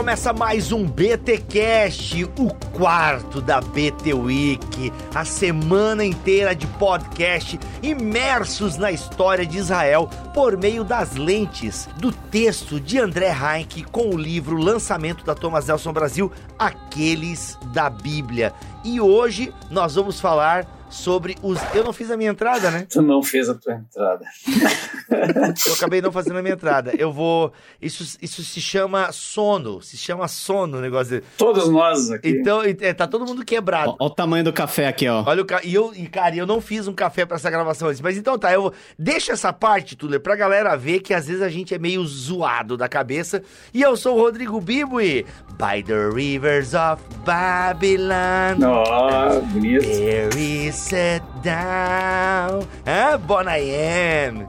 Começa 0.00 0.32
mais 0.32 0.72
um 0.72 0.86
BTcast, 0.86 2.24
o 2.38 2.54
quarto 2.70 3.38
da 3.38 3.60
BT 3.60 4.14
Week, 4.14 4.90
a 5.14 5.26
semana 5.26 6.02
inteira 6.02 6.54
de 6.54 6.66
podcast 6.66 7.60
imersos 7.82 8.78
na 8.78 8.90
história 8.90 9.44
de 9.44 9.58
Israel 9.58 10.08
por 10.32 10.56
meio 10.56 10.84
das 10.84 11.16
lentes 11.16 11.86
do 11.98 12.10
texto 12.10 12.80
de 12.80 12.98
André 12.98 13.28
Heinck 13.28 13.84
com 13.84 14.08
o 14.08 14.16
livro 14.16 14.56
Lançamento 14.56 15.22
da 15.22 15.34
Thomas 15.34 15.66
Nelson 15.66 15.92
Brasil, 15.92 16.32
Aqueles 16.58 17.58
da 17.74 17.90
Bíblia. 17.90 18.54
E 18.82 19.02
hoje 19.02 19.52
nós 19.70 19.96
vamos 19.96 20.18
falar 20.18 20.66
sobre 20.88 21.36
os. 21.42 21.58
Eu 21.74 21.84
não 21.84 21.92
fiz 21.92 22.10
a 22.10 22.16
minha 22.16 22.30
entrada, 22.30 22.70
né? 22.70 22.86
Tu 22.88 23.02
não 23.02 23.22
fez 23.22 23.50
a 23.50 23.54
tua 23.54 23.74
entrada. 23.74 24.24
Eu 25.66 25.74
acabei 25.74 26.00
não 26.00 26.12
fazendo 26.12 26.38
a 26.38 26.42
minha 26.42 26.54
entrada. 26.54 26.92
Eu 26.96 27.12
vou. 27.12 27.52
Isso, 27.80 28.18
isso 28.22 28.42
se 28.42 28.60
chama 28.60 29.10
sono. 29.12 29.82
Se 29.82 29.96
chama 29.96 30.28
sono 30.28 30.78
o 30.78 30.80
negócio 30.80 31.10
dele. 31.10 31.24
Todos 31.36 31.68
nós 31.68 32.10
aqui. 32.10 32.30
Então, 32.30 32.62
é, 32.62 32.92
tá 32.94 33.06
todo 33.06 33.26
mundo 33.26 33.44
quebrado. 33.44 33.96
Olha 33.98 34.10
o 34.10 34.10
tamanho 34.10 34.44
do 34.44 34.52
café 34.52 34.86
aqui, 34.86 35.08
ó. 35.08 35.24
Olha 35.26 35.42
o 35.42 35.44
ca... 35.44 35.60
e 35.64 35.74
eu, 35.74 35.92
e 35.94 36.06
cara, 36.06 36.34
eu 36.36 36.46
não 36.46 36.60
fiz 36.60 36.86
um 36.86 36.94
café 36.94 37.26
pra 37.26 37.36
essa 37.36 37.50
gravação 37.50 37.88
antes. 37.88 38.00
Mas 38.00 38.16
então 38.16 38.38
tá, 38.38 38.52
eu 38.52 38.62
vou... 38.62 38.72
deixa 38.98 39.32
essa 39.32 39.52
parte, 39.52 39.96
Tuller, 39.96 40.20
pra 40.20 40.36
galera 40.36 40.76
ver 40.76 41.00
que 41.00 41.12
às 41.12 41.26
vezes 41.26 41.42
a 41.42 41.48
gente 41.48 41.74
é 41.74 41.78
meio 41.78 42.04
zoado 42.06 42.76
da 42.76 42.88
cabeça. 42.88 43.42
E 43.74 43.82
eu 43.82 43.96
sou 43.96 44.16
o 44.16 44.20
Rodrigo 44.20 44.60
Bibo 44.60 45.00
e 45.00 45.26
By 45.58 45.82
the 45.82 46.08
rivers 46.08 46.74
of 46.74 47.02
Babylon. 47.24 48.64
Ó, 48.64 49.40
bonito. 49.52 49.82
There 49.82 50.30
is 50.38 50.74
set 50.74 51.22
down. 51.42 52.66
Ah, 52.86 53.18
bon 53.18 53.46
I 53.46 53.58
am. 53.58 54.46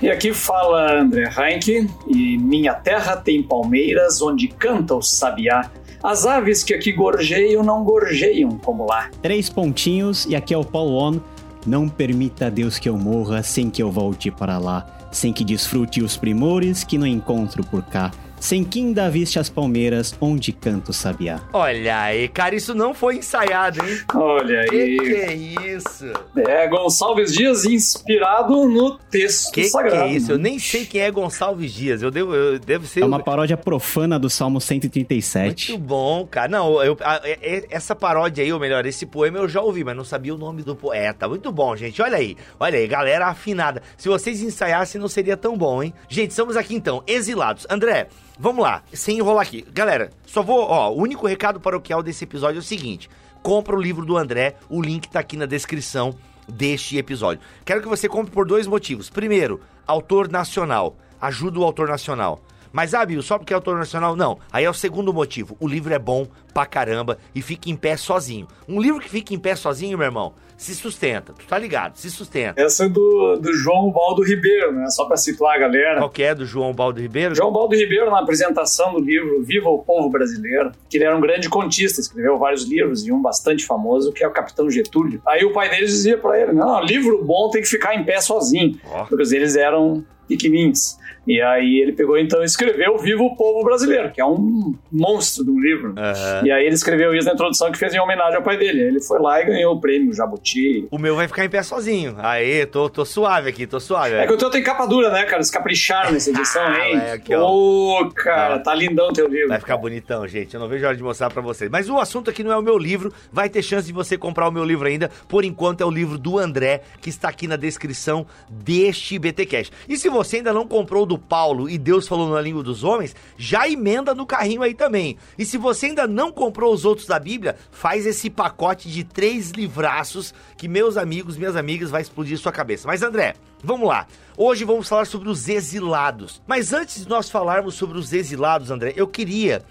E 0.00 0.10
aqui 0.10 0.32
fala 0.32 1.00
André 1.00 1.28
Heinck, 1.36 1.88
e 2.08 2.38
minha 2.38 2.74
terra 2.74 3.16
tem 3.16 3.42
palmeiras 3.42 4.22
onde 4.22 4.48
canta 4.48 4.94
o 4.94 5.02
sabiá. 5.02 5.70
As 6.02 6.26
aves 6.26 6.64
que 6.64 6.74
aqui 6.74 6.92
gorjeiam 6.92 7.62
não 7.62 7.84
gorjeiam 7.84 8.58
como 8.58 8.86
lá. 8.86 9.08
Três 9.20 9.48
pontinhos 9.48 10.26
e 10.26 10.34
aqui 10.34 10.52
é 10.52 10.58
o 10.58 10.64
Paulo 10.64 10.96
On. 10.96 11.20
Não 11.64 11.88
permita 11.88 12.46
a 12.46 12.50
Deus 12.50 12.78
que 12.78 12.88
eu 12.88 12.96
morra 12.96 13.42
sem 13.42 13.70
que 13.70 13.80
eu 13.80 13.90
volte 13.90 14.30
para 14.30 14.58
lá, 14.58 14.84
sem 15.12 15.32
que 15.32 15.44
desfrute 15.44 16.02
os 16.02 16.16
primores 16.16 16.82
que 16.82 16.98
não 16.98 17.06
encontro 17.06 17.64
por 17.64 17.84
cá. 17.84 18.10
Sem 18.42 18.64
que 18.64 18.80
ainda 18.80 19.08
viste 19.08 19.38
as 19.38 19.48
palmeiras 19.48 20.12
onde 20.20 20.50
canta 20.52 20.90
o 20.90 20.94
sabiá. 20.94 21.40
Olha 21.52 22.00
aí, 22.00 22.26
cara, 22.26 22.56
isso 22.56 22.74
não 22.74 22.92
foi 22.92 23.18
ensaiado, 23.18 23.78
hein? 23.86 24.00
Olha 24.12 24.64
Que 24.66 24.74
aí. 24.80 24.96
que 24.98 25.14
é 25.14 25.32
isso? 25.32 26.06
É, 26.36 26.66
Gonçalves 26.66 27.32
Dias 27.32 27.64
inspirado 27.64 28.66
no 28.68 28.98
texto 28.98 29.52
Que 29.52 29.62
que 29.62 29.68
sagrado. 29.68 30.04
é 30.10 30.12
isso? 30.12 30.32
Eu 30.32 30.38
nem 30.38 30.58
sei 30.58 30.84
quem 30.84 31.02
é 31.02 31.10
Gonçalves 31.10 31.72
Dias. 31.72 32.02
Eu 32.02 32.10
devo, 32.10 32.34
eu 32.34 32.58
devo 32.58 32.84
ser. 32.84 33.02
É 33.02 33.06
uma 33.06 33.22
paródia 33.22 33.56
profana 33.56 34.18
do 34.18 34.28
Salmo 34.28 34.60
137. 34.60 35.70
Muito 35.70 35.84
bom, 35.86 36.26
cara. 36.28 36.48
Não, 36.48 36.82
eu, 36.82 36.96
a- 37.00 37.20
é- 37.22 37.38
é- 37.42 37.66
essa 37.70 37.94
paródia 37.94 38.42
aí, 38.42 38.52
ou 38.52 38.58
melhor, 38.58 38.84
esse 38.86 39.06
poema 39.06 39.38
eu 39.38 39.48
já 39.48 39.60
ouvi, 39.60 39.84
mas 39.84 39.96
não 39.96 40.04
sabia 40.04 40.34
o 40.34 40.38
nome 40.38 40.62
do 40.62 40.74
poeta. 40.74 41.28
Muito 41.28 41.52
bom, 41.52 41.76
gente. 41.76 42.02
Olha 42.02 42.16
aí. 42.16 42.36
Olha 42.58 42.76
aí, 42.76 42.88
galera 42.88 43.26
afinada. 43.28 43.82
Se 43.96 44.08
vocês 44.08 44.42
ensaiassem, 44.42 45.00
não 45.00 45.06
seria 45.08 45.36
tão 45.36 45.56
bom, 45.56 45.80
hein? 45.80 45.94
Gente, 46.08 46.30
estamos 46.30 46.56
aqui 46.56 46.74
então, 46.74 47.04
exilados. 47.06 47.66
André, 47.70 48.08
vamos 48.38 48.62
lá. 48.62 48.82
Sem 48.92 49.18
enrolar 49.18 49.42
aqui. 49.42 49.66
Galera, 49.72 50.10
só 50.26 50.42
vou. 50.42 50.60
Ó, 50.60 50.90
o 50.90 50.98
único 51.00 51.26
recado 51.26 51.60
paroquial 51.60 52.02
desse 52.02 52.24
episódio 52.24 52.58
é 52.58 52.60
o 52.60 52.64
seguinte: 52.64 53.08
compra 53.42 53.76
o 53.76 53.80
livro 53.80 54.04
do 54.04 54.16
André. 54.16 54.56
O 54.68 54.80
link 54.80 55.08
tá 55.08 55.20
aqui 55.20 55.36
na 55.36 55.46
descrição 55.46 56.14
deste 56.48 56.96
episódio. 56.96 57.42
Quero 57.64 57.82
que 57.82 57.88
você 57.88 58.08
compre 58.08 58.32
por 58.32 58.46
dois 58.46 58.66
motivos. 58.66 59.10
Primeiro, 59.10 59.60
autor 59.86 60.28
nacional. 60.28 60.96
Ajuda 61.20 61.60
o 61.60 61.64
autor 61.64 61.88
nacional. 61.88 62.40
Mas, 62.72 62.94
ah, 62.94 63.04
Bill, 63.04 63.22
só 63.22 63.36
porque 63.38 63.52
é 63.52 63.56
autor 63.56 63.76
nacional? 63.76 64.16
Não. 64.16 64.38
Aí 64.50 64.64
é 64.64 64.70
o 64.70 64.74
segundo 64.74 65.12
motivo. 65.12 65.56
O 65.60 65.68
livro 65.68 65.92
é 65.92 65.98
bom 65.98 66.26
pra 66.54 66.64
caramba 66.64 67.18
e 67.34 67.42
fica 67.42 67.68
em 67.68 67.76
pé 67.76 67.96
sozinho. 67.96 68.48
Um 68.66 68.80
livro 68.80 69.00
que 69.00 69.10
fica 69.10 69.34
em 69.34 69.38
pé 69.38 69.54
sozinho, 69.54 69.98
meu 69.98 70.06
irmão, 70.06 70.34
se 70.62 70.74
sustenta. 70.74 71.32
Tu 71.32 71.44
tá 71.46 71.58
ligado? 71.58 71.96
Se 71.96 72.10
sustenta. 72.10 72.60
Essa 72.60 72.84
é 72.84 72.88
do, 72.88 73.36
do 73.36 73.52
João 73.52 73.90
Baldo 73.90 74.22
Ribeiro, 74.22 74.72
né? 74.72 74.88
Só 74.90 75.04
para 75.06 75.16
situar 75.16 75.56
a 75.56 75.58
galera. 75.58 75.98
Qual 75.98 76.10
que 76.10 76.22
é 76.22 76.34
do 76.34 76.46
João 76.46 76.72
Baldo 76.72 77.00
Ribeiro? 77.00 77.34
João 77.34 77.52
Baldo 77.52 77.74
Ribeiro, 77.74 78.10
na 78.10 78.20
apresentação 78.20 78.92
do 78.92 79.00
livro 79.00 79.42
Viva 79.42 79.68
o 79.68 79.78
Povo 79.80 80.08
Brasileiro, 80.08 80.72
que 80.88 80.96
ele 80.96 81.04
era 81.04 81.16
um 81.16 81.20
grande 81.20 81.48
contista, 81.48 82.00
escreveu 82.00 82.38
vários 82.38 82.64
livros 82.64 83.06
e 83.06 83.12
um 83.12 83.20
bastante 83.20 83.66
famoso, 83.66 84.12
que 84.12 84.22
é 84.22 84.28
o 84.28 84.30
Capitão 84.30 84.70
Getúlio. 84.70 85.20
Aí 85.26 85.44
o 85.44 85.52
pai 85.52 85.68
dele 85.68 85.86
dizia 85.86 86.16
pra 86.16 86.40
ele: 86.40 86.52
Não, 86.52 86.80
livro 86.82 87.24
bom 87.24 87.50
tem 87.50 87.62
que 87.62 87.68
ficar 87.68 87.94
em 87.94 88.04
pé 88.04 88.20
sozinho, 88.20 88.78
Ó. 88.86 89.04
porque 89.04 89.22
eles 89.34 89.56
eram 89.56 90.04
pequenininhos. 90.36 91.00
E 91.24 91.40
aí 91.40 91.78
ele 91.80 91.92
pegou 91.92 92.18
então 92.18 92.42
e 92.42 92.44
escreveu 92.44 92.98
Viva 92.98 93.22
o 93.22 93.36
Povo 93.36 93.62
Brasileiro, 93.64 94.10
que 94.10 94.20
é 94.20 94.24
um 94.26 94.74
monstro 94.90 95.44
de 95.44 95.52
um 95.52 95.60
livro. 95.60 95.94
Aham. 95.96 96.42
E 96.44 96.50
aí 96.50 96.64
ele 96.66 96.74
escreveu 96.74 97.14
isso 97.14 97.28
na 97.28 97.34
introdução 97.34 97.70
que 97.70 97.78
fez 97.78 97.94
em 97.94 98.00
homenagem 98.00 98.34
ao 98.34 98.42
pai 98.42 98.56
dele. 98.56 98.80
Ele 98.80 99.00
foi 99.00 99.20
lá 99.20 99.40
e 99.40 99.44
ganhou 99.44 99.76
o 99.76 99.80
prêmio 99.80 100.12
Jabuti. 100.12 100.88
O 100.90 100.98
meu 100.98 101.14
vai 101.14 101.28
ficar 101.28 101.44
em 101.44 101.48
pé 101.48 101.62
sozinho. 101.62 102.16
Aê, 102.18 102.66
tô, 102.66 102.90
tô 102.90 103.04
suave 103.04 103.48
aqui, 103.50 103.68
tô 103.68 103.78
suave. 103.78 104.16
É 104.16 104.26
que 104.26 104.32
o 104.32 104.36
teu 104.36 104.50
tem 104.50 104.64
capa 104.64 104.84
dura, 104.84 105.10
né, 105.10 105.22
cara? 105.22 105.36
Eles 105.36 105.50
capricharam 105.50 106.10
nessa 106.10 106.28
edição, 106.30 106.60
Ah, 106.66 106.88
hein? 106.88 106.96
é, 106.96 107.12
aqui. 107.12 107.36
Ô, 107.36 108.10
cara, 108.16 108.54
Vai. 108.56 108.62
tá 108.64 108.74
lindão 108.74 109.10
o 109.10 109.12
teu 109.12 109.28
livro. 109.28 109.48
Vai 109.50 109.60
ficar 109.60 109.76
bonitão, 109.76 110.26
gente. 110.26 110.52
Eu 110.54 110.58
não 110.60 110.66
vejo 110.68 110.84
a 110.84 110.88
hora 110.88 110.96
de 110.96 111.04
mostrar 111.04 111.30
pra 111.30 111.40
vocês. 111.40 111.70
Mas 111.70 111.88
o 111.88 112.00
assunto 112.00 112.30
aqui 112.30 112.42
não 112.42 112.50
é 112.50 112.56
o 112.56 112.62
meu 112.62 112.76
livro. 112.76 113.12
Vai 113.32 113.48
ter 113.48 113.62
chance 113.62 113.86
de 113.86 113.92
você 113.92 114.18
comprar 114.18 114.48
o 114.48 114.50
meu 114.50 114.64
livro 114.64 114.88
ainda. 114.88 115.08
Por 115.28 115.44
enquanto 115.44 115.82
é 115.82 115.84
o 115.86 115.90
livro 115.90 116.18
do 116.18 116.36
André, 116.36 116.82
que 117.00 117.10
está 117.10 117.28
aqui 117.28 117.46
na 117.46 117.54
descrição 117.54 118.26
deste 118.50 119.20
BTcast. 119.20 119.72
E 119.88 119.96
se 119.96 120.08
você 120.08 120.21
ainda 120.36 120.52
não 120.52 120.66
comprou 120.66 121.04
o 121.04 121.06
do 121.06 121.18
Paulo 121.18 121.68
e 121.68 121.78
Deus 121.78 122.08
falou 122.08 122.28
na 122.30 122.40
língua 122.40 122.62
dos 122.62 122.84
homens, 122.84 123.14
já 123.36 123.68
emenda 123.68 124.14
no 124.14 124.26
carrinho 124.26 124.62
aí 124.62 124.74
também. 124.74 125.16
E 125.38 125.44
se 125.44 125.56
você 125.58 125.86
ainda 125.86 126.06
não 126.06 126.30
comprou 126.30 126.72
os 126.72 126.84
outros 126.84 127.06
da 127.06 127.18
Bíblia, 127.18 127.56
faz 127.70 128.06
esse 128.06 128.30
pacote 128.30 128.88
de 128.90 129.04
três 129.04 129.50
livraços 129.50 130.34
que 130.56 130.68
meus 130.68 130.96
amigos, 130.96 131.36
minhas 131.36 131.56
amigas, 131.56 131.90
vai 131.90 132.02
explodir 132.02 132.38
sua 132.38 132.52
cabeça. 132.52 132.86
Mas 132.86 133.02
André, 133.02 133.34
vamos 133.62 133.88
lá. 133.88 134.06
Hoje 134.36 134.64
vamos 134.64 134.88
falar 134.88 135.06
sobre 135.06 135.28
os 135.28 135.48
exilados. 135.48 136.40
Mas 136.46 136.72
antes 136.72 137.02
de 137.02 137.08
nós 137.08 137.28
falarmos 137.28 137.74
sobre 137.74 137.98
os 137.98 138.12
exilados, 138.12 138.70
André, 138.70 138.92
eu 138.96 139.06
queria 139.06 139.62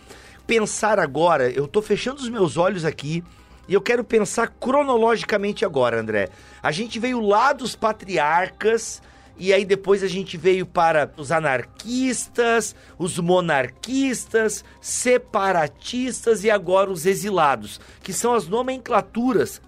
pensar 0.46 1.00
agora, 1.00 1.50
eu 1.50 1.68
tô 1.68 1.82
fechando 1.82 2.20
os 2.20 2.30
meus 2.30 2.58
olhos 2.58 2.84
aqui 2.84 3.24
e 3.68 3.74
eu 3.74 3.82
quero 3.82 4.04
pensar 4.04 4.48
cronologicamente 4.60 5.64
agora, 5.64 6.00
André. 6.00 6.30
A 6.62 6.72
gente 6.72 7.00
veio 7.00 7.22
lá 7.22 7.54
dos 7.54 7.76
patriarcas 7.76 9.02
e 9.44 9.52
aí 9.52 9.66
depois 9.66 10.04
a 10.04 10.08
gente 10.08 10.38
veio 10.38 10.68
para 10.68 11.12
os 11.18 11.32
anarquistas, 11.32 12.76
os 12.96 13.18
monarquistas, 13.18 14.64
separatistas 14.80 16.44
e 16.44 16.52
agora 16.52 16.92
os 16.92 17.08
exilados, 17.08 17.82
que 18.04 18.14
são 18.14 18.36
as 18.36 18.48
nomenclaturas, 18.48 19.60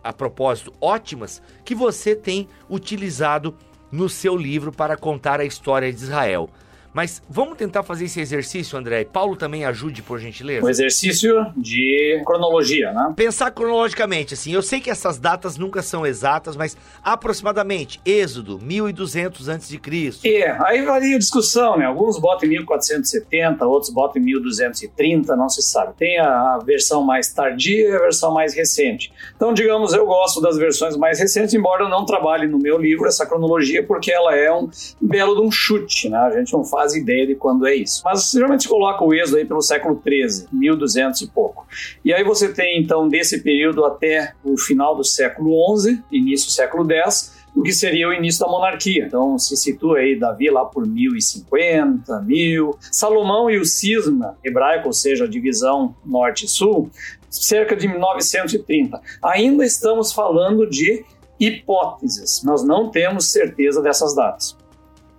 a 0.00 0.12
propósito, 0.12 0.72
ótimas, 0.80 1.42
que 1.64 1.74
você 1.74 2.14
tem 2.14 2.46
utilizado 2.70 3.56
no 3.90 4.08
seu 4.08 4.36
livro 4.36 4.70
para 4.70 4.96
contar 4.96 5.40
a 5.40 5.44
história 5.44 5.92
de 5.92 6.04
Israel. 6.04 6.48
Mas 6.96 7.20
vamos 7.28 7.58
tentar 7.58 7.82
fazer 7.82 8.06
esse 8.06 8.18
exercício, 8.18 8.78
André. 8.78 9.04
Paulo 9.04 9.36
também 9.36 9.66
ajude, 9.66 10.00
por 10.00 10.18
gentileza. 10.18 10.64
Um 10.64 10.70
exercício 10.70 11.52
de 11.54 12.22
cronologia, 12.24 12.90
né? 12.90 13.12
Pensar 13.14 13.50
cronologicamente, 13.50 14.32
assim, 14.32 14.54
eu 14.54 14.62
sei 14.62 14.80
que 14.80 14.88
essas 14.88 15.18
datas 15.18 15.58
nunca 15.58 15.82
são 15.82 16.06
exatas, 16.06 16.56
mas 16.56 16.74
aproximadamente, 17.04 18.00
Êxodo, 18.02 18.58
1200 18.58 19.46
a.C. 19.46 19.78
É, 20.24 20.56
aí 20.64 20.86
varia 20.86 21.16
a 21.16 21.18
discussão, 21.18 21.76
né? 21.76 21.84
Alguns 21.84 22.18
botam 22.18 22.46
em 22.46 22.52
1470, 22.52 23.66
outros 23.66 23.92
botam 23.92 24.22
em 24.22 24.24
1230, 24.24 25.36
não 25.36 25.50
se 25.50 25.60
sabe. 25.60 25.92
Tem 25.98 26.18
a 26.18 26.46
a 26.46 26.58
versão 26.58 27.02
mais 27.02 27.32
tardia 27.32 27.88
e 27.88 27.94
a 27.94 27.98
versão 27.98 28.32
mais 28.32 28.54
recente. 28.54 29.12
Então, 29.34 29.52
digamos, 29.52 29.92
eu 29.92 30.06
gosto 30.06 30.40
das 30.40 30.56
versões 30.56 30.96
mais 30.96 31.18
recentes, 31.18 31.54
embora 31.54 31.84
eu 31.84 31.88
não 31.88 32.04
trabalhe 32.04 32.46
no 32.46 32.58
meu 32.58 32.78
livro 32.78 33.06
essa 33.06 33.26
cronologia, 33.26 33.82
porque 33.84 34.10
ela 34.10 34.34
é 34.34 34.52
um 34.52 34.68
belo 35.00 35.34
de 35.34 35.42
um 35.42 35.50
chute, 35.50 36.08
né? 36.08 36.18
A 36.18 36.30
gente 36.30 36.52
não 36.52 36.64
faz 36.64 36.85
ideia 36.94 37.26
de 37.26 37.34
quando 37.34 37.66
é 37.66 37.74
isso. 37.74 38.02
Mas 38.04 38.30
geralmente 38.30 38.68
coloca 38.68 39.02
o 39.02 39.14
êxodo 39.14 39.38
aí 39.38 39.44
pelo 39.44 39.62
século 39.62 39.96
13, 39.96 40.48
1200 40.52 41.22
e 41.22 41.26
pouco. 41.28 41.66
E 42.04 42.12
aí 42.12 42.22
você 42.22 42.52
tem, 42.52 42.80
então, 42.80 43.08
desse 43.08 43.42
período 43.42 43.84
até 43.84 44.34
o 44.44 44.58
final 44.58 44.94
do 44.94 45.04
século 45.04 45.52
11, 45.72 46.02
início 46.12 46.48
do 46.48 46.52
século 46.52 46.84
10, 46.84 47.36
o 47.56 47.62
que 47.62 47.72
seria 47.72 48.08
o 48.08 48.12
início 48.12 48.44
da 48.44 48.52
monarquia. 48.52 49.06
Então 49.06 49.38
se 49.38 49.56
situa 49.56 49.98
aí 49.98 50.18
Davi 50.18 50.50
lá 50.50 50.66
por 50.66 50.86
1050, 50.86 52.20
1000, 52.20 52.78
Salomão 52.92 53.50
e 53.50 53.58
o 53.58 53.64
cisma 53.64 54.36
hebraico, 54.44 54.88
ou 54.88 54.92
seja, 54.92 55.24
a 55.24 55.28
divisão 55.28 55.96
norte 56.04 56.44
e 56.44 56.48
sul, 56.48 56.90
cerca 57.30 57.74
de 57.74 57.88
1930. 57.88 59.00
Ainda 59.22 59.64
estamos 59.64 60.12
falando 60.12 60.68
de 60.68 61.02
hipóteses, 61.40 62.42
nós 62.44 62.62
não 62.62 62.90
temos 62.90 63.30
certeza 63.30 63.80
dessas 63.80 64.14
datas. 64.14 64.56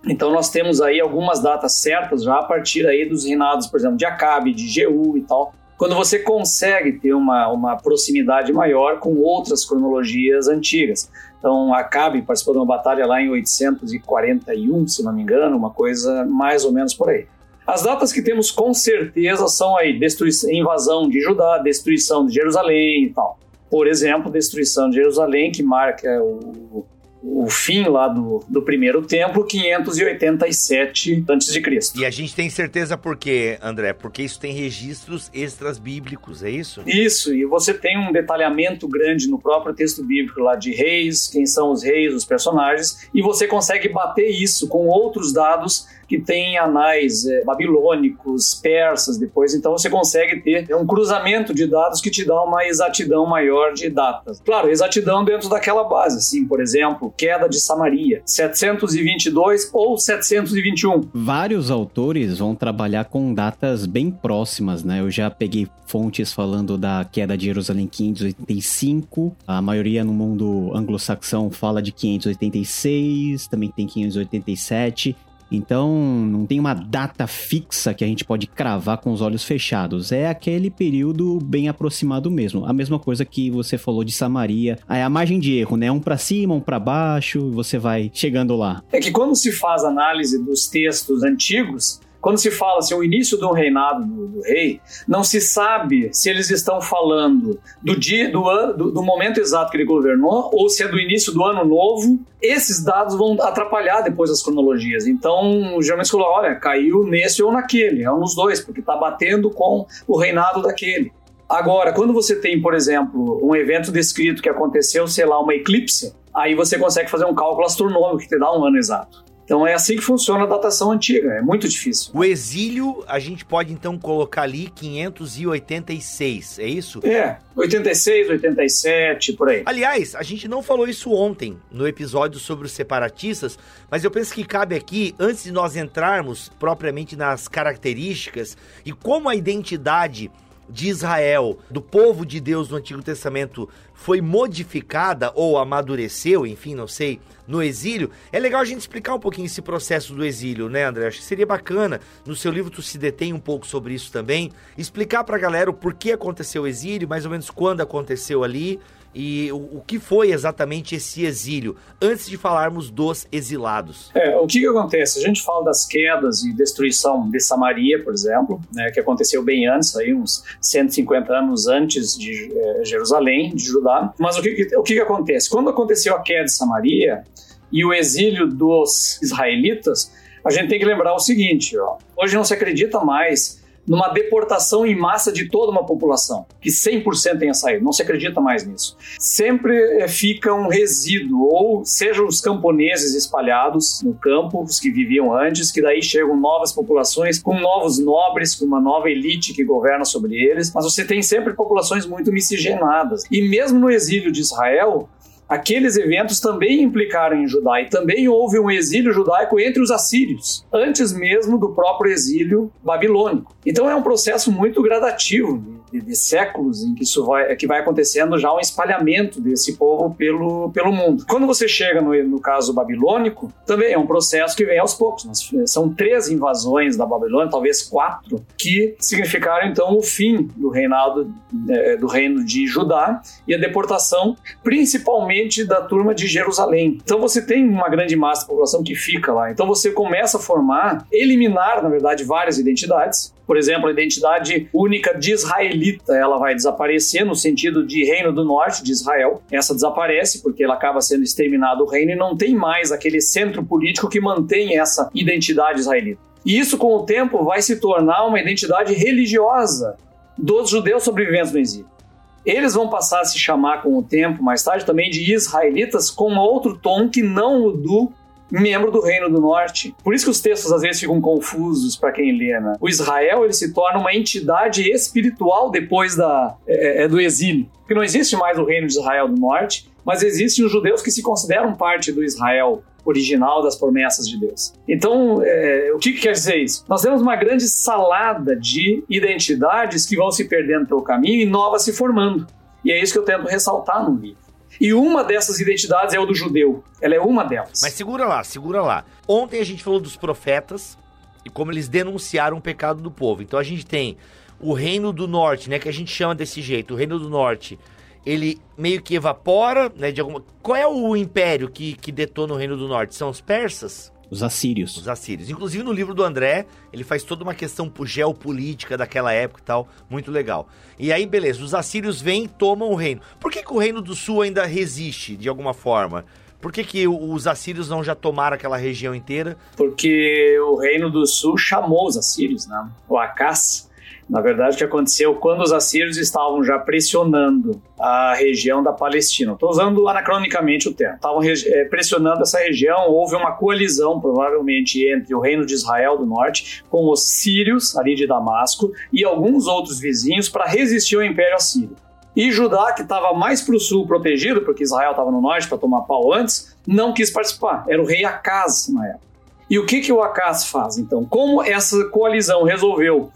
Então 0.06 0.30
nós 0.30 0.48
temos 0.50 0.80
aí 0.80 1.00
algumas 1.00 1.40
datas 1.40 1.74
certas 1.74 2.22
já 2.22 2.36
a 2.38 2.42
partir 2.42 2.86
aí 2.86 3.08
dos 3.08 3.24
reinados, 3.24 3.66
por 3.66 3.78
exemplo, 3.78 3.96
de 3.96 4.04
Acabe, 4.04 4.52
de 4.52 4.68
Jeú 4.68 5.16
e 5.16 5.22
tal. 5.22 5.52
Quando 5.76 5.94
você 5.94 6.18
consegue 6.18 6.92
ter 6.92 7.14
uma, 7.14 7.48
uma 7.48 7.76
proximidade 7.76 8.52
maior 8.52 8.98
com 8.98 9.16
outras 9.18 9.64
cronologias 9.64 10.48
antigas. 10.48 11.08
Então, 11.38 11.72
Acabe 11.72 12.20
participou 12.22 12.54
de 12.54 12.58
uma 12.58 12.66
batalha 12.66 13.06
lá 13.06 13.22
em 13.22 13.30
841, 13.30 14.88
se 14.88 15.04
não 15.04 15.12
me 15.12 15.22
engano, 15.22 15.56
uma 15.56 15.70
coisa 15.70 16.24
mais 16.24 16.64
ou 16.64 16.72
menos 16.72 16.94
por 16.94 17.10
aí. 17.10 17.26
As 17.64 17.82
datas 17.82 18.12
que 18.12 18.20
temos 18.22 18.50
com 18.50 18.74
certeza 18.74 19.46
são 19.46 19.76
aí 19.76 19.96
destruição, 19.96 20.50
invasão 20.50 21.08
de 21.08 21.20
Judá, 21.20 21.58
destruição 21.58 22.26
de 22.26 22.34
Jerusalém 22.34 23.04
e 23.04 23.10
tal. 23.10 23.38
Por 23.70 23.86
exemplo, 23.86 24.32
destruição 24.32 24.90
de 24.90 24.96
Jerusalém, 24.96 25.52
que 25.52 25.62
marca 25.62 26.08
o, 26.20 26.86
o 27.30 27.46
fim 27.48 27.84
lá 27.84 28.08
do, 28.08 28.42
do 28.48 28.62
primeiro 28.62 29.02
templo, 29.02 29.44
587 29.44 31.24
a.C. 31.28 31.98
E 32.00 32.06
a 32.06 32.10
gente 32.10 32.34
tem 32.34 32.48
certeza 32.48 32.96
por 32.96 33.16
quê, 33.16 33.58
André? 33.62 33.92
Porque 33.92 34.22
isso 34.22 34.40
tem 34.40 34.52
registros 34.52 35.30
extras 35.34 35.78
bíblicos, 35.78 36.42
é 36.42 36.50
isso? 36.50 36.82
Isso, 36.86 37.34
e 37.34 37.44
você 37.44 37.74
tem 37.74 37.98
um 37.98 38.10
detalhamento 38.12 38.88
grande 38.88 39.28
no 39.28 39.38
próprio 39.38 39.74
texto 39.74 40.02
bíblico 40.02 40.40
lá 40.40 40.56
de 40.56 40.72
reis, 40.72 41.28
quem 41.28 41.44
são 41.44 41.70
os 41.70 41.82
reis, 41.82 42.14
os 42.14 42.24
personagens, 42.24 43.08
e 43.12 43.20
você 43.20 43.46
consegue 43.46 43.88
bater 43.88 44.30
isso 44.30 44.66
com 44.68 44.86
outros 44.86 45.32
dados 45.32 45.86
que 46.08 46.18
tem 46.18 46.56
anais 46.56 47.26
é, 47.26 47.44
babilônicos, 47.44 48.54
persas 48.54 49.18
depois, 49.18 49.54
então 49.54 49.72
você 49.72 49.90
consegue 49.90 50.40
ter 50.40 50.74
um 50.74 50.86
cruzamento 50.86 51.54
de 51.54 51.66
dados 51.66 52.00
que 52.00 52.10
te 52.10 52.24
dá 52.24 52.42
uma 52.42 52.64
exatidão 52.66 53.26
maior 53.26 53.74
de 53.74 53.90
datas. 53.90 54.40
Claro, 54.44 54.70
exatidão 54.70 55.22
dentro 55.22 55.48
daquela 55.50 55.84
base, 55.84 56.16
assim, 56.16 56.46
por 56.46 56.60
exemplo, 56.60 57.12
queda 57.16 57.48
de 57.48 57.60
Samaria, 57.60 58.22
722 58.24 59.70
ou 59.72 59.98
721. 59.98 61.10
Vários 61.12 61.70
autores 61.70 62.38
vão 62.38 62.54
trabalhar 62.54 63.04
com 63.04 63.34
datas 63.34 63.84
bem 63.84 64.10
próximas, 64.10 64.82
né? 64.82 65.00
Eu 65.00 65.10
já 65.10 65.30
peguei 65.30 65.68
fontes 65.86 66.32
falando 66.32 66.76
da 66.76 67.04
queda 67.10 67.36
de 67.36 67.46
Jerusalém 67.46 67.86
585, 67.86 69.36
a 69.46 69.60
maioria 69.60 70.04
no 70.04 70.12
mundo 70.12 70.70
anglo-saxão 70.74 71.50
fala 71.50 71.82
de 71.82 71.92
586, 71.92 73.46
também 73.48 73.70
tem 73.70 73.86
587. 73.86 75.16
Então, 75.50 75.94
não 76.26 76.46
tem 76.46 76.60
uma 76.60 76.74
data 76.74 77.26
fixa 77.26 77.94
que 77.94 78.04
a 78.04 78.06
gente 78.06 78.24
pode 78.24 78.46
cravar 78.46 78.98
com 78.98 79.12
os 79.12 79.20
olhos 79.20 79.44
fechados. 79.44 80.12
É 80.12 80.28
aquele 80.28 80.70
período 80.70 81.38
bem 81.42 81.68
aproximado 81.68 82.30
mesmo. 82.30 82.66
A 82.66 82.72
mesma 82.72 82.98
coisa 82.98 83.24
que 83.24 83.50
você 83.50 83.78
falou 83.78 84.04
de 84.04 84.12
Samaria. 84.12 84.78
É 84.88 85.02
a 85.02 85.08
margem 85.08 85.38
de 85.38 85.56
erro, 85.56 85.76
né? 85.76 85.90
Um 85.90 86.00
para 86.00 86.18
cima, 86.18 86.54
um 86.54 86.60
para 86.60 86.78
baixo, 86.78 87.50
você 87.50 87.78
vai 87.78 88.10
chegando 88.12 88.56
lá. 88.56 88.82
É 88.92 89.00
que 89.00 89.10
quando 89.10 89.34
se 89.34 89.52
faz 89.52 89.84
análise 89.84 90.42
dos 90.42 90.66
textos 90.66 91.22
antigos, 91.22 92.00
quando 92.20 92.38
se 92.38 92.50
fala 92.50 92.78
assim, 92.78 92.94
o 92.94 93.04
início 93.04 93.38
do 93.38 93.52
reinado 93.52 94.04
do, 94.04 94.26
do, 94.26 94.40
rei, 94.42 94.80
não 95.06 95.22
se 95.22 95.40
sabe 95.40 96.10
se 96.12 96.28
eles 96.28 96.50
estão 96.50 96.80
falando 96.80 97.60
do 97.82 97.98
dia, 97.98 98.30
do, 98.30 98.42
do, 98.72 98.90
do, 98.90 99.02
momento 99.02 99.38
exato 99.38 99.70
que 99.70 99.76
ele 99.76 99.84
governou 99.84 100.50
ou 100.52 100.68
se 100.68 100.82
é 100.82 100.88
do 100.88 100.98
início 100.98 101.32
do 101.32 101.44
ano 101.44 101.64
novo. 101.64 102.18
Esses 102.42 102.82
dados 102.82 103.16
vão 103.16 103.36
atrapalhar 103.40 104.00
depois 104.00 104.30
as 104.30 104.42
cronologias. 104.42 105.06
Então, 105.06 105.80
geralmente 105.80 106.10
falou, 106.10 106.26
olha, 106.26 106.54
caiu 106.56 107.04
nesse 107.04 107.42
ou 107.42 107.52
naquele, 107.52 108.02
é 108.02 108.12
um 108.12 108.20
dos 108.20 108.34
dois, 108.34 108.60
porque 108.60 108.80
está 108.80 108.96
batendo 108.96 109.50
com 109.50 109.86
o 110.06 110.18
reinado 110.18 110.62
daquele. 110.62 111.12
Agora, 111.48 111.92
quando 111.92 112.12
você 112.12 112.36
tem, 112.36 112.60
por 112.60 112.74
exemplo, 112.74 113.40
um 113.42 113.56
evento 113.56 113.90
descrito 113.90 114.42
que 114.42 114.48
aconteceu, 114.48 115.08
sei 115.08 115.24
lá, 115.24 115.40
uma 115.40 115.54
eclipse, 115.54 116.12
aí 116.34 116.54
você 116.54 116.78
consegue 116.78 117.10
fazer 117.10 117.24
um 117.24 117.34
cálculo 117.34 117.64
astronômico 117.64 118.18
que 118.18 118.28
te 118.28 118.38
dá 118.38 118.52
um 118.52 118.64
ano 118.64 118.76
exato. 118.76 119.24
Então 119.48 119.66
é 119.66 119.72
assim 119.72 119.96
que 119.96 120.02
funciona 120.02 120.44
a 120.44 120.46
datação 120.46 120.92
antiga, 120.92 121.32
é 121.32 121.40
muito 121.40 121.66
difícil. 121.66 122.10
O 122.12 122.22
exílio, 122.22 123.02
a 123.08 123.18
gente 123.18 123.46
pode 123.46 123.72
então 123.72 123.96
colocar 123.98 124.42
ali 124.42 124.70
586, 124.74 126.58
é 126.58 126.66
isso? 126.66 127.00
É, 127.02 127.38
86, 127.56 128.28
87, 128.28 129.32
por 129.32 129.48
aí. 129.48 129.62
Aliás, 129.64 130.14
a 130.14 130.22
gente 130.22 130.46
não 130.46 130.62
falou 130.62 130.86
isso 130.86 131.10
ontem 131.14 131.56
no 131.72 131.88
episódio 131.88 132.38
sobre 132.38 132.66
os 132.66 132.72
separatistas, 132.72 133.58
mas 133.90 134.04
eu 134.04 134.10
penso 134.10 134.34
que 134.34 134.44
cabe 134.44 134.76
aqui, 134.76 135.14
antes 135.18 135.44
de 135.44 135.50
nós 135.50 135.76
entrarmos 135.76 136.52
propriamente 136.60 137.16
nas 137.16 137.48
características 137.48 138.54
e 138.84 138.92
como 138.92 139.30
a 139.30 139.34
identidade 139.34 140.30
de 140.68 140.88
Israel, 140.88 141.58
do 141.70 141.80
povo 141.80 142.26
de 142.26 142.40
Deus 142.40 142.68
no 142.68 142.76
Antigo 142.76 143.02
Testamento, 143.02 143.68
foi 143.94 144.20
modificada 144.20 145.32
ou 145.34 145.58
amadureceu, 145.58 146.46
enfim, 146.46 146.74
não 146.74 146.86
sei, 146.86 147.20
no 147.46 147.62
exílio, 147.62 148.10
é 148.30 148.38
legal 148.38 148.60
a 148.60 148.64
gente 148.64 148.80
explicar 148.80 149.14
um 149.14 149.18
pouquinho 149.18 149.46
esse 149.46 149.62
processo 149.62 150.14
do 150.14 150.24
exílio, 150.24 150.68
né, 150.68 150.84
André? 150.84 151.08
Acho 151.08 151.18
que 151.18 151.24
seria 151.24 151.46
bacana, 151.46 152.00
no 152.24 152.36
seu 152.36 152.52
livro 152.52 152.70
tu 152.70 152.82
se 152.82 152.98
detém 152.98 153.32
um 153.32 153.40
pouco 153.40 153.66
sobre 153.66 153.94
isso 153.94 154.12
também, 154.12 154.52
explicar 154.76 155.24
pra 155.24 155.38
galera 155.38 155.70
o 155.70 155.74
porquê 155.74 156.12
aconteceu 156.12 156.62
o 156.62 156.66
exílio, 156.66 157.08
mais 157.08 157.24
ou 157.24 157.30
menos 157.30 157.50
quando 157.50 157.80
aconteceu 157.80 158.44
ali, 158.44 158.78
e 159.18 159.50
o, 159.50 159.56
o, 159.56 159.82
que 159.84 159.98
foi 159.98 160.30
exatamente 160.30 160.94
esse 160.94 161.24
exílio, 161.24 161.74
antes 162.00 162.28
de 162.28 162.36
falarmos 162.36 162.88
dos 162.88 163.26
exilados. 163.32 164.12
É, 164.14 164.36
o 164.36 164.46
que, 164.46 164.60
que 164.60 164.66
acontece? 164.68 165.18
A 165.18 165.22
gente 165.22 165.42
fala 165.42 165.64
das 165.64 165.84
quedas 165.84 166.44
e 166.44 166.52
destruição 166.52 167.28
de 167.28 167.40
Samaria, 167.40 168.00
por 168.04 168.12
exemplo, 168.14 168.60
né, 168.72 168.92
que 168.92 169.00
aconteceu 169.00 169.42
bem 169.42 169.66
antes, 169.66 169.96
aí, 169.96 170.14
uns 170.14 170.44
150 170.62 171.32
anos 171.32 171.66
antes 171.66 172.16
de 172.16 172.52
é, 172.56 172.84
Jerusalém, 172.84 173.52
de 173.56 173.64
Judá. 173.64 174.14
Mas 174.20 174.38
o 174.38 174.42
que, 174.42 174.52
que, 174.52 174.76
o 174.76 174.84
que, 174.84 174.94
que 174.94 175.00
acontece? 175.00 175.50
Quando 175.50 175.68
aconteceu 175.68 176.14
a 176.14 176.22
queda 176.22 176.44
de 176.44 176.52
Samaria 176.52 177.24
e 177.72 177.84
o 177.84 177.92
exílio 177.92 178.46
dos 178.46 179.20
israelitas, 179.20 180.12
a 180.44 180.50
gente 180.52 180.68
tem 180.68 180.78
que 180.78 180.84
lembrar 180.84 181.12
o 181.12 181.18
seguinte: 181.18 181.76
ó, 181.76 181.98
hoje 182.16 182.36
não 182.36 182.44
se 182.44 182.54
acredita 182.54 183.00
mais 183.00 183.57
numa 183.88 184.08
deportação 184.08 184.86
em 184.86 184.94
massa 184.94 185.32
de 185.32 185.48
toda 185.48 185.72
uma 185.72 185.84
população, 185.84 186.46
que 186.60 186.68
100% 186.70 187.38
tenha 187.38 187.54
saído. 187.54 187.84
Não 187.84 187.92
se 187.92 188.02
acredita 188.02 188.40
mais 188.40 188.66
nisso. 188.66 188.96
Sempre 189.18 189.74
é, 190.00 190.06
fica 190.06 190.52
um 190.54 190.68
resíduo, 190.68 191.48
ou 191.48 191.84
seja, 191.84 192.22
os 192.22 192.40
camponeses 192.40 193.14
espalhados 193.14 194.02
no 194.02 194.14
campo, 194.14 194.62
os 194.62 194.78
que 194.78 194.90
viviam 194.90 195.34
antes, 195.34 195.72
que 195.72 195.80
daí 195.80 196.02
chegam 196.02 196.36
novas 196.36 196.72
populações 196.72 197.38
com 197.38 197.58
novos 197.58 197.98
nobres, 197.98 198.54
com 198.54 198.66
uma 198.66 198.80
nova 198.80 199.10
elite 199.10 199.54
que 199.54 199.64
governa 199.64 200.04
sobre 200.04 200.36
eles, 200.36 200.72
mas 200.72 200.84
você 200.84 201.04
tem 201.04 201.22
sempre 201.22 201.54
populações 201.54 202.06
muito 202.06 202.30
miscigenadas. 202.30 203.24
E 203.30 203.48
mesmo 203.48 203.78
no 203.78 203.90
exílio 203.90 204.30
de 204.30 204.40
Israel, 204.40 205.08
aqueles 205.48 205.96
eventos 205.96 206.40
também 206.40 206.82
implicaram 206.82 207.36
em 207.36 207.48
Judá 207.48 207.80
e 207.80 207.88
também 207.88 208.28
houve 208.28 208.58
um 208.58 208.70
exílio 208.70 209.12
judaico 209.12 209.58
entre 209.58 209.82
os 209.82 209.90
assírios, 209.90 210.66
antes 210.72 211.12
mesmo 211.12 211.58
do 211.58 211.70
próprio 211.70 212.12
exílio 212.12 212.70
babilônico. 212.82 213.56
Então 213.64 213.88
é 213.88 213.94
um 213.94 214.02
processo 214.02 214.52
muito 214.52 214.82
gradativo 214.82 215.78
de, 215.90 216.00
de, 216.00 216.16
séculos 216.16 216.82
em 216.82 216.94
que 216.94 217.02
isso 217.02 217.24
vai, 217.24 217.56
que 217.56 217.66
vai 217.66 217.80
acontecendo 217.80 218.38
já 218.38 218.52
um 218.52 218.60
espalhamento 218.60 219.40
desse 219.40 219.76
povo 219.76 220.14
pelo, 220.14 220.70
pelo 220.70 220.92
mundo. 220.92 221.24
Quando 221.26 221.46
você 221.46 221.66
chega 221.66 222.02
no, 222.02 222.14
no 222.24 222.40
caso 222.40 222.74
babilônico, 222.74 223.50
também 223.64 223.92
é 223.92 223.98
um 223.98 224.06
processo 224.06 224.54
que 224.54 224.66
vem 224.66 224.78
aos 224.78 224.92
poucos. 224.92 225.26
São 225.66 225.88
três 225.88 226.28
invasões 226.28 226.96
da 226.96 227.06
Babilônia, 227.06 227.50
talvez 227.50 227.82
quatro, 227.82 228.44
que 228.56 228.96
significaram 228.98 229.66
então 229.68 229.96
o 229.96 230.02
fim 230.02 230.48
do 230.56 230.68
reinado 230.68 231.32
é, 231.70 231.96
do 231.96 232.06
reino 232.06 232.44
de 232.44 232.66
Judá 232.66 233.22
e 233.46 233.54
a 233.54 233.58
deportação, 233.58 234.36
principalmente 234.62 235.37
da 235.66 235.82
turma 235.82 236.14
de 236.14 236.26
Jerusalém. 236.26 236.98
Então 237.02 237.20
você 237.20 237.44
tem 237.44 237.68
uma 237.68 237.88
grande 237.88 238.16
massa 238.16 238.42
da 238.42 238.48
população 238.48 238.82
que 238.82 238.94
fica 238.94 239.32
lá. 239.32 239.50
Então 239.50 239.66
você 239.66 239.90
começa 239.90 240.38
a 240.38 240.40
formar, 240.40 241.06
eliminar, 241.12 241.82
na 241.82 241.88
verdade, 241.88 242.24
várias 242.24 242.58
identidades 242.58 243.32
por 243.48 243.56
exemplo, 243.56 243.88
a 243.88 243.90
identidade 243.90 244.68
única 244.74 245.18
de 245.18 245.32
israelita, 245.32 246.12
ela 246.12 246.36
vai 246.36 246.54
desaparecer 246.54 247.24
no 247.24 247.34
sentido 247.34 247.82
de 247.82 248.04
reino 248.04 248.30
do 248.30 248.44
norte 248.44 248.84
de 248.84 248.92
Israel. 248.92 249.42
Essa 249.50 249.72
desaparece 249.72 250.42
porque 250.42 250.62
ela 250.62 250.74
acaba 250.74 251.00
sendo 251.00 251.22
exterminado 251.24 251.82
o 251.82 251.88
reino 251.88 252.12
e 252.12 252.14
não 252.14 252.36
tem 252.36 252.54
mais 252.54 252.92
aquele 252.92 253.22
centro 253.22 253.64
político 253.64 254.06
que 254.06 254.20
mantém 254.20 254.78
essa 254.78 255.08
identidade 255.14 255.80
israelita. 255.80 256.20
E 256.44 256.58
isso, 256.58 256.76
com 256.76 256.94
o 256.94 257.06
tempo, 257.06 257.42
vai 257.42 257.62
se 257.62 257.76
tornar 257.76 258.26
uma 258.26 258.38
identidade 258.38 258.92
religiosa 258.92 259.96
dos 260.36 260.68
judeus 260.68 261.02
sobreviventes 261.02 261.50
no 261.50 261.58
exílio. 261.58 261.97
Eles 262.44 262.74
vão 262.74 262.88
passar 262.88 263.20
a 263.20 263.24
se 263.24 263.38
chamar 263.38 263.82
com 263.82 263.98
o 263.98 264.02
tempo, 264.02 264.42
mais 264.42 264.62
tarde, 264.62 264.84
também 264.84 265.10
de 265.10 265.32
israelitas, 265.32 266.10
com 266.10 266.36
outro 266.36 266.76
tom 266.76 267.08
que 267.08 267.22
não 267.22 267.64
o 267.66 267.72
do 267.72 268.12
membro 268.50 268.90
do 268.90 269.00
Reino 269.00 269.28
do 269.28 269.40
Norte. 269.40 269.94
Por 270.02 270.14
isso 270.14 270.24
que 270.24 270.30
os 270.30 270.40
textos 270.40 270.72
às 270.72 270.82
vezes 270.82 271.00
ficam 271.00 271.20
confusos 271.20 271.96
para 271.96 272.12
quem 272.12 272.36
lê. 272.36 272.58
Né? 272.58 272.74
O 272.80 272.88
Israel 272.88 273.44
ele 273.44 273.52
se 273.52 273.72
torna 273.72 273.98
uma 273.98 274.14
entidade 274.14 274.90
espiritual 274.90 275.70
depois 275.70 276.16
da, 276.16 276.56
é, 276.66 277.04
é, 277.04 277.08
do 277.08 277.20
exílio. 277.20 277.68
Porque 277.80 277.94
não 277.94 278.02
existe 278.02 278.36
mais 278.36 278.58
o 278.58 278.64
Reino 278.64 278.86
de 278.86 278.94
Israel 278.94 279.28
do 279.28 279.38
Norte, 279.38 279.90
mas 280.04 280.22
existem 280.22 280.64
os 280.64 280.72
judeus 280.72 281.02
que 281.02 281.10
se 281.10 281.22
consideram 281.22 281.74
parte 281.74 282.10
do 282.10 282.24
Israel 282.24 282.82
original 283.08 283.62
das 283.62 283.76
promessas 283.76 284.28
de 284.28 284.38
Deus. 284.38 284.72
Então, 284.86 285.42
é, 285.42 285.90
o 285.94 285.98
que, 285.98 286.12
que, 286.12 286.20
quer 286.20 286.32
dizer 286.32 286.56
isso? 286.56 286.84
Nós 286.88 287.02
temos 287.02 287.22
uma 287.22 287.36
grande 287.36 287.68
salada 287.68 288.54
de 288.54 289.04
identidades 289.08 290.06
que 290.06 290.16
vão 290.16 290.30
se 290.30 290.44
perdendo 290.44 290.86
pelo 290.86 291.02
caminho 291.02 291.42
e 291.42 291.46
novas 291.46 291.82
se 291.82 291.92
formando. 291.92 292.46
E 292.84 292.92
é 292.92 293.02
isso 293.02 293.12
que 293.12 293.18
eu 293.18 293.24
tento 293.24 293.46
ressaltar 293.46 294.08
no 294.08 294.16
livro. 294.16 294.48
E 294.80 294.92
uma 294.92 295.24
dessas 295.24 295.58
identidades 295.58 296.14
é 296.14 296.20
o 296.20 296.26
do 296.26 296.34
judeu. 296.34 296.84
Ela 297.00 297.16
é 297.16 297.20
uma 297.20 297.44
delas. 297.44 297.80
Mas 297.82 297.94
segura 297.94 298.26
lá, 298.26 298.44
segura 298.44 298.80
lá. 298.80 299.04
Ontem 299.26 299.60
a 299.60 299.64
gente 299.64 299.82
falou 299.82 299.98
dos 299.98 300.16
profetas 300.16 300.96
e 301.44 301.50
como 301.50 301.72
eles 301.72 301.88
denunciaram 301.88 302.58
o 302.58 302.60
pecado 302.60 303.02
do 303.02 303.10
povo. 303.10 303.42
Então 303.42 303.58
a 303.58 303.62
gente 303.62 303.84
tem 303.84 304.16
o 304.60 304.72
reino 304.72 305.12
do 305.12 305.26
norte, 305.26 305.70
né, 305.70 305.78
que 305.78 305.88
a 305.88 305.92
gente 305.92 306.10
chama 306.10 306.34
desse 306.34 306.60
jeito, 306.60 306.94
o 306.94 306.96
reino 306.96 307.18
do 307.18 307.28
norte. 307.28 307.78
Ele 308.24 308.60
meio 308.76 309.02
que 309.02 309.14
evapora, 309.14 309.92
né, 309.96 310.12
de 310.12 310.20
alguma... 310.20 310.42
Qual 310.62 310.76
é 310.76 310.86
o 310.86 311.16
império 311.16 311.68
que, 311.68 311.94
que 311.94 312.12
detona 312.12 312.54
o 312.54 312.56
reino 312.56 312.76
do 312.76 312.88
norte? 312.88 313.14
São 313.14 313.30
os 313.30 313.40
persas? 313.40 314.12
Os 314.30 314.42
assírios. 314.42 314.96
Os 314.96 315.08
assírios. 315.08 315.48
Inclusive 315.48 315.82
no 315.82 315.92
livro 315.92 316.14
do 316.14 316.22
André, 316.22 316.66
ele 316.92 317.02
faz 317.02 317.22
toda 317.22 317.42
uma 317.42 317.54
questão 317.54 317.90
geopolítica 318.04 318.96
daquela 318.96 319.32
época 319.32 319.60
e 319.62 319.64
tal, 319.64 319.88
muito 320.10 320.30
legal. 320.30 320.68
E 320.98 321.12
aí, 321.12 321.26
beleza, 321.26 321.62
os 321.62 321.74
assírios 321.74 322.20
vêm 322.20 322.44
e 322.44 322.48
tomam 322.48 322.90
o 322.90 322.94
reino. 322.94 323.20
Por 323.40 323.50
que, 323.50 323.62
que 323.62 323.72
o 323.72 323.78
reino 323.78 324.02
do 324.02 324.14
sul 324.14 324.42
ainda 324.42 324.66
resiste, 324.66 325.36
de 325.36 325.48
alguma 325.48 325.72
forma? 325.72 326.24
Por 326.60 326.72
que, 326.72 326.82
que 326.82 327.06
os 327.06 327.46
assírios 327.46 327.88
não 327.88 328.02
já 328.02 328.14
tomaram 328.14 328.56
aquela 328.56 328.76
região 328.76 329.14
inteira? 329.14 329.56
Porque 329.76 330.58
o 330.60 330.76
reino 330.76 331.08
do 331.08 331.24
sul 331.24 331.56
chamou 331.56 332.06
os 332.06 332.16
assírios, 332.16 332.66
né? 332.66 332.90
O 333.08 333.16
Acás 333.16 333.87
na 334.28 334.42
verdade, 334.42 334.74
o 334.74 334.78
que 334.78 334.84
aconteceu 334.84 335.34
quando 335.36 335.62
os 335.62 335.72
assírios 335.72 336.18
estavam 336.18 336.62
já 336.62 336.78
pressionando 336.78 337.80
a 337.98 338.34
região 338.34 338.82
da 338.82 338.92
Palestina. 338.92 339.52
Estou 339.52 339.70
usando 339.70 340.06
anacronicamente 340.06 340.86
o 340.86 340.92
termo. 340.92 341.14
Estavam 341.14 341.40
é, 341.42 341.84
pressionando 341.84 342.42
essa 342.42 342.58
região, 342.58 343.08
houve 343.08 343.34
uma 343.34 343.52
coalizão, 343.52 344.20
provavelmente, 344.20 345.02
entre 345.08 345.34
o 345.34 345.40
reino 345.40 345.64
de 345.64 345.72
Israel 345.72 346.18
do 346.18 346.26
norte 346.26 346.84
com 346.90 347.10
os 347.10 347.26
sírios, 347.26 347.96
ali 347.96 348.14
de 348.14 348.26
Damasco, 348.26 348.92
e 349.10 349.24
alguns 349.24 349.66
outros 349.66 349.98
vizinhos 349.98 350.48
para 350.48 350.66
resistir 350.66 351.16
ao 351.16 351.24
Império 351.24 351.56
Assírio. 351.56 351.96
E 352.36 352.52
Judá, 352.52 352.92
que 352.92 353.02
estava 353.02 353.32
mais 353.32 353.62
para 353.62 353.74
o 353.74 353.80
sul 353.80 354.06
protegido, 354.06 354.60
porque 354.60 354.82
Israel 354.82 355.12
estava 355.12 355.30
no 355.30 355.40
norte 355.40 355.66
para 355.66 355.78
tomar 355.78 356.02
pau 356.02 356.32
antes, 356.34 356.76
não 356.86 357.14
quis 357.14 357.30
participar. 357.30 357.84
Era 357.88 358.00
o 358.00 358.06
rei 358.06 358.24
Acaz 358.24 358.88
na 358.92 359.06
época. 359.06 359.26
E 359.70 359.78
o 359.78 359.86
que, 359.86 360.00
que 360.00 360.12
o 360.12 360.22
Acaz 360.22 360.66
faz, 360.66 360.98
então? 360.98 361.24
Como 361.24 361.62
essa 361.62 362.04
coalizão 362.10 362.62
resolveu 362.62 363.30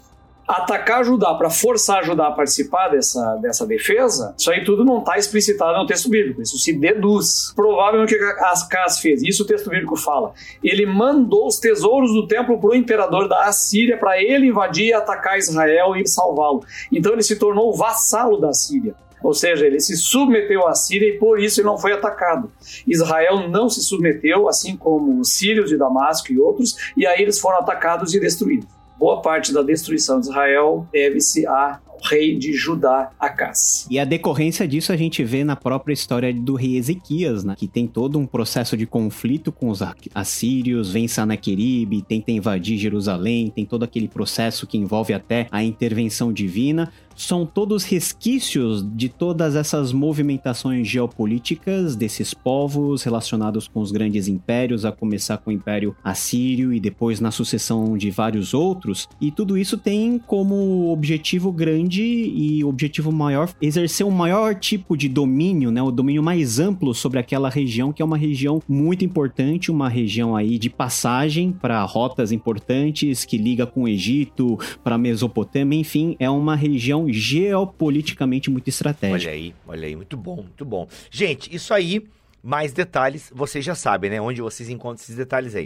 atacar 0.47 1.03
Judá 1.03 1.33
para 1.33 1.49
forçar 1.49 2.03
Judá 2.03 2.27
a 2.27 2.31
participar 2.31 2.89
dessa, 2.89 3.35
dessa 3.37 3.65
defesa, 3.65 4.33
isso 4.37 4.51
aí 4.51 4.63
tudo 4.63 4.83
não 4.83 4.99
está 4.99 5.17
explicitado 5.17 5.77
no 5.77 5.85
texto 5.85 6.09
bíblico, 6.09 6.41
isso 6.41 6.57
se 6.57 6.73
deduz. 6.73 7.53
Provavelmente 7.55 8.15
o 8.15 8.17
que 8.17 8.43
Ascas 8.45 8.99
fez, 8.99 9.23
isso 9.23 9.43
o 9.43 9.45
texto 9.45 9.69
bíblico 9.69 9.95
fala. 9.95 10.33
Ele 10.63 10.85
mandou 10.85 11.47
os 11.47 11.57
tesouros 11.57 12.11
do 12.13 12.27
templo 12.27 12.59
para 12.59 12.69
o 12.69 12.75
imperador 12.75 13.27
da 13.27 13.45
Assíria 13.45 13.97
para 13.97 14.21
ele 14.21 14.47
invadir 14.47 14.87
e 14.87 14.93
atacar 14.93 15.37
Israel 15.37 15.95
e 15.95 16.07
salvá-lo. 16.07 16.63
Então 16.91 17.13
ele 17.13 17.23
se 17.23 17.37
tornou 17.37 17.75
vassalo 17.75 18.37
da 18.37 18.53
Síria. 18.53 18.95
Ou 19.23 19.33
seja, 19.33 19.65
ele 19.65 19.79
se 19.79 19.95
submeteu 19.95 20.67
à 20.67 20.75
Síria 20.75 21.07
e 21.07 21.17
por 21.17 21.39
isso 21.39 21.61
ele 21.61 21.67
não 21.67 21.77
foi 21.77 21.93
atacado. 21.93 22.51
Israel 22.85 23.47
não 23.47 23.69
se 23.69 23.81
submeteu, 23.81 24.49
assim 24.49 24.75
como 24.75 25.21
os 25.21 25.29
sírios 25.29 25.69
de 25.69 25.77
Damasco 25.77 26.33
e 26.33 26.37
outros, 26.37 26.91
e 26.97 27.07
aí 27.07 27.21
eles 27.21 27.39
foram 27.39 27.59
atacados 27.59 28.13
e 28.13 28.19
destruídos 28.19 28.67
boa 29.03 29.21
parte 29.21 29.51
da 29.51 29.61
destruição 29.61 30.21
de 30.21 30.27
Israel 30.27 30.87
deve-se 30.89 31.45
a 31.45 31.81
rei 32.09 32.37
de 32.37 32.53
Judá, 32.53 33.11
Acás. 33.19 33.87
E 33.89 33.97
a 33.97 34.05
decorrência 34.05 34.67
disso 34.67 34.91
a 34.91 34.97
gente 34.97 35.23
vê 35.23 35.43
na 35.43 35.55
própria 35.55 35.93
história 35.93 36.33
do 36.33 36.55
rei 36.55 36.77
Ezequias, 36.77 37.43
né? 37.43 37.55
que 37.57 37.67
tem 37.67 37.87
todo 37.87 38.19
um 38.19 38.25
processo 38.25 38.75
de 38.75 38.85
conflito 38.85 39.51
com 39.51 39.69
os 39.69 39.81
assírios, 40.13 40.91
vem 40.91 41.07
Sanaqueribe, 41.07 42.01
tenta 42.01 42.31
invadir 42.31 42.77
Jerusalém, 42.77 43.51
tem 43.53 43.65
todo 43.65 43.83
aquele 43.83 44.07
processo 44.07 44.67
que 44.67 44.77
envolve 44.77 45.13
até 45.13 45.47
a 45.51 45.63
intervenção 45.63 46.31
divina 46.31 46.91
são 47.15 47.45
todos 47.45 47.83
resquícios 47.83 48.85
de 48.95 49.09
todas 49.09 49.55
essas 49.55 49.91
movimentações 49.91 50.87
geopolíticas 50.87 51.95
desses 51.95 52.33
povos 52.33 53.03
relacionados 53.03 53.67
com 53.67 53.79
os 53.79 53.91
grandes 53.91 54.27
impérios, 54.27 54.85
a 54.85 54.91
começar 54.91 55.37
com 55.37 55.49
o 55.49 55.53
Império 55.53 55.95
Assírio 56.03 56.73
e 56.73 56.79
depois 56.79 57.19
na 57.19 57.31
sucessão 57.31 57.97
de 57.97 58.09
vários 58.09 58.53
outros. 58.53 59.07
E 59.19 59.31
tudo 59.31 59.57
isso 59.57 59.77
tem 59.77 60.17
como 60.17 60.91
objetivo 60.91 61.51
grande 61.51 62.03
e 62.03 62.63
objetivo 62.63 63.11
maior 63.11 63.49
exercer 63.61 64.05
um 64.05 64.11
maior 64.11 64.55
tipo 64.55 64.97
de 64.97 65.07
domínio, 65.07 65.71
né, 65.71 65.81
o 65.81 65.91
domínio 65.91 66.23
mais 66.23 66.59
amplo 66.59 66.93
sobre 66.93 67.19
aquela 67.19 67.49
região, 67.49 67.91
que 67.91 68.01
é 68.01 68.05
uma 68.05 68.17
região 68.17 68.61
muito 68.67 69.05
importante, 69.05 69.71
uma 69.71 69.89
região 69.89 70.35
aí 70.35 70.57
de 70.57 70.69
passagem 70.69 71.51
para 71.51 71.83
rotas 71.83 72.31
importantes 72.31 73.25
que 73.25 73.37
liga 73.37 73.65
com 73.65 73.83
o 73.83 73.87
Egito, 73.87 74.57
para 74.83 74.97
Mesopotâmia, 74.97 75.79
enfim, 75.79 76.15
é 76.19 76.29
uma 76.29 76.55
região 76.55 77.02
geopoliticamente 77.11 78.49
muito 78.49 78.69
estratégica. 78.69 79.29
Olha 79.29 79.31
aí, 79.31 79.55
olha 79.67 79.87
aí, 79.87 79.95
muito 79.95 80.15
bom, 80.15 80.37
muito 80.37 80.65
bom. 80.65 80.87
Gente, 81.09 81.53
isso 81.53 81.73
aí, 81.73 82.05
mais 82.41 82.73
detalhes, 82.73 83.31
vocês 83.33 83.63
já 83.63 83.75
sabem, 83.75 84.09
né? 84.09 84.21
Onde 84.21 84.41
vocês 84.41 84.69
encontram 84.69 85.01
esses 85.03 85.15
detalhes 85.15 85.55
aí. 85.55 85.65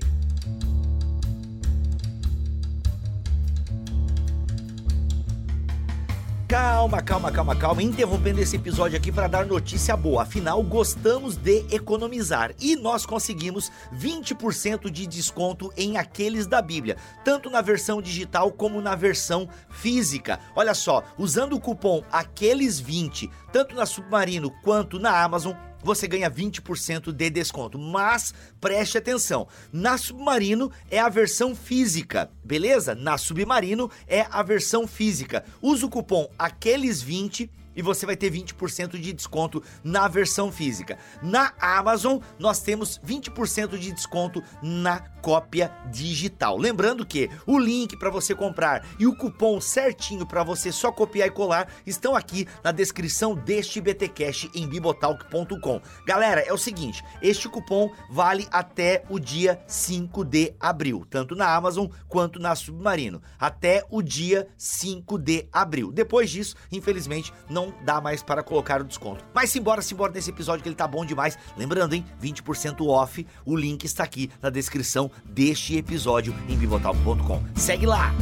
Calma, 6.59 7.03
calma, 7.03 7.31
calma, 7.31 7.55
calma. 7.55 7.83
Interrompendo 7.83 8.41
esse 8.41 8.55
episódio 8.55 8.97
aqui 8.97 9.11
para 9.11 9.27
dar 9.27 9.45
notícia 9.45 9.95
boa. 9.95 10.23
Afinal, 10.23 10.63
gostamos 10.63 11.35
de 11.37 11.63
economizar 11.69 12.51
e 12.59 12.75
nós 12.75 13.05
conseguimos 13.05 13.71
20% 13.95 14.89
de 14.89 15.05
desconto 15.05 15.71
em 15.77 15.97
aqueles 15.97 16.47
da 16.47 16.59
Bíblia, 16.59 16.97
tanto 17.23 17.47
na 17.51 17.61
versão 17.61 18.01
digital 18.01 18.51
como 18.51 18.81
na 18.81 18.95
versão 18.95 19.47
física. 19.69 20.39
Olha 20.55 20.73
só, 20.73 21.03
usando 21.15 21.53
o 21.53 21.59
cupom 21.59 22.01
aqueles20, 22.11 23.29
tanto 23.53 23.75
na 23.75 23.85
Submarino 23.85 24.49
quanto 24.63 24.97
na 24.97 25.11
Amazon, 25.21 25.53
você 25.83 26.07
ganha 26.07 26.29
20% 26.29 27.11
de 27.11 27.29
desconto. 27.29 27.77
Mas 27.77 28.33
preste 28.59 28.97
atenção, 28.97 29.47
na 29.71 29.97
Submarino 29.97 30.71
é 30.89 30.99
a 30.99 31.09
versão 31.09 31.55
física, 31.55 32.29
beleza? 32.43 32.95
Na 32.95 33.17
Submarino 33.17 33.89
é 34.07 34.25
a 34.29 34.41
versão 34.43 34.87
física. 34.87 35.43
Usa 35.61 35.85
o 35.85 35.89
cupom 35.89 36.29
aqueles20 36.37 37.49
e 37.77 37.81
você 37.81 38.05
vai 38.05 38.17
ter 38.17 38.31
20% 38.31 38.99
de 38.99 39.13
desconto 39.13 39.63
na 39.83 40.07
versão 40.07 40.51
física. 40.51 40.97
Na 41.21 41.53
Amazon, 41.61 42.17
nós 42.39 42.59
temos 42.59 42.99
20% 43.05 43.77
de 43.77 43.93
desconto 43.93 44.43
na 44.61 44.99
cópia 45.21 45.71
digital. 45.91 46.57
Lembrando 46.57 47.05
que 47.05 47.29
o 47.45 47.59
link 47.59 47.95
para 47.97 48.09
você 48.09 48.33
comprar 48.33 48.85
e 48.97 49.05
o 49.05 49.15
cupom 49.15 49.61
certinho 49.61 50.25
para 50.25 50.43
você 50.43 50.71
só 50.71 50.91
copiar 50.91 51.27
e 51.27 51.31
colar 51.31 51.71
estão 51.85 52.15
aqui 52.15 52.47
na 52.63 52.71
descrição 52.71 53.35
deste 53.35 53.79
BTcast 53.79 54.49
em 54.55 54.67
bibotalk.com. 54.67 55.81
Galera, 56.05 56.41
é 56.41 56.51
o 56.51 56.57
seguinte, 56.57 57.03
este 57.21 57.47
cupom 57.47 57.91
vale 58.09 58.47
até 58.51 59.03
o 59.09 59.19
dia 59.19 59.61
5 59.67 60.23
de 60.23 60.53
abril, 60.59 61.05
tanto 61.09 61.35
na 61.35 61.53
Amazon 61.53 61.87
quanto 62.07 62.39
na 62.39 62.55
Submarino, 62.55 63.21
até 63.37 63.85
o 63.89 64.01
dia 64.01 64.47
5 64.57 65.19
de 65.19 65.47
abril. 65.51 65.91
Depois 65.91 66.29
disso, 66.29 66.55
infelizmente, 66.71 67.33
não 67.49 67.66
não 67.67 67.73
dá 67.83 67.99
mais 68.01 68.23
para 68.23 68.41
colocar 68.41 68.81
o 68.81 68.83
desconto. 68.83 69.23
Mas 69.33 69.49
simbora, 69.49 69.81
simbora 69.81 70.13
nesse 70.13 70.29
episódio 70.29 70.63
que 70.63 70.69
ele 70.69 70.75
tá 70.75 70.87
bom 70.87 71.05
demais. 71.05 71.37
Lembrando, 71.55 71.93
hein, 71.93 72.05
20% 72.21 72.85
off, 72.87 73.25
o 73.45 73.55
link 73.55 73.83
está 73.83 74.03
aqui 74.03 74.31
na 74.41 74.49
descrição 74.49 75.11
deste 75.25 75.75
episódio 75.75 76.33
em 76.47 76.55
bibotalk.com. 76.57 77.43
Segue 77.55 77.85
lá! 77.85 78.13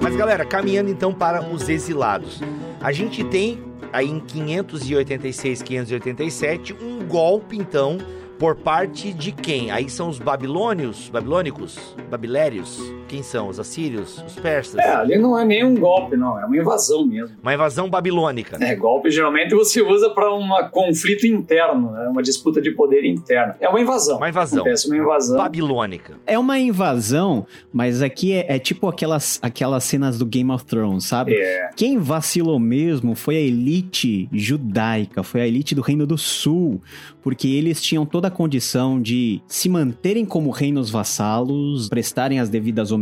Mas 0.00 0.16
galera, 0.16 0.44
caminhando 0.44 0.90
então 0.90 1.12
para 1.12 1.42
os 1.42 1.68
exilados. 1.68 2.40
A 2.80 2.92
gente 2.92 3.24
tem 3.24 3.67
aí 3.92 4.08
em 4.08 4.20
586, 4.20 5.62
587, 5.62 6.74
um 6.74 7.06
golpe 7.06 7.56
então 7.56 7.98
por 8.38 8.54
parte 8.54 9.12
de 9.12 9.32
quem? 9.32 9.70
Aí 9.70 9.90
são 9.90 10.08
os 10.08 10.18
babilônios, 10.18 11.08
babilônicos, 11.08 11.96
babilérios. 12.08 12.80
Quem 13.08 13.22
são? 13.22 13.48
Os 13.48 13.58
assírios, 13.58 14.22
os 14.26 14.34
persas? 14.36 14.76
É, 14.76 14.94
ali 14.94 15.18
não 15.18 15.36
é 15.36 15.44
nem 15.44 15.64
um 15.64 15.74
golpe, 15.74 16.16
não, 16.16 16.38
é 16.38 16.44
uma 16.44 16.56
invasão 16.56 17.04
mesmo. 17.04 17.36
Uma 17.42 17.54
invasão 17.54 17.90
babilônica. 17.90 18.56
É, 18.60 18.76
golpe 18.76 19.10
geralmente 19.10 19.54
você 19.54 19.82
usa 19.82 20.10
para 20.10 20.32
um 20.32 20.48
conflito 20.70 21.26
interno, 21.26 21.90
né? 21.90 22.08
uma 22.08 22.22
disputa 22.22 22.60
de 22.60 22.70
poder 22.70 23.04
interno. 23.04 23.54
É 23.58 23.68
uma 23.68 23.80
invasão. 23.80 24.18
Uma 24.18 24.28
invasão. 24.28 24.60
Acontece 24.60 24.86
uma 24.86 24.96
invasão. 24.96 25.36
Babilônica. 25.36 26.14
É 26.26 26.38
uma 26.38 26.58
invasão, 26.58 27.46
mas 27.72 28.02
aqui 28.02 28.32
é, 28.32 28.56
é, 28.56 28.58
tipo 28.58 28.86
aquelas, 28.86 29.38
aquelas 29.42 29.82
cenas 29.82 30.18
do 30.18 30.26
Game 30.26 30.50
of 30.52 30.64
Thrones, 30.64 31.06
sabe? 31.06 31.34
É. 31.34 31.70
Quem 31.74 31.98
vacilou 31.98 32.58
mesmo 32.58 33.14
foi 33.16 33.36
a 33.36 33.40
elite 33.40 34.28
judaica, 34.32 35.22
foi 35.22 35.40
a 35.40 35.46
elite 35.46 35.74
do 35.74 35.82
Reino 35.82 36.06
do 36.06 36.16
Sul, 36.18 36.80
porque 37.22 37.48
eles 37.48 37.82
tinham 37.82 38.06
toda 38.06 38.28
da 38.28 38.30
condição 38.30 39.00
de 39.00 39.40
se 39.48 39.68
manterem 39.68 40.24
como 40.24 40.50
reinos 40.50 40.90
vassalos, 40.90 41.88
prestarem 41.88 42.38
as 42.38 42.50
devidas 42.50 42.92
homenagens, 42.92 42.97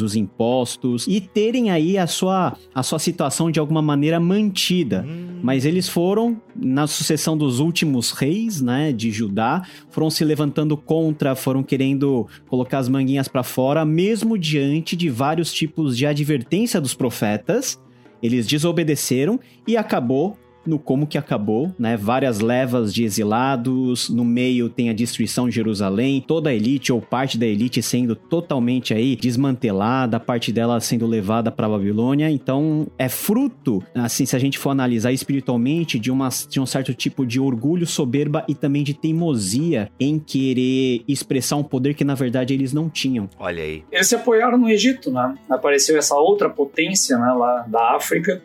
os 0.00 0.16
impostos 0.16 1.06
e 1.06 1.20
terem 1.20 1.70
aí 1.70 1.98
a 1.98 2.06
sua, 2.06 2.56
a 2.74 2.82
sua 2.82 2.98
situação 2.98 3.50
de 3.50 3.60
alguma 3.60 3.82
maneira 3.82 4.18
mantida. 4.18 5.04
Hum. 5.06 5.40
Mas 5.42 5.64
eles 5.64 5.88
foram, 5.88 6.40
na 6.54 6.86
sucessão 6.86 7.36
dos 7.36 7.60
últimos 7.60 8.10
reis, 8.12 8.60
né, 8.60 8.92
de 8.92 9.10
Judá, 9.10 9.62
foram 9.90 10.10
se 10.10 10.24
levantando 10.24 10.76
contra, 10.76 11.34
foram 11.34 11.62
querendo 11.62 12.26
colocar 12.48 12.78
as 12.78 12.88
manguinhas 12.88 13.28
para 13.28 13.42
fora, 13.42 13.84
mesmo 13.84 14.36
diante 14.36 14.96
de 14.96 15.08
vários 15.08 15.52
tipos 15.52 15.96
de 15.96 16.06
advertência 16.06 16.80
dos 16.80 16.94
profetas. 16.94 17.80
Eles 18.22 18.46
desobedeceram 18.46 19.40
e 19.66 19.76
acabou 19.76 20.36
no 20.70 20.78
como 20.78 21.06
que 21.06 21.18
acabou, 21.18 21.74
né? 21.76 21.96
Várias 21.96 22.38
levas 22.38 22.94
de 22.94 23.02
exilados, 23.02 24.08
no 24.08 24.24
meio 24.24 24.68
tem 24.68 24.88
a 24.88 24.92
destruição 24.92 25.48
de 25.48 25.54
Jerusalém, 25.54 26.24
toda 26.26 26.50
a 26.50 26.54
elite 26.54 26.92
ou 26.92 27.02
parte 27.02 27.36
da 27.36 27.44
elite 27.44 27.82
sendo 27.82 28.14
totalmente 28.14 28.94
aí 28.94 29.16
desmantelada, 29.16 30.20
parte 30.20 30.52
dela 30.52 30.78
sendo 30.80 31.06
levada 31.06 31.50
para 31.50 31.68
Babilônia. 31.68 32.30
Então, 32.30 32.86
é 32.96 33.08
fruto, 33.08 33.82
assim, 33.94 34.24
se 34.24 34.36
a 34.36 34.38
gente 34.38 34.58
for 34.58 34.70
analisar 34.70 35.12
espiritualmente, 35.12 35.98
de, 35.98 36.10
uma, 36.10 36.28
de 36.48 36.60
um 36.60 36.66
certo 36.66 36.94
tipo 36.94 37.26
de 37.26 37.40
orgulho, 37.40 37.86
soberba 37.86 38.44
e 38.46 38.54
também 38.54 38.84
de 38.84 38.94
teimosia 38.94 39.90
em 39.98 40.18
querer 40.20 41.02
expressar 41.08 41.56
um 41.56 41.64
poder 41.64 41.94
que 41.94 42.04
na 42.04 42.14
verdade 42.14 42.54
eles 42.54 42.72
não 42.72 42.88
tinham. 42.88 43.28
Olha 43.38 43.62
aí. 43.62 43.82
Eles 43.90 44.06
se 44.06 44.14
apoiaram 44.14 44.56
no 44.56 44.70
Egito, 44.70 45.10
né? 45.10 45.34
Apareceu 45.48 45.98
essa 45.98 46.14
outra 46.16 46.48
potência, 46.48 47.18
né, 47.18 47.32
lá 47.32 47.64
da 47.66 47.96
África 47.96 48.40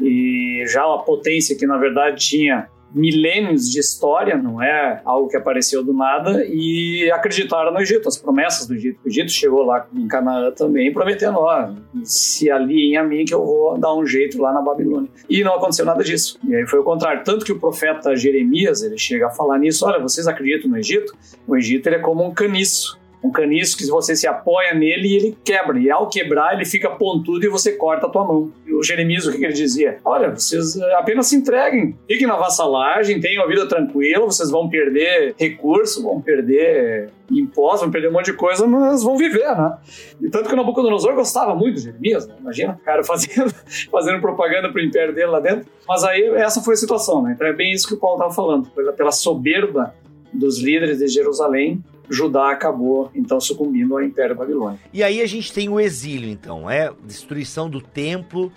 e 0.00 0.64
já 0.66 0.86
uma 0.86 1.02
potência 1.02 1.56
que 1.56 1.66
na 1.66 1.76
verdade 1.76 2.16
tinha 2.28 2.68
milênios 2.94 3.70
de 3.70 3.80
história, 3.80 4.36
não 4.36 4.62
é 4.62 5.02
algo 5.04 5.28
que 5.28 5.36
apareceu 5.36 5.82
do 5.82 5.92
nada, 5.92 6.44
e 6.46 7.10
acreditaram 7.12 7.72
no 7.72 7.80
Egito, 7.80 8.08
as 8.08 8.16
promessas 8.16 8.66
do 8.66 8.74
Egito. 8.74 9.00
O 9.04 9.08
Egito 9.08 9.32
chegou 9.32 9.64
lá 9.64 9.86
em 9.92 10.06
Canaã 10.06 10.52
também, 10.52 10.92
prometendo: 10.92 11.38
ó, 11.38 11.70
se 12.04 12.50
aliem 12.50 12.96
a 12.96 13.02
mim 13.02 13.24
que 13.24 13.34
eu 13.34 13.44
vou 13.44 13.76
dar 13.76 13.94
um 13.94 14.06
jeito 14.06 14.40
lá 14.40 14.52
na 14.52 14.62
Babilônia. 14.62 15.10
E 15.28 15.42
não 15.42 15.54
aconteceu 15.54 15.84
nada 15.84 16.04
disso. 16.04 16.38
E 16.46 16.54
aí 16.54 16.66
foi 16.66 16.78
o 16.78 16.84
contrário. 16.84 17.24
Tanto 17.24 17.44
que 17.44 17.52
o 17.52 17.58
profeta 17.58 18.14
Jeremias, 18.14 18.82
ele 18.82 18.96
chega 18.96 19.26
a 19.26 19.30
falar 19.30 19.58
nisso: 19.58 19.84
olha, 19.84 19.98
vocês 19.98 20.28
acreditam 20.28 20.70
no 20.70 20.78
Egito? 20.78 21.12
O 21.48 21.56
Egito 21.56 21.88
ele 21.88 21.96
é 21.96 21.98
como 21.98 22.24
um 22.24 22.32
caniço 22.32 23.02
um 23.24 23.30
caniço 23.30 23.78
que 23.78 23.86
você 23.86 24.14
se 24.14 24.26
apoia 24.26 24.74
nele 24.74 25.08
e 25.08 25.16
ele 25.16 25.38
quebra. 25.42 25.78
E 25.78 25.90
ao 25.90 26.10
quebrar, 26.10 26.52
ele 26.52 26.66
fica 26.66 26.90
pontudo 26.90 27.42
e 27.42 27.48
você 27.48 27.72
corta 27.72 28.06
a 28.06 28.10
tua 28.10 28.22
mão. 28.22 28.52
E 28.66 28.74
o 28.74 28.82
Jeremias, 28.82 29.26
o 29.26 29.32
que, 29.32 29.42
ele 29.42 29.54
dizia? 29.54 29.98
Olha, 30.04 30.28
vocês 30.28 30.76
eh, 30.76 30.94
apenas 30.96 31.28
se 31.28 31.36
entreguem. 31.36 31.96
Fiquem 32.06 32.26
na 32.26 32.36
vassalagem, 32.36 33.18
tenham 33.20 33.42
a 33.42 33.46
vida 33.46 33.66
tranquila, 33.66 34.26
vocês 34.26 34.50
vão 34.50 34.68
perder 34.68 35.34
recurso, 35.38 36.02
vão 36.02 36.20
perder 36.20 37.08
impostos, 37.30 37.80
vão 37.80 37.90
perder 37.90 38.10
um 38.10 38.12
monte 38.12 38.26
de 38.26 38.34
coisa, 38.34 38.66
mas 38.66 39.02
vão 39.02 39.16
viver, 39.16 39.56
né? 39.56 39.78
E 40.20 40.28
tanto 40.28 40.46
que 40.46 40.52
o 40.52 40.56
Nabucodonosor 40.56 41.14
gostava 41.14 41.54
muito 41.54 41.76
de 41.76 41.84
Jeremias, 41.84 42.26
né? 42.26 42.34
Imagina, 42.38 42.78
o 42.78 42.84
cara 42.84 43.02
fazendo, 43.04 43.54
fazendo 43.90 44.20
propaganda 44.20 44.70
pro 44.70 44.82
império 44.82 45.14
dele 45.14 45.28
lá 45.28 45.40
dentro. 45.40 45.66
Mas 45.88 46.04
aí 46.04 46.26
essa 46.34 46.60
foi 46.60 46.74
a 46.74 46.76
situação, 46.76 47.22
né? 47.22 47.32
Então 47.34 47.46
é 47.46 47.54
bem 47.54 47.72
isso 47.72 47.88
que 47.88 47.94
o 47.94 47.98
Paulo 47.98 48.16
estava 48.16 48.34
falando. 48.34 48.68
Pela 48.94 49.12
soberba 49.12 49.94
dos 50.30 50.60
líderes 50.60 50.98
de 50.98 51.08
Jerusalém, 51.08 51.82
Judá 52.08 52.50
acabou 52.50 53.10
então 53.14 53.40
sucumbindo 53.40 53.94
ao 53.94 54.02
Império 54.02 54.36
Babilônico. 54.36 54.82
E 54.92 55.02
aí 55.02 55.20
a 55.20 55.26
gente 55.26 55.52
tem 55.52 55.68
o 55.68 55.80
exílio, 55.80 56.28
então, 56.28 56.68
é 56.68 56.92
destruição 57.04 57.68
do 57.68 57.80
templo. 57.80 58.52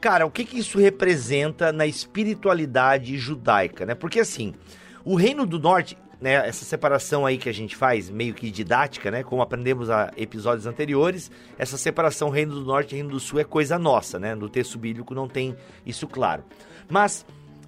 Cara, 0.00 0.26
o 0.26 0.30
que, 0.30 0.44
que 0.44 0.58
isso 0.58 0.78
representa 0.78 1.72
na 1.72 1.86
espiritualidade 1.86 3.16
judaica, 3.18 3.86
né? 3.86 3.94
Porque 3.94 4.20
assim, 4.20 4.54
o 5.04 5.14
Reino 5.14 5.46
do 5.46 5.58
Norte, 5.58 5.96
né, 6.20 6.46
essa 6.46 6.64
separação 6.64 7.26
aí 7.26 7.38
que 7.38 7.48
a 7.48 7.54
gente 7.54 7.76
faz, 7.76 8.10
meio 8.10 8.34
que 8.34 8.50
didática, 8.50 9.10
né, 9.10 9.22
como 9.22 9.42
aprendemos 9.42 9.90
a 9.90 10.10
episódios 10.16 10.66
anteriores, 10.66 11.30
essa 11.58 11.76
separação 11.76 12.30
Reino 12.30 12.54
do 12.54 12.64
Norte 12.64 12.92
e 12.92 12.94
Reino 12.96 13.10
do 13.10 13.20
Sul 13.20 13.40
é 13.40 13.44
coisa 13.44 13.78
nossa, 13.78 14.18
né? 14.18 14.34
No 14.34 14.48
texto 14.48 14.78
bíblico 14.78 15.14
não 15.14 15.28
tem 15.28 15.56
isso 15.84 16.06
claro. 16.06 16.44
Mas 16.88 17.26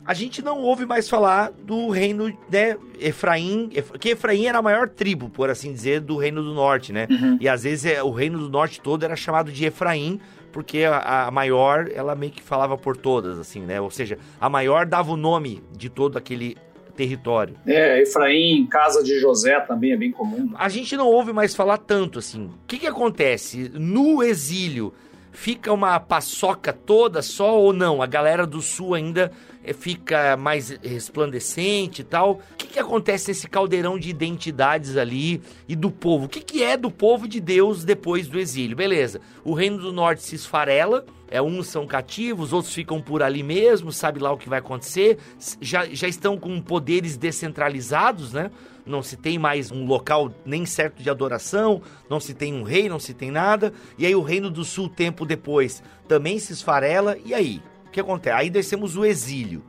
a 0.08 0.14
gente 0.14 0.40
não 0.40 0.62
ouve 0.62 0.86
mais 0.86 1.06
falar 1.06 1.52
do 1.52 1.90
reino, 1.90 2.34
né, 2.50 2.78
Efraim, 2.98 3.68
que 4.00 4.08
Efraim 4.08 4.46
era 4.46 4.56
a 4.56 4.62
maior 4.62 4.88
tribo, 4.88 5.28
por 5.28 5.50
assim 5.50 5.70
dizer, 5.70 6.00
do 6.00 6.16
reino 6.16 6.42
do 6.42 6.54
norte, 6.54 6.94
né? 6.94 7.06
Uhum. 7.10 7.36
E 7.38 7.46
às 7.46 7.64
vezes 7.64 7.84
é, 7.84 8.02
o 8.02 8.10
reino 8.10 8.38
do 8.38 8.48
norte 8.48 8.80
todo 8.80 9.04
era 9.04 9.14
chamado 9.14 9.52
de 9.52 9.66
Efraim, 9.66 10.18
porque 10.50 10.84
a, 10.84 11.26
a, 11.26 11.30
maior, 11.30 11.90
ela 11.94 12.14
meio 12.14 12.32
que 12.32 12.40
falava 12.40 12.78
por 12.78 12.96
todas, 12.96 13.38
assim, 13.38 13.60
né? 13.60 13.82
Ou 13.82 13.90
seja, 13.90 14.16
a 14.40 14.48
maior 14.48 14.86
dava 14.86 15.12
o 15.12 15.16
nome 15.16 15.62
de 15.76 15.90
todo 15.90 16.16
aquele 16.16 16.56
território. 16.96 17.54
É, 17.66 18.00
Efraim, 18.00 18.66
casa 18.66 19.04
de 19.04 19.20
José 19.20 19.60
também 19.60 19.92
é 19.92 19.96
bem 19.98 20.10
comum. 20.10 20.52
A 20.54 20.70
gente 20.70 20.96
não 20.96 21.06
ouve 21.06 21.34
mais 21.34 21.54
falar 21.54 21.76
tanto, 21.76 22.18
assim. 22.18 22.46
O 22.46 22.66
que 22.66 22.78
que 22.78 22.86
acontece? 22.86 23.70
No 23.74 24.22
exílio, 24.22 24.94
fica 25.32 25.72
uma 25.72 25.98
paçoca 26.00 26.72
toda 26.72 27.22
só 27.22 27.58
ou 27.58 27.72
não? 27.72 28.02
A 28.02 28.06
galera 28.06 28.46
do 28.46 28.60
sul 28.60 28.94
ainda 28.94 29.30
eh, 29.62 29.72
fica 29.72 30.36
mais 30.36 30.70
resplandecente 30.82 32.02
e 32.02 32.04
tal. 32.04 32.40
O 32.52 32.56
que, 32.56 32.66
que 32.66 32.78
acontece 32.78 33.28
nesse 33.28 33.48
caldeirão 33.48 33.98
de 33.98 34.10
identidades 34.10 34.96
ali 34.96 35.40
e 35.68 35.76
do 35.76 35.90
povo? 35.90 36.26
O 36.26 36.28
que, 36.28 36.40
que 36.40 36.62
é 36.62 36.76
do 36.76 36.90
povo 36.90 37.28
de 37.28 37.40
Deus 37.40 37.84
depois 37.84 38.28
do 38.28 38.38
exílio? 38.38 38.76
Beleza, 38.76 39.20
o 39.44 39.54
reino 39.54 39.78
do 39.78 39.92
norte 39.92 40.22
se 40.22 40.34
esfarela, 40.34 41.04
é, 41.30 41.40
uns 41.42 41.66
são 41.66 41.86
cativos, 41.86 42.52
outros 42.52 42.74
ficam 42.74 43.00
por 43.00 43.22
ali 43.22 43.42
mesmo, 43.42 43.92
sabe 43.92 44.18
lá 44.18 44.32
o 44.32 44.38
que 44.38 44.48
vai 44.48 44.58
acontecer, 44.58 45.18
já, 45.60 45.86
já 45.86 46.08
estão 46.08 46.38
com 46.38 46.60
poderes 46.60 47.16
descentralizados, 47.16 48.32
né? 48.32 48.50
Não 48.88 49.02
se 49.02 49.16
tem 49.16 49.38
mais 49.38 49.70
um 49.70 49.84
local 49.84 50.32
nem 50.46 50.64
certo 50.64 51.02
de 51.02 51.10
adoração, 51.10 51.82
não 52.08 52.18
se 52.18 52.32
tem 52.32 52.54
um 52.54 52.62
rei, 52.62 52.88
não 52.88 52.98
se 52.98 53.12
tem 53.12 53.30
nada. 53.30 53.72
E 53.98 54.06
aí 54.06 54.14
o 54.16 54.22
reino 54.22 54.50
do 54.50 54.64
sul, 54.64 54.88
tempo 54.88 55.26
depois, 55.26 55.82
também 56.08 56.38
se 56.38 56.54
esfarela. 56.54 57.16
E 57.24 57.34
aí? 57.34 57.62
O 57.86 57.90
que 57.90 58.00
acontece? 58.00 58.36
Aí 58.36 58.50
descemos 58.50 58.96
o 58.96 59.04
exílio, 59.04 59.62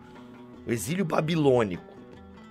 o 0.65 0.71
exílio 0.71 1.03
babilônico. 1.03 1.83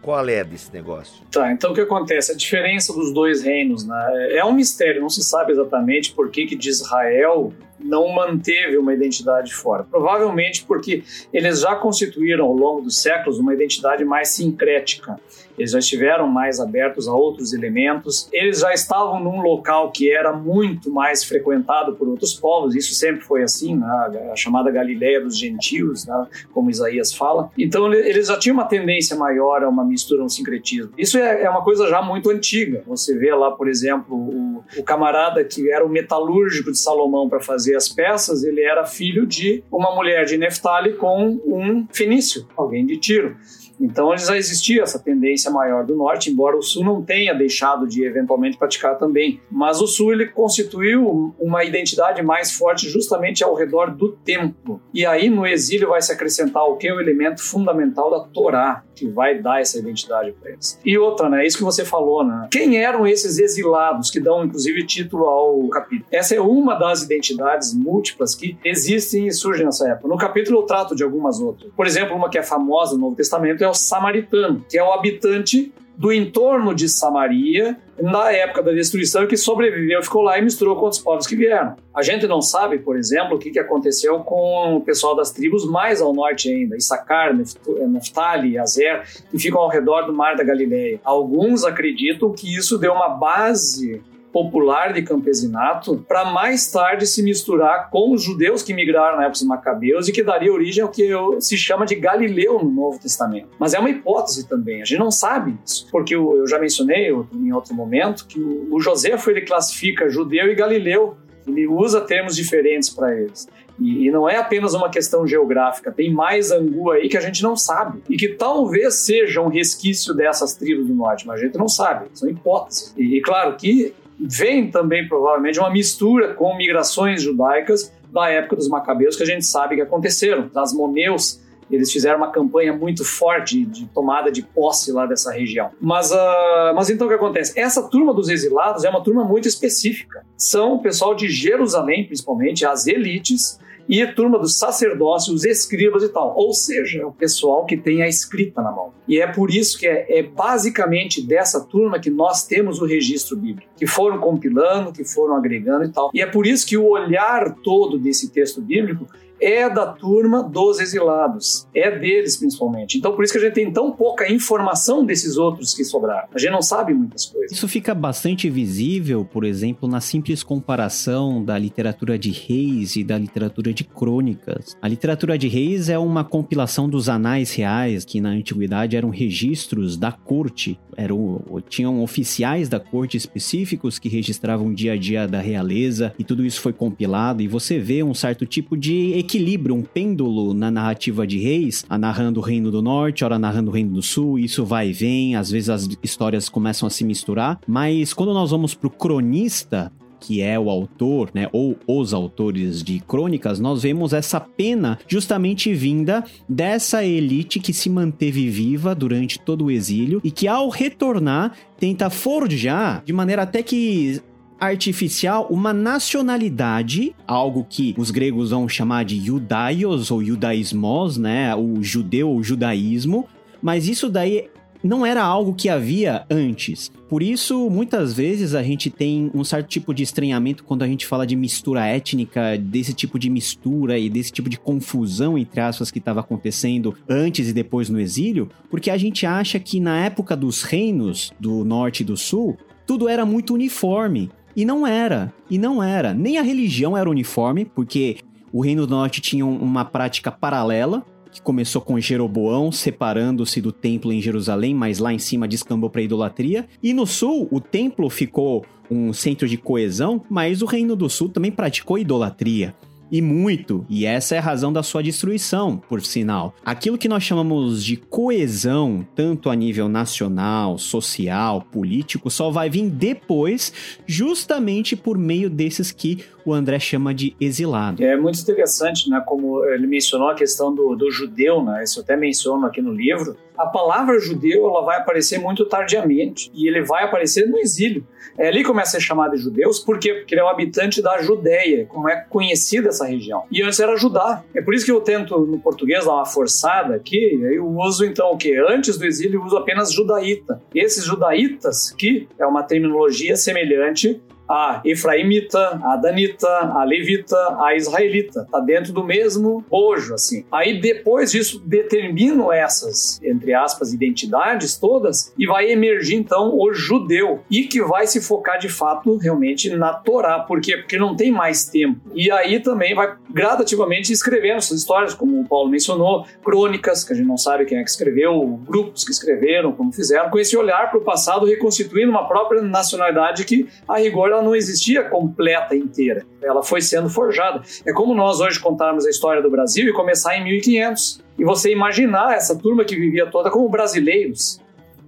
Qual 0.03 0.29
é 0.29 0.45
desse 0.45 0.73
negócio? 0.73 1.25
Tá, 1.31 1.51
então 1.53 1.73
o 1.73 1.75
que 1.75 1.81
acontece? 1.81 2.33
A 2.33 2.37
diferença 2.37 2.93
dos 2.93 3.13
dois 3.13 3.43
reinos 3.43 3.85
né? 3.85 4.37
é 4.37 4.45
um 4.45 4.53
mistério, 4.53 5.01
não 5.01 5.11
se 5.11 5.23
sabe 5.23 5.53
exatamente 5.53 6.13
por 6.13 6.31
que, 6.31 6.47
que 6.47 6.55
de 6.55 6.69
Israel 6.69 7.53
não 7.81 8.09
manteve 8.09 8.77
uma 8.77 8.95
identidade 8.95 9.55
fora. 9.55 9.85
Provavelmente 9.85 10.65
porque 10.65 11.03
eles 11.33 11.61
já 11.61 11.75
constituíram 11.77 12.47
ao 12.47 12.55
longo 12.55 12.83
dos 12.83 12.97
séculos 12.97 13.39
uma 13.39 13.55
identidade 13.55 14.05
mais 14.05 14.29
sincrética. 14.29 15.19
Eles 15.59 15.73
já 15.73 15.81
estiveram 15.81 16.29
mais 16.29 16.61
abertos 16.61 17.09
a 17.09 17.15
outros 17.15 17.53
elementos. 17.53 18.29
Eles 18.33 18.61
já 18.61 18.73
estavam 18.73 19.19
num 19.19 19.41
local 19.41 19.91
que 19.91 20.11
era 20.11 20.33
muito 20.33 20.91
mais 20.91 21.25
frequentado 21.25 21.97
por 21.97 22.09
outros 22.09 22.33
povos. 22.35 22.77
Isso 22.77 22.95
sempre 22.95 23.23
foi 23.23 23.43
assim, 23.43 23.77
né? 23.77 24.31
a 24.33 24.37
chamada 24.37 24.71
Galileia 24.71 25.21
dos 25.21 25.37
gentios, 25.37 26.07
né? 26.07 26.27
como 26.53 26.71
Isaías 26.71 27.13
fala. 27.13 27.51
Então 27.59 27.93
eles 27.93 28.29
já 28.29 28.39
tinham 28.39 28.55
uma 28.55 28.67
tendência 28.67 29.17
maior 29.17 29.65
a 29.65 29.69
uma 29.69 29.85
mistura, 29.85 30.23
um 30.23 30.29
sincretismo. 30.29 30.93
Isso 30.97 31.19
é, 31.19 31.43
é 31.43 31.51
uma 31.51 31.63
coisa 31.63 31.89
já 31.89 32.01
muito 32.01 32.31
antiga. 32.31 32.85
Você 32.87 33.19
vê 33.19 33.35
lá, 33.35 33.51
por 33.51 33.69
exemplo, 33.69 34.17
o, 34.17 34.48
o 34.77 34.83
camarada 34.83 35.45
que 35.45 35.71
era 35.71 35.85
o 35.85 35.89
metalúrgico 35.89 36.71
de 36.71 36.79
Salomão 36.79 37.29
para 37.29 37.41
fazer 37.41 37.77
as 37.77 37.89
peças, 37.89 38.43
ele 38.43 38.63
era 38.63 38.85
filho 38.85 39.27
de 39.27 39.63
uma 39.71 39.95
mulher 39.95 40.25
de 40.25 40.37
Neftali 40.37 40.95
com 40.95 41.41
um 41.45 41.87
fenício, 41.93 42.47
alguém 42.57 42.85
de 42.87 42.99
Tiro. 42.99 43.37
Então 43.81 44.17
já 44.17 44.37
existia 44.37 44.83
essa 44.83 44.99
tendência 44.99 45.51
maior 45.51 45.85
do 45.85 45.97
norte, 45.97 46.31
embora 46.31 46.57
o 46.57 46.63
sul 46.63 46.85
não 46.85 47.03
tenha 47.03 47.35
deixado 47.35 47.87
de 47.87 48.05
eventualmente 48.05 48.59
praticar 48.59 48.99
também. 48.99 49.41
Mas 49.51 49.81
o 49.81 49.87
sul 49.87 50.13
ele 50.13 50.27
constituiu 50.27 51.35
uma 51.39 51.65
identidade 51.65 52.23
mais 52.23 52.53
forte 52.53 52.89
justamente 52.89 53.45
ao 53.45 53.55
redor 53.55 53.95
do 53.95 54.13
templo. 54.13 54.81
E 54.93 55.07
aí 55.07 55.31
no 55.31 55.47
exílio 55.47 55.91
vai 55.91 56.03
se 56.03 56.13
acrescentar 56.13 56.65
o 56.65 56.77
que 56.77 56.89
é 56.89 56.95
o 56.95 57.01
elemento 57.01 57.43
fundamental 57.43 58.11
da 58.11 58.21
Torá, 58.21 58.83
que 58.95 59.07
vai 59.07 59.39
dar 59.39 59.61
essa 59.61 59.79
identidade 59.79 60.33
para 60.33 60.51
eles. 60.51 60.79
E 60.85 60.99
outra, 60.99 61.29
né, 61.29 61.47
isso 61.47 61.59
que 61.59 61.65
você 61.65 61.85
falou, 61.85 62.25
né? 62.25 62.49
Quem 62.51 62.77
eram 62.79 63.07
esses 63.07 63.39
exilados 63.39 64.11
que 64.11 64.21
dão 64.21 64.45
inclusive 64.45 64.85
título 64.87 65.25
ao 65.25 65.69
capítulo? 65.69 66.09
Essa 66.11 66.35
é 66.35 66.41
uma 66.41 66.75
das 66.75 67.03
identidades 67.03 67.75
múltiplas 67.75 68.35
que 68.35 68.59
existem 68.65 69.27
e 69.27 69.33
surgem 69.33 69.65
nessa 69.65 69.89
época. 69.89 70.09
No 70.09 70.17
capítulo 70.17 70.61
eu 70.61 70.63
trato 70.63 70.97
de 70.97 71.05
algumas 71.05 71.41
outras. 71.41 71.71
Por 71.77 71.87
exemplo, 71.87 72.17
uma 72.17 72.29
que 72.29 72.39
é 72.39 72.43
famosa 72.43 72.95
no 72.95 73.03
Novo 73.03 73.17
Testamento 73.17 73.63
é 73.63 73.68
é 73.69 73.71
o 73.71 73.75
samaritano, 73.75 74.65
que 74.69 74.79
é 74.79 74.83
o 74.83 74.93
habitante 74.93 75.73
do 75.97 76.13
entorno 76.13 76.73
de 76.75 76.89
Samaria 76.89 77.77
na 78.01 78.31
época 78.31 78.63
da 78.63 78.71
destruição 78.71 79.27
que 79.27 79.37
sobreviveu, 79.37 80.01
ficou 80.01 80.23
lá 80.23 80.39
e 80.39 80.43
misturou 80.43 80.77
com 80.77 80.87
os 80.87 80.99
povos 81.01 81.27
que 81.27 81.35
vieram. 81.35 81.75
A 81.93 82.03
gente 82.03 82.29
não 82.29 82.41
sabe, 82.41 82.79
por 82.79 82.97
exemplo, 82.97 83.35
o 83.35 83.39
que 83.39 83.59
aconteceu 83.59 84.21
com 84.21 84.77
o 84.77 84.81
pessoal 84.81 85.17
das 85.17 85.33
tribos 85.33 85.69
mais 85.69 86.01
ao 86.01 86.15
norte 86.15 86.49
ainda, 86.49 86.77
Issacar, 86.77 87.37
Neftali, 87.37 88.57
Azer, 88.57 89.03
que 89.29 89.39
ficam 89.41 89.61
ao 89.61 89.69
redor 89.69 90.03
do 90.03 90.13
Mar 90.13 90.37
da 90.37 90.45
Galileia. 90.45 91.01
Alguns 91.03 91.65
acreditam 91.65 92.33
que 92.33 92.57
isso 92.57 92.79
deu 92.79 92.93
uma 92.93 93.09
base 93.09 94.01
popular 94.39 94.93
de 94.93 95.03
campesinato 95.03 96.05
para 96.07 96.27
mais 96.27 96.71
tarde 96.71 97.07
se 97.07 97.23
misturar 97.25 97.91
com 97.91 98.13
os 98.13 98.23
judeus 98.23 98.63
que 98.63 98.73
migraram 98.73 99.17
na 99.17 99.25
época 99.25 99.33
dos 99.33 99.43
Macabeus 99.43 100.07
e 100.07 100.13
que 100.13 100.23
daria 100.23 100.53
origem 100.53 100.85
ao 100.85 100.89
que 100.89 101.11
se 101.41 101.57
chama 101.57 101.85
de 101.85 101.97
Galileu 101.97 102.63
no 102.63 102.71
Novo 102.71 103.01
Testamento. 103.01 103.49
Mas 103.59 103.75
é 103.75 103.81
uma 103.81 103.91
hipótese 103.91 104.49
também, 104.49 104.81
a 104.81 104.85
gente 104.85 105.01
não 105.01 105.11
sabe 105.11 105.59
isso, 105.67 105.89
porque 105.91 106.15
eu 106.15 106.47
já 106.47 106.59
mencionei 106.59 107.09
em 107.09 107.53
outro 107.53 107.75
momento 107.75 108.27
que 108.27 108.39
o 108.39 108.79
Joséfo 108.81 109.29
ele 109.31 109.41
classifica 109.41 110.09
judeu 110.09 110.47
e 110.47 110.55
Galileu 110.55 111.17
ele 111.47 111.67
usa 111.67 112.01
termos 112.01 112.37
diferentes 112.37 112.91
para 112.91 113.13
eles. 113.15 113.49
E, 113.81 114.11
não 114.11 114.29
é 114.29 114.37
apenas 114.37 114.75
uma 114.75 114.91
questão 114.91 115.27
geográfica, 115.27 115.93
tem 115.93 116.13
mais 116.13 116.51
angu 116.51 116.91
aí 116.91 117.09
que 117.09 117.17
a 117.17 117.21
gente 117.21 117.43
não 117.43 117.57
sabe. 117.57 118.03
E 118.09 118.17
que 118.17 118.29
talvez 118.29 118.95
seja 118.97 119.41
um 119.41 119.49
resquício 119.49 120.13
dessas 120.13 120.55
tribos 120.55 120.87
do 120.87 120.95
norte, 120.95 121.27
mas 121.27 121.41
a 121.41 121.45
gente 121.45 121.57
não 121.57 121.69
sabe, 121.69 122.07
são 122.13 122.29
hipóteses. 122.29 122.93
E, 122.97 123.17
e 123.17 123.21
claro 123.21 123.57
que 123.57 123.95
vem 124.19 124.71
também 124.71 125.07
provavelmente 125.07 125.59
uma 125.59 125.71
mistura 125.71 126.35
com 126.35 126.57
migrações 126.57 127.23
judaicas 127.23 127.93
da 128.13 128.29
época 128.31 128.57
dos 128.57 128.69
macabeus 128.69 129.17
que 129.17 129.23
a 129.23 129.27
gente 129.27 129.45
sabe 129.45 129.77
que 129.77 129.83
aconteceram. 129.83 130.51
As 130.55 130.73
moneus 130.73 131.41
eles 131.71 131.93
fizeram 131.93 132.17
uma 132.17 132.31
campanha 132.31 132.73
muito 132.73 133.05
forte 133.05 133.65
de 133.65 133.87
tomada 133.87 134.33
de 134.33 134.43
posse 134.43 134.91
lá 134.91 135.07
dessa 135.07 135.31
região. 135.33 135.71
Mas, 135.81 136.11
uh, 136.11 136.75
mas 136.75 136.89
então 136.89 137.07
o 137.07 137.11
que 137.11 137.17
acontece? 137.17 137.59
Essa 137.61 137.83
turma 137.83 138.15
dos 138.15 138.29
exilados 138.29 138.85
é 138.85 138.91
uma 138.91 139.03
turma 139.03 139.25
muito 139.25 139.47
específica. 139.47 140.25
São 140.37 140.75
o 140.75 140.79
pessoal 140.83 141.15
de 141.15 141.29
Jerusalém, 141.29 142.07
principalmente, 142.07 142.65
as 142.65 142.87
elites, 142.87 143.61
e 143.89 144.07
turma 144.07 144.39
do 144.39 144.49
sacerdócio, 144.49 145.33
os 145.33 145.45
escribas 145.45 146.03
e 146.03 146.09
tal. 146.09 146.35
Ou 146.37 146.53
seja, 146.53 147.07
o 147.07 147.13
pessoal 147.13 147.65
que 147.65 147.77
tem 147.77 148.03
a 148.03 148.09
escrita 148.09 148.61
na 148.61 148.71
mão. 148.71 148.93
E 149.07 149.21
é 149.21 149.27
por 149.27 149.51
isso 149.51 149.79
que 149.79 149.87
é, 149.87 150.19
é 150.19 150.23
basicamente 150.23 151.27
dessa 151.27 151.65
turma 151.65 151.99
que 151.99 152.11
nós 152.11 152.47
temos 152.47 152.81
o 152.81 152.85
registro 152.85 153.37
bíblico, 153.37 153.73
que 153.77 153.87
foram 153.87 154.19
compilando, 154.19 154.93
que 154.93 155.05
foram 155.05 155.35
agregando 155.35 155.85
e 155.85 155.89
tal. 155.89 156.11
E 156.13 156.21
é 156.21 156.27
por 156.27 156.47
isso 156.47 156.67
que 156.67 156.77
o 156.77 156.87
olhar 156.87 157.55
todo 157.63 157.99
desse 157.99 158.31
texto 158.31 158.61
bíblico 158.61 159.07
é 159.41 159.69
da 159.69 159.87
turma 159.87 160.43
dos 160.43 160.81
exilados, 160.81 161.67
é 161.75 161.91
deles 161.91 162.37
principalmente. 162.37 162.99
Então 162.99 163.15
por 163.15 163.25
isso 163.25 163.33
que 163.33 163.39
a 163.39 163.43
gente 163.43 163.55
tem 163.55 163.73
tão 163.73 163.93
pouca 163.93 164.31
informação 164.31 165.05
desses 165.05 165.37
outros 165.37 165.75
que 165.75 165.85
sobraram. 165.85 166.29
A 166.35 166.39
gente 166.39 166.53
não 166.53 166.63
sabe 166.63 166.95
muitas 166.95 167.27
coisas. 167.27 167.53
Isso 167.53 167.69
fica 167.69 167.95
bastante 167.95 168.49
visível, 168.51 169.25
por 169.25 169.45
exemplo, 169.45 169.89
na 169.89 170.01
simples 170.01 170.43
comparação 170.43 171.45
da 171.45 171.59
literatura 171.59 172.19
de 172.19 172.31
reis 172.31 172.97
e 172.97 173.05
da 173.05 173.19
literatura 173.19 173.73
de 173.73 173.85
crônicas. 173.85 174.77
A 174.81 174.89
literatura 174.89 175.39
de 175.39 175.49
reis 175.49 175.89
é 175.89 175.99
uma 175.99 176.25
compilação 176.25 176.89
dos 176.89 177.09
anais 177.09 177.53
reais, 177.53 178.05
que 178.05 178.21
na 178.21 178.31
antiguidade 178.31 178.97
eram 178.97 179.11
registros 179.11 179.97
da 179.97 180.13
corte, 180.13 180.79
eram, 180.97 181.43
tinham 181.69 182.03
oficiais 182.03 182.69
da 182.69 182.81
corte 182.81 183.17
específicos 183.17 183.99
que 183.99 184.09
registravam 184.09 184.69
o 184.69 184.75
dia 184.75 184.93
a 184.93 184.97
dia 184.97 185.27
da 185.27 185.41
realeza, 185.41 186.13
e 186.19 186.25
tudo 186.25 186.45
isso 186.45 186.61
foi 186.61 186.73
compilado, 186.73 187.43
e 187.43 187.49
você 187.49 187.79
vê 187.79 188.03
um 188.03 188.15
certo 188.15 188.47
tipo 188.47 188.77
de 188.77 189.13
equilíbrio, 189.29 189.75
um 189.75 189.83
pêndulo 189.83 190.55
na 190.55 190.71
narrativa 190.71 191.27
de 191.27 191.39
Reis, 191.39 191.85
a 191.87 191.99
narrando 191.99 192.41
o 192.41 192.43
Reino 192.43 192.71
do 192.71 192.81
Norte, 192.81 193.27
ora 193.27 193.39
narrando 193.39 193.71
o 193.71 193.75
Reino 193.75 193.93
do 193.93 194.01
Sul, 194.01 194.39
isso 194.39 194.65
vai 194.65 194.89
e 194.89 194.93
vem, 194.95 195.37
às 195.37 195.51
vezes 195.51 195.69
as 195.69 195.87
histórias 196.03 196.49
começam 196.49 196.87
a 196.87 196.91
se 196.91 197.05
misturar, 197.05 197.61
mas 197.67 198.15
quando 198.15 198.33
nós 198.33 198.51
vamos 198.51 198.73
pro 198.73 198.89
cronista, 198.89 199.93
que 200.19 200.41
é 200.41 200.59
o 200.59 200.71
autor, 200.71 201.31
né, 201.35 201.47
ou 201.53 201.77
os 201.87 202.15
autores 202.15 202.83
de 202.83 203.01
crônicas, 203.01 203.61
nós 203.61 203.83
vemos 203.83 204.15
essa 204.15 204.41
pena 204.41 204.99
justamente 205.07 205.73
vinda 205.75 206.25
dessa 206.49 207.05
elite 207.05 207.61
que 207.61 207.73
se 207.73 207.91
manteve 207.91 208.49
viva 208.49 208.95
durante 208.95 209.39
todo 209.39 209.67
o 209.67 209.71
exílio 209.71 210.21
e 210.25 210.31
que 210.31 210.49
ao 210.49 210.71
retornar 210.71 211.53
tenta 211.79 212.11
forjar 212.11 213.03
de 213.05 213.13
maneira 213.13 213.43
até 213.43 213.63
que 213.63 214.21
artificial 214.61 215.47
uma 215.51 215.73
nacionalidade, 215.73 217.15
algo 217.27 217.67
que 217.69 217.95
os 217.97 218.11
gregos 218.11 218.51
vão 218.51 218.69
chamar 218.69 219.05
de 219.05 219.21
judaios 219.21 220.11
ou 220.11 220.25
judaísmos, 220.25 221.17
né? 221.17 221.55
O 221.55 221.83
judeu 221.83 222.29
ou 222.31 222.43
judaísmo. 222.43 223.27
Mas 223.63 223.89
isso 223.89 224.09
daí 224.09 224.49
não 224.83 225.05
era 225.05 225.23
algo 225.23 225.55
que 225.55 225.69
havia 225.69 226.25
antes. 226.31 226.91
Por 227.09 227.23
isso, 227.23 227.69
muitas 227.71 228.13
vezes 228.13 228.55
a 228.55 228.63
gente 228.63 228.91
tem 228.91 229.31
um 229.35 229.43
certo 229.43 229.69
tipo 229.69 229.95
de 229.95 230.03
estranhamento 230.03 230.63
quando 230.63 230.83
a 230.83 230.87
gente 230.87 231.07
fala 231.07 231.27
de 231.27 231.35
mistura 231.35 231.87
étnica, 231.87 232.57
desse 232.59 232.93
tipo 232.93 233.19
de 233.19 233.31
mistura 233.31 233.99
e 233.99 234.09
desse 234.09 234.31
tipo 234.31 234.49
de 234.49 234.59
confusão, 234.59 235.37
entre 235.37 235.61
aspas, 235.61 235.91
que 235.91 235.99
estava 235.99 236.21
acontecendo 236.21 236.95
antes 237.09 237.49
e 237.49 237.53
depois 237.53 237.89
no 237.89 237.99
exílio, 237.99 238.49
porque 238.71 238.91
a 238.91 238.97
gente 238.97 239.27
acha 239.27 239.59
que 239.59 239.81
na 239.81 240.05
época 240.05 240.37
dos 240.37 240.63
reinos 240.63 241.33
do 241.41 241.65
norte 241.65 242.03
e 242.03 242.07
do 242.07 242.17
sul, 242.17 242.57
tudo 242.87 243.09
era 243.09 243.27
muito 243.27 243.55
uniforme. 243.55 244.31
E 244.59 244.65
não 244.65 244.85
era. 244.85 245.33
E 245.49 245.57
não 245.57 245.81
era. 245.81 246.13
Nem 246.13 246.37
a 246.37 246.43
religião 246.43 246.97
era 246.97 247.09
uniforme, 247.09 247.65
porque 247.65 248.17
o 248.53 248.61
Reino 248.61 248.89
do 248.89 248.91
Norte 248.91 249.21
tinha 249.21 249.47
uma 249.47 249.85
prática 249.85 250.33
paralela, 250.33 251.07
que 251.31 251.41
começou 251.41 251.81
com 251.81 252.01
Jeroboão 252.01 252.73
separando-se 252.73 253.61
do 253.61 253.71
templo 253.71 254.13
em 254.13 254.21
Jerusalém, 254.21 254.75
mas 254.75 254.99
lá 254.99 255.15
em 255.15 255.19
cima 255.21 255.47
descambou 255.47 255.89
para 255.89 256.03
idolatria. 256.03 256.67
E 256.83 256.93
no 256.93 257.07
sul, 257.07 257.47
o 257.53 257.61
templo 257.61 258.11
ficou 258.11 258.67
um 258.91 259.13
centro 259.13 259.47
de 259.47 259.57
coesão, 259.57 260.25
mas 260.29 260.61
o 260.61 260.67
Reino 260.67 260.97
do 260.97 261.09
Sul 261.09 261.29
também 261.29 261.53
praticou 261.53 261.97
idolatria. 261.97 262.75
E 263.11 263.23
muito, 263.23 263.87
e 263.89 264.05
essa 264.05 264.35
é 264.35 264.39
a 264.39 264.43
razão 264.43 264.73
da 264.73 264.83
sua 264.83 265.03
destruição, 265.03 265.77
por 265.89 266.03
sinal. 266.03 266.55
Aquilo 266.65 266.99
que 266.99 267.09
nós 267.09 267.23
chamamos 267.23 267.85
de 267.85 267.97
coesão, 267.97 269.07
tanto 269.15 269.51
a 269.51 269.55
nível 269.55 269.89
nacional, 269.89 270.79
social, 270.79 271.63
político, 271.63 272.31
só 272.31 272.51
vai 272.51 272.69
vir 272.69 272.89
depois, 272.91 273.73
justamente 274.07 274.95
por 274.97 275.17
meio 275.17 275.49
desses 275.49 275.91
que 275.91 276.25
o 276.45 276.53
André 276.53 276.79
chama 276.79 277.15
de 277.15 277.35
exilado. 277.41 278.03
É 278.03 278.17
muito 278.17 278.41
interessante, 278.41 279.11
né? 279.11 279.23
Como 279.27 279.65
ele 279.65 279.87
mencionou 279.87 280.29
a 280.29 280.35
questão 280.35 280.75
do, 280.75 280.97
do 280.97 281.11
judeu, 281.11 281.63
né? 281.63 281.85
Isso 281.85 281.99
eu 281.99 282.03
até 282.03 282.17
menciono 282.17 282.65
aqui 282.67 282.81
no 282.81 282.93
livro. 282.93 283.37
A 283.59 283.67
palavra 283.67 284.21
judeu 284.21 284.67
ela 284.69 284.83
vai 284.83 284.99
aparecer 284.99 285.39
muito 285.39 285.65
tardiamente 285.65 286.51
e 286.55 286.69
ele 286.69 286.83
vai 286.83 287.03
aparecer 287.03 287.47
no 287.49 287.59
exílio. 287.59 288.07
É 288.39 288.49
ali 288.49 288.59
que 288.59 288.67
começa 288.67 288.97
a 288.97 289.01
ser 289.01 289.07
chamado 289.07 289.35
de 289.35 289.43
judeus, 289.43 289.81
por 289.81 289.99
quê? 289.99 290.15
Porque 290.15 290.33
ele 290.33 290.41
é 290.41 290.45
um 290.45 290.49
habitante 290.49 291.03
da 291.03 291.21
Judéia, 291.21 291.87
como 291.87 292.09
é 292.09 292.25
conhecida 292.29 292.89
essa 292.89 293.05
região. 293.05 293.43
E 293.51 293.63
antes 293.63 293.81
era 293.81 293.97
Judá. 293.97 294.45
É 294.55 294.63
por 294.63 294.75
isso 294.75 294.85
que 294.85 294.93
eu 294.93 295.01
tento 295.01 295.37
no 295.41 295.59
português 295.59 296.05
dar 296.05 296.15
uma 296.15 296.25
forçada 296.25 296.95
aqui, 296.95 297.41
eu 297.43 297.67
uso 297.67 298.05
então 298.05 298.31
o 298.31 298.37
que? 298.37 298.57
Antes 298.57 298.97
do 298.97 299.05
exílio 299.05 299.41
eu 299.41 299.45
uso 299.45 299.57
apenas 299.57 299.93
judaíta. 299.93 300.63
Esses 300.73 301.05
judaítas, 301.05 301.91
que 301.91 302.29
é 302.39 302.47
uma 302.47 302.63
terminologia 302.63 303.37
semelhante 303.37 304.23
a 304.49 304.81
Efraimita, 304.85 305.81
a 305.85 305.97
Danita, 305.97 306.49
a 306.49 306.85
Levita, 306.85 307.37
a 307.61 307.77
Israelita. 307.77 308.47
Tá 308.51 308.61
dentro 308.61 308.93
do 308.93 309.05
mesmo 309.05 309.65
bojo, 309.69 310.15
assim. 310.15 310.45
Aí 310.51 310.81
depois 310.81 311.31
disso 311.31 311.63
determinam 311.65 312.53
essas, 312.53 313.21
entre 313.23 313.53
aspas, 313.53 313.93
identidades 313.93 314.77
todas 314.79 315.33
e 315.39 315.47
vai 315.47 315.71
emergir 315.71 316.17
então 316.17 316.57
o 316.57 316.73
judeu 316.73 317.43
e 317.51 317.65
que 317.65 317.83
vai 317.83 318.07
se 318.07 318.21
focar 318.21 318.59
de 318.59 318.69
fato 318.69 319.17
realmente 319.17 319.71
na 319.71 319.93
Torá. 319.93 320.41
Por 320.41 320.61
quê? 320.61 320.77
Porque 320.77 320.99
não 320.99 321.15
tem 321.15 321.31
mais 321.31 321.67
tempo. 321.67 322.01
E 322.15 322.31
aí 322.31 322.61
também 322.61 322.95
vai 322.95 323.17
gradativamente 323.31 324.13
escrevendo 324.13 324.59
essas 324.59 324.79
histórias, 324.79 325.15
como 325.15 325.41
o 325.41 325.49
Paulo 325.49 325.71
mencionou, 325.71 326.27
crônicas, 326.43 327.05
que 327.05 327.13
a 327.13 327.17
gente 327.17 327.27
não 327.27 327.37
sabe 327.37 327.65
quem 327.65 327.79
é 327.79 327.85
que 327.85 327.91
escreveu, 327.91 328.61
grupos 328.67 329.05
que 329.05 329.11
escreveram, 329.11 329.73
como 329.73 329.93
fizeram, 329.93 330.31
com 330.31 330.39
esse 330.39 330.57
olhar 330.57 330.91
para 330.91 330.99
o 330.99 331.03
passado, 331.03 331.47
reconstituindo 331.47 332.11
uma 332.11 332.27
própria 332.27 332.63
nacionalidade 332.63 333.45
que, 333.45 333.69
a 333.87 333.99
rigor, 333.99 334.31
ela 334.39 334.43
não 334.43 334.55
existia 334.55 335.03
completa 335.05 335.75
inteira. 335.75 336.25
Ela 336.41 336.63
foi 336.63 336.81
sendo 336.81 337.11
forjada. 337.11 337.63
É 337.85 337.93
como 337.93 338.15
nós 338.15 338.41
hoje 338.41 338.59
contarmos 338.61 339.05
a 339.05 339.11
história 339.11 339.43
do 339.43 339.51
Brasil 339.51 339.89
e 339.89 339.93
começar 339.93 340.37
em 340.37 340.45
1500. 340.45 341.21
E 341.39 341.45
você 341.45 341.73
imaginar 341.73 342.35
essa 342.35 342.57
turma 342.57 342.85
que 342.85 342.97
vivia 342.97 343.27
toda 343.27 343.51
como 343.51 343.69
brasileiros. 343.69 344.61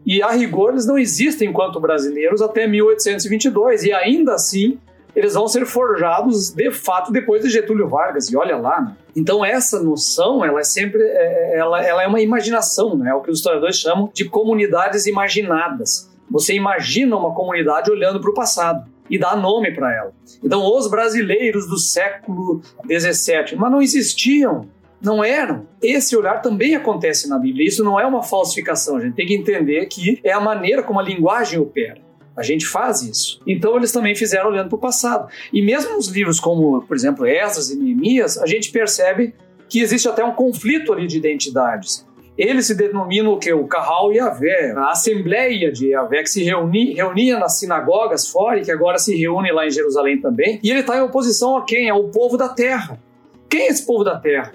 E 0.04 0.22
a 0.22 0.30
rigor 0.30 0.70
eles 0.70 0.86
não 0.86 0.98
existem 0.98 1.48
enquanto 1.48 1.80
brasileiros 1.80 2.42
até 2.42 2.66
1822. 2.66 3.84
E 3.84 3.92
ainda 3.92 4.34
assim 4.34 4.78
eles 5.14 5.34
vão 5.34 5.48
ser 5.48 5.66
forjados 5.66 6.50
de 6.50 6.70
fato 6.70 7.10
depois 7.10 7.42
de 7.42 7.50
Getúlio 7.50 7.88
Vargas. 7.88 8.30
E 8.30 8.36
olha 8.36 8.56
lá, 8.56 8.80
né? 8.80 8.96
Então 9.14 9.44
essa 9.44 9.80
noção, 9.82 10.44
ela 10.44 10.60
é 10.60 10.64
sempre, 10.64 11.02
é, 11.02 11.58
ela, 11.58 11.84
ela 11.84 12.02
é 12.02 12.06
uma 12.06 12.20
imaginação, 12.20 12.96
né? 12.96 13.10
É 13.10 13.14
o 13.14 13.20
que 13.20 13.30
os 13.30 13.38
historiadores 13.38 13.76
chamam 13.76 14.10
de 14.12 14.24
comunidades 14.24 15.06
imaginadas. 15.06 16.08
Você 16.30 16.54
imagina 16.54 17.16
uma 17.16 17.34
comunidade 17.34 17.90
olhando 17.90 18.20
para 18.20 18.30
o 18.30 18.34
passado 18.34 18.89
e 19.10 19.18
dá 19.18 19.34
nome 19.34 19.74
para 19.74 19.94
ela. 19.94 20.12
Então, 20.42 20.64
os 20.64 20.88
brasileiros 20.88 21.68
do 21.68 21.76
século 21.76 22.62
XVII, 22.86 23.56
mas 23.56 23.70
não 23.70 23.82
existiam, 23.82 24.68
não 25.02 25.24
eram. 25.24 25.66
Esse 25.82 26.16
olhar 26.16 26.40
também 26.40 26.76
acontece 26.76 27.28
na 27.28 27.38
Bíblia. 27.38 27.66
Isso 27.66 27.82
não 27.82 27.98
é 27.98 28.06
uma 28.06 28.22
falsificação. 28.22 28.96
A 28.96 29.00
gente 29.00 29.14
tem 29.14 29.26
que 29.26 29.34
entender 29.34 29.86
que 29.86 30.20
é 30.22 30.32
a 30.32 30.40
maneira 30.40 30.82
como 30.82 31.00
a 31.00 31.02
linguagem 31.02 31.58
opera. 31.58 32.00
A 32.36 32.42
gente 32.42 32.66
faz 32.66 33.02
isso. 33.02 33.40
Então 33.46 33.76
eles 33.76 33.92
também 33.92 34.14
fizeram 34.14 34.50
olhando 34.50 34.68
para 34.68 34.76
o 34.76 34.80
passado. 34.80 35.28
E 35.52 35.60
mesmo 35.60 35.96
nos 35.96 36.08
livros 36.08 36.38
como, 36.38 36.80
por 36.82 36.96
exemplo, 36.96 37.26
Esdras 37.26 37.70
e 37.70 37.76
Neemias, 37.76 38.38
a 38.38 38.46
gente 38.46 38.70
percebe 38.70 39.34
que 39.68 39.80
existe 39.80 40.08
até 40.08 40.24
um 40.24 40.32
conflito 40.32 40.92
ali 40.92 41.06
de 41.06 41.16
identidades. 41.16 42.06
Eles 42.40 42.68
se 42.68 42.74
denominam 42.74 43.34
o 43.34 43.38
que? 43.38 43.52
O 43.52 43.66
Kahal 43.66 44.14
Yahvé, 44.14 44.72
a 44.74 44.92
Assembleia 44.92 45.70
de 45.70 45.88
Yahvé, 45.88 46.22
que 46.22 46.30
se 46.30 46.42
reuni, 46.42 46.94
reunia 46.94 47.38
nas 47.38 47.58
sinagogas 47.58 48.28
fora 48.28 48.58
e 48.58 48.64
que 48.64 48.72
agora 48.72 48.96
se 48.96 49.14
reúne 49.14 49.52
lá 49.52 49.66
em 49.66 49.70
Jerusalém 49.70 50.18
também. 50.18 50.58
E 50.62 50.70
ele 50.70 50.80
está 50.80 50.96
em 50.96 51.02
oposição 51.02 51.58
a 51.58 51.66
quem? 51.66 51.90
Ao 51.90 52.04
povo 52.04 52.38
da 52.38 52.48
terra. 52.48 52.98
Quem 53.46 53.64
é 53.64 53.68
esse 53.68 53.84
povo 53.84 54.02
da 54.02 54.18
terra? 54.18 54.54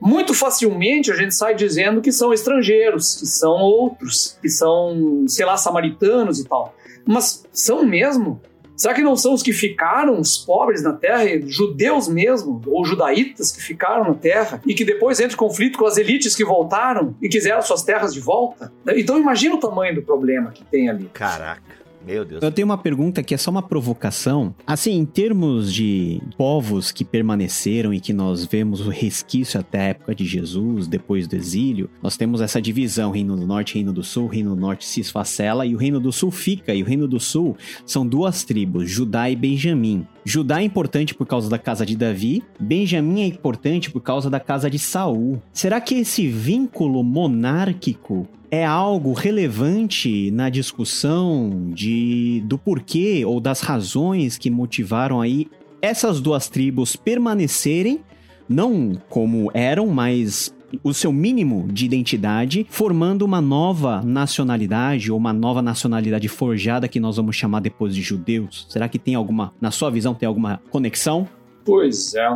Muito 0.00 0.32
facilmente 0.32 1.10
a 1.10 1.16
gente 1.16 1.34
sai 1.34 1.56
dizendo 1.56 2.00
que 2.00 2.12
são 2.12 2.32
estrangeiros, 2.32 3.16
que 3.16 3.26
são 3.26 3.56
outros, 3.56 4.38
que 4.40 4.48
são, 4.48 5.24
sei 5.26 5.44
lá, 5.44 5.56
samaritanos 5.56 6.38
e 6.38 6.44
tal. 6.44 6.72
Mas 7.04 7.44
são 7.52 7.84
mesmo? 7.84 8.40
Será 8.76 8.92
que 8.94 9.02
não 9.02 9.16
são 9.16 9.34
os 9.34 9.42
que 9.42 9.52
ficaram, 9.52 10.18
os 10.18 10.38
pobres 10.38 10.82
na 10.82 10.92
terra, 10.92 11.24
judeus 11.46 12.08
mesmo, 12.08 12.60
ou 12.66 12.84
judaítas 12.84 13.52
que 13.52 13.62
ficaram 13.62 14.04
na 14.04 14.14
terra 14.14 14.60
e 14.66 14.74
que 14.74 14.84
depois 14.84 15.20
entram 15.20 15.34
em 15.34 15.36
conflito 15.36 15.78
com 15.78 15.86
as 15.86 15.96
elites 15.96 16.34
que 16.34 16.44
voltaram 16.44 17.14
e 17.22 17.28
quiseram 17.28 17.62
suas 17.62 17.82
terras 17.82 18.12
de 18.12 18.20
volta? 18.20 18.72
Então 18.96 19.18
imagina 19.18 19.54
o 19.54 19.60
tamanho 19.60 19.94
do 19.94 20.02
problema 20.02 20.50
que 20.50 20.64
tem 20.64 20.88
ali. 20.88 21.08
Caraca. 21.12 21.83
Meu 22.06 22.24
Deus. 22.24 22.42
Eu 22.42 22.52
tenho 22.52 22.66
uma 22.66 22.78
pergunta 22.78 23.22
que 23.22 23.34
é 23.34 23.36
só 23.36 23.50
uma 23.50 23.62
provocação. 23.62 24.54
Assim, 24.66 24.92
em 24.92 25.04
termos 25.04 25.72
de 25.72 26.20
povos 26.36 26.92
que 26.92 27.04
permaneceram 27.04 27.92
e 27.94 28.00
que 28.00 28.12
nós 28.12 28.44
vemos 28.44 28.80
o 28.80 28.90
resquício 28.90 29.58
até 29.58 29.80
a 29.80 29.84
época 29.84 30.14
de 30.14 30.24
Jesus, 30.24 30.86
depois 30.86 31.26
do 31.26 31.34
exílio, 31.36 31.88
nós 32.02 32.16
temos 32.16 32.40
essa 32.40 32.60
divisão: 32.60 33.10
Reino 33.10 33.36
do 33.36 33.46
Norte, 33.46 33.74
Reino 33.74 33.92
do 33.92 34.02
Sul. 34.02 34.26
Reino 34.26 34.54
do 34.54 34.60
Norte 34.60 34.84
se 34.84 35.00
esfacela 35.00 35.64
e 35.66 35.74
o 35.74 35.78
Reino 35.78 36.00
do 36.00 36.12
Sul 36.12 36.30
fica. 36.30 36.74
E 36.74 36.82
o 36.82 36.86
Reino 36.86 37.08
do 37.08 37.18
Sul 37.18 37.56
são 37.86 38.06
duas 38.06 38.44
tribos, 38.44 38.90
Judá 38.90 39.30
e 39.30 39.36
Benjamim. 39.36 40.06
Judá 40.24 40.60
é 40.60 40.64
importante 40.64 41.14
por 41.14 41.26
causa 41.26 41.50
da 41.50 41.58
casa 41.58 41.84
de 41.84 41.96
Davi, 41.96 42.42
Benjamim 42.58 43.22
é 43.22 43.26
importante 43.26 43.90
por 43.90 44.00
causa 44.00 44.30
da 44.30 44.40
casa 44.40 44.70
de 44.70 44.78
Saul. 44.78 45.42
Será 45.52 45.80
que 45.80 45.96
esse 45.96 46.26
vínculo 46.26 47.02
monárquico 47.04 48.26
é 48.54 48.64
algo 48.64 49.12
relevante 49.12 50.30
na 50.30 50.48
discussão 50.48 51.72
de 51.74 52.40
do 52.46 52.56
porquê 52.56 53.24
ou 53.26 53.40
das 53.40 53.60
razões 53.60 54.38
que 54.38 54.48
motivaram 54.48 55.20
aí 55.20 55.48
essas 55.82 56.20
duas 56.20 56.48
tribos 56.48 56.94
permanecerem 56.94 58.00
não 58.48 58.92
como 59.08 59.50
eram, 59.52 59.88
mas 59.88 60.54
o 60.84 60.94
seu 60.94 61.12
mínimo 61.12 61.66
de 61.72 61.84
identidade, 61.84 62.64
formando 62.70 63.22
uma 63.22 63.40
nova 63.40 64.02
nacionalidade 64.02 65.10
ou 65.10 65.18
uma 65.18 65.32
nova 65.32 65.60
nacionalidade 65.60 66.28
forjada 66.28 66.86
que 66.86 67.00
nós 67.00 67.16
vamos 67.16 67.34
chamar 67.34 67.60
depois 67.60 67.92
de 67.92 68.02
judeus? 68.02 68.66
Será 68.68 68.88
que 68.88 69.00
tem 69.00 69.16
alguma, 69.16 69.52
na 69.60 69.72
sua 69.72 69.90
visão, 69.90 70.14
tem 70.14 70.28
alguma 70.28 70.60
conexão? 70.70 71.26
Pois 71.64 72.14
é. 72.14 72.28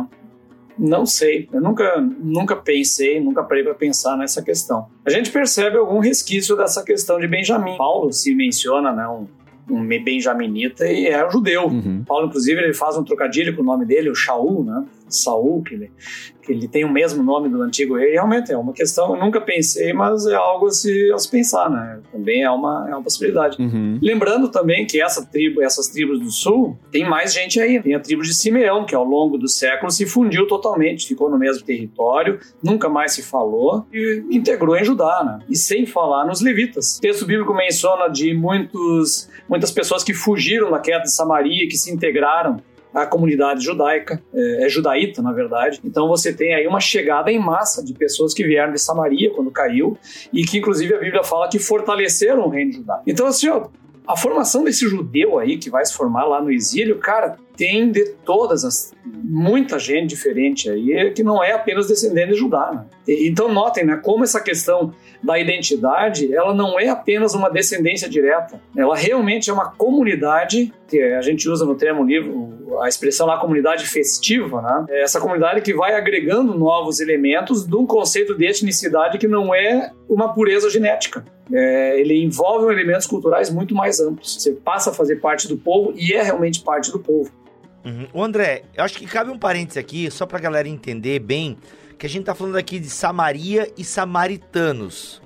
Não 0.79 1.05
sei, 1.05 1.49
eu 1.51 1.59
nunca, 1.59 1.99
nunca 1.99 2.55
pensei, 2.55 3.19
nunca 3.19 3.43
parei 3.43 3.63
para 3.63 3.73
pensar 3.73 4.15
nessa 4.15 4.41
questão. 4.41 4.87
A 5.05 5.09
gente 5.09 5.29
percebe 5.29 5.77
algum 5.77 5.99
resquício 5.99 6.55
dessa 6.55 6.83
questão 6.83 7.19
de 7.19 7.27
Benjamim. 7.27 7.75
Paulo 7.77 8.13
se 8.13 8.33
menciona, 8.33 8.93
né, 8.93 9.05
um, 9.07 9.27
um 9.69 9.85
benjaminita 9.85 10.87
e 10.87 11.07
é 11.07 11.25
um 11.25 11.29
judeu. 11.29 11.67
Uhum. 11.67 12.03
Paulo, 12.07 12.27
inclusive, 12.27 12.61
ele 12.61 12.73
faz 12.73 12.97
um 12.97 13.03
trocadilho 13.03 13.55
com 13.55 13.61
o 13.61 13.65
nome 13.65 13.85
dele, 13.85 14.09
o 14.09 14.15
Shaul, 14.15 14.63
né? 14.63 14.85
Saul, 15.09 15.63
que 15.63 15.73
ele, 15.73 15.91
ele 16.51 16.67
tem 16.67 16.83
o 16.83 16.91
mesmo 16.91 17.23
nome 17.23 17.49
do 17.49 17.61
antigo 17.61 17.97
rei, 17.97 18.13
realmente 18.13 18.51
é 18.51 18.57
uma 18.57 18.73
questão, 18.73 19.15
eu 19.15 19.23
nunca 19.23 19.39
pensei, 19.39 19.93
mas 19.93 20.25
é 20.25 20.35
algo 20.35 20.67
a 20.67 20.71
se, 20.71 21.11
a 21.13 21.17
se 21.17 21.29
pensar, 21.29 21.69
né? 21.69 21.99
Também 22.11 22.43
é 22.43 22.49
uma, 22.49 22.87
é 22.89 22.93
uma 22.93 23.03
possibilidade. 23.03 23.61
Uhum. 23.61 23.99
Lembrando 24.01 24.49
também 24.49 24.85
que 24.85 25.01
essa 25.01 25.25
tribo, 25.25 25.61
essas 25.61 25.87
tribos 25.87 26.19
do 26.19 26.31
sul, 26.31 26.77
tem 26.91 27.07
mais 27.07 27.33
gente 27.33 27.59
aí. 27.59 27.81
Tem 27.81 27.95
a 27.95 27.99
tribo 27.99 28.23
de 28.23 28.33
Simeão, 28.33 28.85
que 28.85 28.95
ao 28.95 29.03
longo 29.03 29.37
dos 29.37 29.55
séculos 29.55 29.95
se 29.95 30.05
fundiu 30.05 30.47
totalmente, 30.47 31.07
ficou 31.07 31.29
no 31.29 31.37
mesmo 31.37 31.63
território, 31.63 32.39
nunca 32.63 32.89
mais 32.89 33.13
se 33.13 33.23
falou 33.23 33.85
e 33.93 34.25
integrou 34.31 34.75
em 34.75 34.83
Judá, 34.83 35.23
né? 35.23 35.45
E 35.49 35.55
sem 35.55 35.85
falar 35.85 36.25
nos 36.25 36.41
levitas. 36.41 36.97
O 36.97 37.01
texto 37.01 37.25
bíblico 37.25 37.53
menciona 37.53 38.07
de 38.07 38.33
muitos, 38.33 39.29
muitas 39.47 39.71
pessoas 39.71 40.03
que 40.03 40.13
fugiram 40.13 40.71
da 40.71 40.79
queda 40.79 41.03
de 41.03 41.13
Samaria, 41.13 41.67
que 41.67 41.77
se 41.77 41.91
integraram 41.91 42.61
a 42.93 43.05
comunidade 43.05 43.63
judaica, 43.63 44.21
é, 44.33 44.65
é, 44.65 44.69
judaíta, 44.69 45.21
na 45.21 45.31
verdade. 45.31 45.79
Então 45.83 46.07
você 46.07 46.33
tem 46.33 46.53
aí 46.53 46.67
uma 46.67 46.79
chegada 46.79 47.31
em 47.31 47.39
massa 47.39 47.83
de 47.83 47.93
pessoas 47.93 48.33
que 48.33 48.43
vieram 48.43 48.73
de 48.73 48.79
Samaria 48.79 49.31
quando 49.31 49.51
caiu 49.51 49.97
e 50.33 50.43
que, 50.43 50.57
inclusive, 50.57 50.93
a 50.93 50.99
Bíblia 50.99 51.23
fala 51.23 51.47
que 51.47 51.59
fortaleceram 51.59 52.45
o 52.45 52.49
reino 52.49 52.73
judaico. 52.73 53.03
Então, 53.05 53.27
assim, 53.27 53.49
ó, 53.49 53.67
a 54.07 54.17
formação 54.17 54.63
desse 54.63 54.87
judeu 54.87 55.37
aí 55.37 55.57
que 55.57 55.69
vai 55.69 55.85
se 55.85 55.93
formar 55.93 56.25
lá 56.25 56.41
no 56.41 56.51
exílio, 56.51 56.97
cara, 56.97 57.37
tem 57.59 57.91
de 57.91 58.05
todas 58.25 58.63
as. 58.63 58.93
muita 59.05 59.77
gente 59.77 60.07
diferente 60.07 60.69
aí 60.69 61.11
que 61.11 61.21
não 61.21 61.43
é 61.43 61.51
apenas 61.51 61.87
descendente 61.87 62.31
de 62.31 62.39
Judá. 62.39 62.71
Né? 62.73 62.85
Então, 63.05 63.51
notem 63.51 63.85
né, 63.85 63.99
como 64.01 64.23
essa 64.23 64.39
questão 64.39 64.93
da 65.21 65.37
identidade 65.37 66.33
ela 66.33 66.53
não 66.53 66.79
é 66.79 66.87
apenas 66.87 67.35
uma 67.35 67.49
descendência 67.49 68.07
direta, 68.07 68.61
ela 68.77 68.95
realmente 68.95 69.49
é 69.49 69.53
uma 69.53 69.69
comunidade, 69.69 70.73
que 70.87 71.01
a 71.01 71.21
gente 71.21 71.49
usa 71.49 71.65
no 71.65 71.75
termo 71.75 72.05
livro, 72.05 72.79
a 72.81 72.87
expressão 72.87 73.27
lá, 73.27 73.37
comunidade 73.37 73.85
festiva, 73.85 74.61
né? 74.61 74.85
É 74.89 75.03
essa 75.03 75.19
comunidade 75.19 75.61
que 75.61 75.73
vai 75.73 75.93
agregando 75.93 76.57
novos 76.57 77.01
elementos 77.01 77.65
de 77.65 77.75
um 77.75 77.85
conceito 77.85 78.37
de 78.37 78.45
etnicidade 78.45 79.17
que 79.17 79.27
não 79.27 79.53
é 79.53 79.91
uma 80.07 80.33
pureza 80.33 80.69
genética. 80.69 81.25
É, 81.51 81.99
ele 81.99 82.23
envolve 82.23 82.71
elementos 82.71 83.05
culturais 83.05 83.49
muito 83.49 83.75
mais 83.75 83.99
amplos. 83.99 84.41
Você 84.41 84.53
passa 84.53 84.91
a 84.91 84.93
fazer 84.93 85.17
parte 85.17 85.47
do 85.47 85.57
povo 85.57 85.93
e 85.97 86.13
é 86.13 86.21
realmente 86.21 86.61
parte 86.61 86.91
do 86.91 86.99
povo. 86.99 87.29
Uhum. 87.85 88.07
O 88.13 88.23
André, 88.23 88.63
eu 88.75 88.83
acho 88.83 88.97
que 88.97 89.05
cabe 89.05 89.31
um 89.31 89.37
parênteses 89.37 89.77
aqui, 89.77 90.09
só 90.11 90.25
pra 90.25 90.39
galera 90.39 90.67
entender 90.67 91.19
bem, 91.19 91.57
que 91.97 92.05
a 92.05 92.09
gente 92.09 92.25
tá 92.25 92.35
falando 92.35 92.57
aqui 92.57 92.79
de 92.79 92.89
Samaria 92.89 93.71
e 93.77 93.83
samaritanos. 93.83 95.21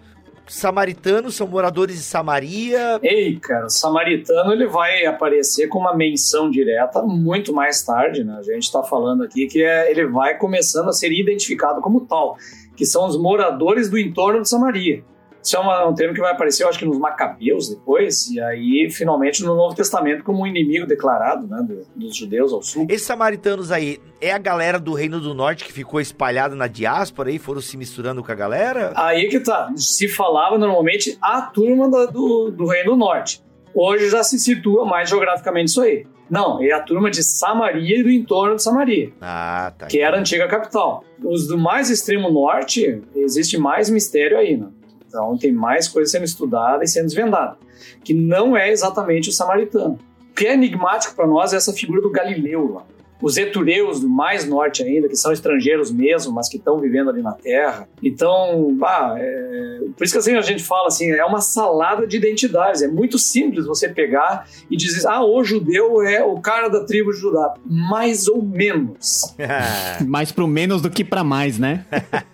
Samaritanos 0.47 1.35
são 1.35 1.47
moradores 1.47 1.95
de 1.97 2.03
Samaria. 2.03 2.99
Ei, 3.01 3.39
cara, 3.39 3.69
samaritano 3.69 4.51
ele 4.51 4.67
vai 4.67 5.05
aparecer 5.05 5.67
com 5.67 5.79
uma 5.79 5.95
menção 5.95 6.51
direta 6.51 7.01
muito 7.01 7.53
mais 7.53 7.81
tarde, 7.83 8.23
né? 8.23 8.35
A 8.37 8.43
gente 8.43 8.63
está 8.63 8.83
falando 8.83 9.23
aqui 9.23 9.47
que 9.47 9.63
é, 9.63 9.89
ele 9.89 10.05
vai 10.07 10.37
começando 10.37 10.89
a 10.89 10.93
ser 10.93 11.11
identificado 11.11 11.81
como 11.81 12.01
tal, 12.01 12.37
que 12.75 12.85
são 12.85 13.07
os 13.07 13.17
moradores 13.17 13.89
do 13.89 13.97
entorno 13.97 14.41
de 14.41 14.49
Samaria. 14.49 15.03
Isso 15.43 15.57
é 15.57 15.59
uma, 15.59 15.85
um 15.85 15.93
termo 15.93 16.13
que 16.13 16.21
vai 16.21 16.31
aparecer, 16.31 16.63
eu 16.63 16.69
acho 16.69 16.79
que 16.79 16.85
nos 16.85 16.97
Macabeus 16.97 17.67
depois, 17.67 18.29
e 18.31 18.39
aí, 18.39 18.87
finalmente, 18.89 19.43
no 19.43 19.55
Novo 19.55 19.75
Testamento, 19.75 20.23
como 20.23 20.43
um 20.43 20.47
inimigo 20.47 20.87
declarado, 20.87 21.45
né, 21.45 21.61
do, 21.67 21.85
dos 21.95 22.15
judeus 22.15 22.53
ao 22.53 22.61
sul. 22.61 22.87
Esses 22.89 23.05
samaritanos 23.05 23.69
aí, 23.69 23.99
é 24.21 24.31
a 24.31 24.37
galera 24.37 24.79
do 24.79 24.93
Reino 24.93 25.19
do 25.19 25.33
Norte 25.33 25.65
que 25.65 25.73
ficou 25.73 25.99
espalhada 25.99 26.55
na 26.55 26.67
diáspora 26.67 27.29
e 27.29 27.37
foram 27.37 27.59
se 27.59 27.75
misturando 27.75 28.23
com 28.23 28.31
a 28.31 28.35
galera? 28.35 28.93
Aí 28.95 29.27
que 29.27 29.41
tá. 29.41 29.69
Se 29.75 30.07
falava 30.07 30.57
normalmente 30.57 31.17
a 31.21 31.41
turma 31.41 31.89
da, 31.89 32.05
do, 32.05 32.49
do 32.49 32.65
Reino 32.65 32.91
do 32.91 32.97
Norte. 32.97 33.43
Hoje 33.75 34.09
já 34.09 34.23
se 34.23 34.39
situa 34.39 34.85
mais 34.85 35.09
geograficamente 35.09 35.69
isso 35.69 35.81
aí. 35.81 36.05
Não, 36.29 36.63
é 36.63 36.71
a 36.71 36.79
turma 36.79 37.11
de 37.11 37.21
Samaria 37.21 37.99
e 37.99 38.03
do 38.03 38.09
entorno 38.09 38.55
de 38.55 38.63
Samaria. 38.63 39.11
Ah, 39.21 39.73
tá. 39.77 39.87
Que 39.87 39.99
era 39.99 40.15
a 40.15 40.19
antiga 40.19 40.47
capital. 40.47 41.03
Os 41.21 41.47
do 41.47 41.57
mais 41.57 41.89
extremo 41.89 42.31
norte, 42.31 43.01
existe 43.15 43.57
mais 43.57 43.89
mistério 43.89 44.37
aí, 44.37 44.55
né? 44.55 44.67
Então 45.13 45.37
tem 45.37 45.51
mais 45.51 45.87
coisa 45.87 46.09
sendo 46.09 46.25
estudada 46.25 46.83
e 46.83 46.87
sendo 46.87 47.05
desvendada, 47.05 47.55
que 48.03 48.15
não 48.15 48.57
é 48.57 48.71
exatamente 48.71 49.29
o 49.29 49.31
samaritano. 49.31 49.99
O 50.31 50.33
que 50.33 50.47
é 50.47 50.55
enigmático 50.55 51.13
para 51.13 51.27
nós 51.27 51.53
é 51.53 51.57
essa 51.57 51.71
figura 51.71 52.01
do 52.01 52.09
Galileu 52.09 52.73
lá 52.73 52.92
os 53.23 53.37
etureus 53.37 54.01
do 54.01 54.09
mais 54.09 54.45
norte 54.45 54.83
ainda, 54.83 55.07
que 55.07 55.15
são 55.15 55.31
estrangeiros 55.31 55.89
mesmo, 55.89 56.33
mas 56.33 56.49
que 56.49 56.57
estão 56.57 56.77
vivendo 56.77 57.09
ali 57.09 57.21
na 57.21 57.31
terra. 57.31 57.87
Então, 58.03 58.75
pá, 58.77 59.15
é... 59.17 59.79
por 59.95 60.03
isso 60.03 60.11
que 60.11 60.19
assim 60.19 60.35
a 60.35 60.41
gente 60.41 60.61
fala 60.61 60.87
assim, 60.87 61.09
é 61.09 61.23
uma 61.23 61.39
salada 61.39 62.05
de 62.05 62.17
identidades. 62.17 62.81
É 62.81 62.87
muito 62.89 63.17
simples 63.17 63.65
você 63.65 63.87
pegar 63.87 64.45
e 64.69 64.75
dizer, 64.75 65.07
ah, 65.07 65.23
o 65.23 65.41
judeu 65.41 66.01
é 66.01 66.21
o 66.21 66.41
cara 66.41 66.67
da 66.67 66.83
tribo 66.83 67.13
de 67.13 67.19
Judá. 67.19 67.53
Mais 67.65 68.27
ou 68.27 68.43
menos. 68.43 69.33
mais 70.05 70.29
pro 70.29 70.45
menos 70.45 70.81
do 70.81 70.89
que 70.89 71.05
para 71.05 71.23
mais, 71.23 71.57
né? 71.57 71.85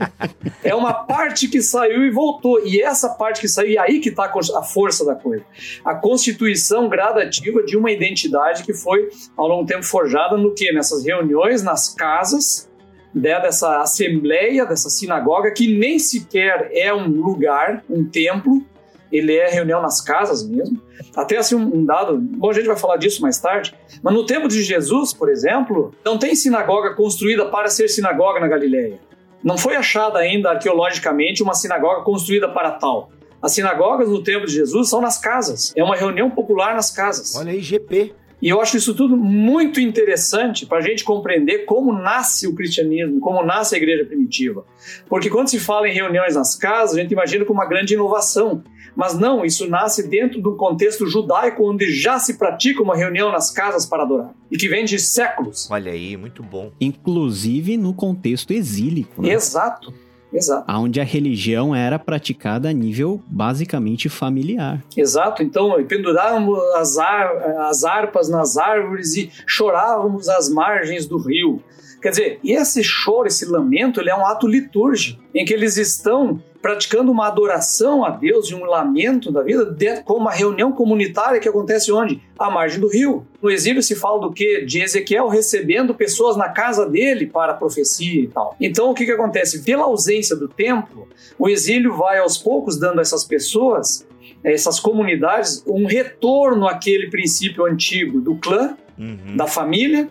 é 0.63 0.73
uma 0.73 0.93
parte 0.93 1.47
que 1.47 1.61
saiu 1.61 2.03
e 2.03 2.09
voltou. 2.09 2.65
E 2.65 2.81
essa 2.81 3.09
parte 3.09 3.41
que 3.41 3.47
saiu, 3.47 3.69
e 3.69 3.77
aí 3.77 3.99
que 3.99 4.09
tá 4.09 4.33
a 4.55 4.63
força 4.63 5.05
da 5.05 5.13
coisa. 5.13 5.43
A 5.85 5.93
constituição 5.93 6.89
gradativa 6.89 7.61
de 7.61 7.77
uma 7.77 7.91
identidade 7.91 8.63
que 8.63 8.73
foi, 8.73 9.09
ao 9.37 9.47
longo 9.47 9.63
do 9.63 9.67
tempo, 9.67 9.83
forjada 9.83 10.35
no 10.35 10.51
que? 10.55 10.78
Nessas 10.79 11.05
reuniões 11.05 11.61
nas 11.61 11.93
casas 11.93 12.69
né, 13.13 13.39
dessa 13.39 13.81
assembleia, 13.81 14.65
dessa 14.65 14.89
sinagoga, 14.89 15.51
que 15.51 15.77
nem 15.77 15.99
sequer 15.99 16.69
é 16.71 16.93
um 16.93 17.07
lugar, 17.07 17.83
um 17.89 18.05
templo, 18.05 18.63
ele 19.11 19.35
é 19.35 19.49
reunião 19.49 19.81
nas 19.81 19.99
casas 19.99 20.47
mesmo. 20.47 20.81
Até 21.15 21.37
assim 21.37 21.55
um 21.55 21.83
dado, 21.83 22.17
bom, 22.17 22.49
a 22.49 22.53
gente 22.53 22.67
vai 22.67 22.77
falar 22.77 22.97
disso 22.97 23.21
mais 23.21 23.39
tarde, 23.39 23.75
mas 24.01 24.13
no 24.13 24.25
tempo 24.25 24.47
de 24.47 24.61
Jesus, 24.61 25.13
por 25.13 25.29
exemplo, 25.29 25.93
não 26.05 26.17
tem 26.17 26.35
sinagoga 26.35 26.93
construída 26.93 27.45
para 27.45 27.67
ser 27.67 27.89
sinagoga 27.89 28.39
na 28.39 28.47
Galileia. 28.47 28.99
Não 29.43 29.57
foi 29.57 29.75
achada 29.75 30.19
ainda 30.19 30.51
arqueologicamente 30.51 31.41
uma 31.41 31.53
sinagoga 31.53 32.03
construída 32.03 32.47
para 32.47 32.71
tal. 32.71 33.11
As 33.41 33.53
sinagogas 33.53 34.09
no 34.09 34.21
tempo 34.21 34.45
de 34.45 34.53
Jesus 34.53 34.89
são 34.89 35.01
nas 35.01 35.17
casas. 35.17 35.73
É 35.75 35.83
uma 35.83 35.95
reunião 35.95 36.29
popular 36.29 36.75
nas 36.75 36.91
casas. 36.91 37.35
Olha 37.37 37.51
aí, 37.51 37.61
GP. 37.61 38.13
E 38.41 38.47
eu 38.47 38.61
acho 38.61 38.77
isso 38.77 38.93
tudo 38.93 39.17
muito 39.17 39.81
interessante 39.81 40.65
para 40.65 40.77
a 40.77 40.81
gente 40.81 41.03
compreender 41.03 41.65
como 41.65 41.91
nasce 41.91 42.47
o 42.47 42.55
cristianismo, 42.55 43.19
como 43.19 43.43
nasce 43.43 43.75
a 43.75 43.77
igreja 43.77 44.05
primitiva. 44.05 44.65
Porque 45.07 45.29
quando 45.29 45.49
se 45.49 45.59
fala 45.59 45.89
em 45.89 45.93
reuniões 45.93 46.35
nas 46.35 46.55
casas, 46.55 46.97
a 46.97 47.01
gente 47.01 47.11
imagina 47.11 47.43
como 47.43 47.59
uma 47.59 47.67
grande 47.67 47.93
inovação. 47.93 48.63
Mas 48.95 49.17
não, 49.17 49.45
isso 49.45 49.69
nasce 49.69 50.07
dentro 50.07 50.41
do 50.41 50.55
contexto 50.55 51.05
judaico, 51.05 51.69
onde 51.69 51.91
já 51.91 52.19
se 52.19 52.37
pratica 52.37 52.81
uma 52.81 52.95
reunião 52.95 53.31
nas 53.31 53.51
casas 53.51 53.85
para 53.85 54.03
adorar. 54.03 54.33
E 54.49 54.57
que 54.57 54.67
vem 54.67 54.85
de 54.85 54.99
séculos. 54.99 55.69
Olha 55.69 55.91
aí, 55.91 56.17
muito 56.17 56.41
bom. 56.41 56.71
Inclusive 56.81 57.77
no 57.77 57.93
contexto 57.93 58.51
exílico. 58.51 59.21
Né? 59.21 59.33
Exato. 59.33 59.93
Exato. 60.31 60.71
Onde 60.71 61.01
a 61.01 61.03
religião 61.03 61.75
era 61.75 61.97
praticada 61.97 62.69
a 62.69 62.73
nível 62.73 63.21
basicamente 63.27 64.07
familiar. 64.09 64.83
Exato. 64.95 65.41
Então, 65.41 65.71
pendurávamos 65.87 66.59
as, 66.75 66.97
ar, 66.97 67.35
as 67.69 67.83
harpas 67.83 68.29
nas 68.29 68.57
árvores 68.57 69.15
e 69.15 69.31
chorávamos 69.45 70.29
às 70.29 70.49
margens 70.49 71.05
do 71.05 71.17
rio. 71.17 71.61
Quer 72.01 72.09
dizer, 72.09 72.39
esse 72.43 72.83
choro, 72.83 73.27
esse 73.27 73.45
lamento, 73.45 73.99
ele 73.99 74.09
é 74.09 74.15
um 74.15 74.25
ato 74.25 74.47
litúrgico, 74.47 75.21
em 75.33 75.43
que 75.43 75.53
eles 75.53 75.77
estão 75.77 76.41
praticando 76.61 77.11
uma 77.11 77.27
adoração 77.27 78.03
a 78.03 78.09
Deus 78.09 78.49
e 78.49 78.55
um 78.55 78.65
lamento 78.65 79.31
da 79.31 79.41
vida 79.41 79.65
dentro, 79.65 80.03
com 80.03 80.15
uma 80.15 80.31
reunião 80.31 80.71
comunitária 80.71 81.39
que 81.39 81.47
acontece 81.47 81.91
onde? 81.91 82.21
À 82.37 82.49
margem 82.49 82.79
do 82.79 82.89
rio. 82.89 83.25
No 83.41 83.49
exílio 83.49 83.81
se 83.81 83.95
fala 83.95 84.19
do 84.19 84.31
que? 84.31 84.65
De 84.65 84.81
Ezequiel 84.81 85.27
recebendo 85.27 85.93
pessoas 85.93 86.35
na 86.35 86.49
casa 86.49 86.87
dele 86.87 87.25
para 87.25 87.53
a 87.53 87.55
profecia 87.55 88.23
e 88.23 88.27
tal. 88.27 88.55
Então 88.59 88.91
o 88.91 88.93
que, 88.93 89.05
que 89.05 89.11
acontece? 89.11 89.63
Pela 89.63 89.83
ausência 89.83 90.35
do 90.35 90.47
templo, 90.47 91.07
o 91.37 91.47
exílio 91.47 91.95
vai 91.95 92.19
aos 92.19 92.37
poucos 92.37 92.77
dando 92.77 92.99
a 92.99 93.01
essas 93.01 93.23
pessoas, 93.23 94.05
a 94.43 94.51
essas 94.51 94.79
comunidades, 94.79 95.63
um 95.65 95.85
retorno 95.85 96.67
àquele 96.67 97.09
princípio 97.09 97.65
antigo 97.65 98.19
do 98.19 98.35
clã, 98.35 98.75
uhum. 98.97 99.37
da 99.37 99.47
família 99.47 100.09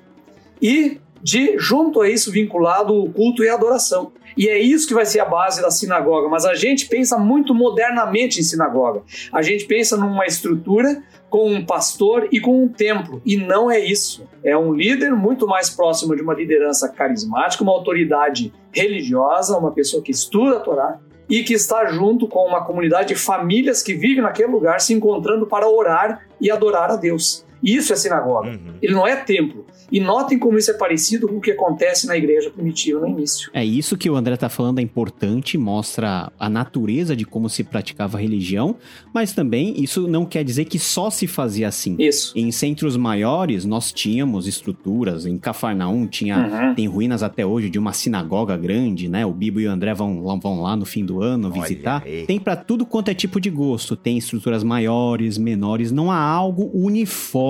e 0.60 0.98
de 1.22 1.58
junto 1.58 2.00
a 2.00 2.08
isso 2.08 2.30
vinculado 2.30 2.94
o 2.94 3.12
culto 3.12 3.42
e 3.42 3.48
a 3.48 3.54
adoração. 3.54 4.12
E 4.36 4.48
é 4.48 4.58
isso 4.58 4.86
que 4.86 4.94
vai 4.94 5.04
ser 5.04 5.20
a 5.20 5.24
base 5.24 5.60
da 5.60 5.70
sinagoga. 5.70 6.28
Mas 6.28 6.44
a 6.44 6.54
gente 6.54 6.86
pensa 6.86 7.18
muito 7.18 7.54
modernamente 7.54 8.38
em 8.38 8.42
sinagoga. 8.42 9.02
A 9.32 9.42
gente 9.42 9.64
pensa 9.64 9.96
numa 9.96 10.26
estrutura 10.26 11.02
com 11.28 11.50
um 11.50 11.64
pastor 11.64 12.28
e 12.30 12.40
com 12.40 12.62
um 12.62 12.68
templo. 12.68 13.20
E 13.26 13.36
não 13.36 13.70
é 13.70 13.80
isso. 13.80 14.26
É 14.44 14.56
um 14.56 14.72
líder 14.72 15.12
muito 15.12 15.46
mais 15.46 15.68
próximo 15.70 16.14
de 16.14 16.22
uma 16.22 16.34
liderança 16.34 16.88
carismática, 16.88 17.62
uma 17.62 17.72
autoridade 17.72 18.52
religiosa, 18.72 19.58
uma 19.58 19.72
pessoa 19.72 20.02
que 20.02 20.12
estuda 20.12 20.58
a 20.58 20.60
Torá 20.60 21.00
e 21.28 21.42
que 21.42 21.52
está 21.52 21.86
junto 21.86 22.26
com 22.26 22.46
uma 22.46 22.64
comunidade 22.64 23.08
de 23.08 23.14
famílias 23.14 23.82
que 23.82 23.92
vivem 23.92 24.22
naquele 24.22 24.50
lugar 24.50 24.80
se 24.80 24.94
encontrando 24.94 25.46
para 25.46 25.68
orar 25.68 26.26
e 26.40 26.50
adorar 26.50 26.90
a 26.90 26.96
Deus. 26.96 27.44
Isso 27.62 27.92
é 27.92 27.96
sinagoga. 27.96 28.50
Uhum. 28.50 28.74
Ele 28.80 28.92
não 28.92 29.06
é 29.06 29.16
templo. 29.16 29.66
E 29.90 30.00
notem 30.00 30.38
como 30.38 30.58
isso 30.58 30.70
é 30.70 30.74
parecido 30.74 31.26
com 31.26 31.36
o 31.36 31.40
que 31.40 31.50
acontece 31.50 32.06
na 32.06 32.16
igreja 32.16 32.50
primitiva 32.50 33.00
no 33.00 33.08
início. 33.08 33.50
É 33.54 33.64
isso 33.64 33.96
que 33.96 34.08
o 34.08 34.16
André 34.16 34.34
está 34.34 34.48
falando 34.48 34.78
é 34.78 34.82
importante, 34.82 35.56
mostra 35.56 36.30
a 36.38 36.48
natureza 36.50 37.16
de 37.16 37.24
como 37.24 37.48
se 37.48 37.64
praticava 37.64 38.18
a 38.18 38.20
religião, 38.20 38.76
mas 39.14 39.32
também 39.32 39.82
isso 39.82 40.06
não 40.06 40.26
quer 40.26 40.44
dizer 40.44 40.66
que 40.66 40.78
só 40.78 41.10
se 41.10 41.26
fazia 41.26 41.68
assim. 41.68 41.96
Isso. 41.98 42.32
Em 42.36 42.50
centros 42.52 42.96
maiores 42.96 43.64
nós 43.64 43.92
tínhamos 43.92 44.46
estruturas, 44.46 45.24
em 45.24 45.38
Cafarnaum 45.38 46.06
tinha 46.06 46.36
uhum. 46.36 46.74
tem 46.74 46.86
ruínas 46.86 47.22
até 47.22 47.46
hoje 47.46 47.70
de 47.70 47.78
uma 47.78 47.92
sinagoga 47.92 48.56
grande, 48.56 49.08
né? 49.08 49.24
O 49.24 49.32
Bibo 49.32 49.60
e 49.60 49.66
o 49.66 49.70
André 49.70 49.94
vão, 49.94 50.38
vão 50.38 50.62
lá 50.62 50.76
no 50.76 50.84
fim 50.84 51.04
do 51.04 51.22
ano 51.22 51.50
visitar. 51.50 52.02
Tem 52.26 52.38
para 52.38 52.56
tudo 52.56 52.84
quanto 52.84 53.10
é 53.10 53.14
tipo 53.14 53.40
de 53.40 53.48
gosto, 53.48 53.96
tem 53.96 54.18
estruturas 54.18 54.62
maiores, 54.62 55.38
menores, 55.38 55.90
não 55.90 56.10
há 56.10 56.20
algo 56.20 56.70
uniforme. 56.74 57.47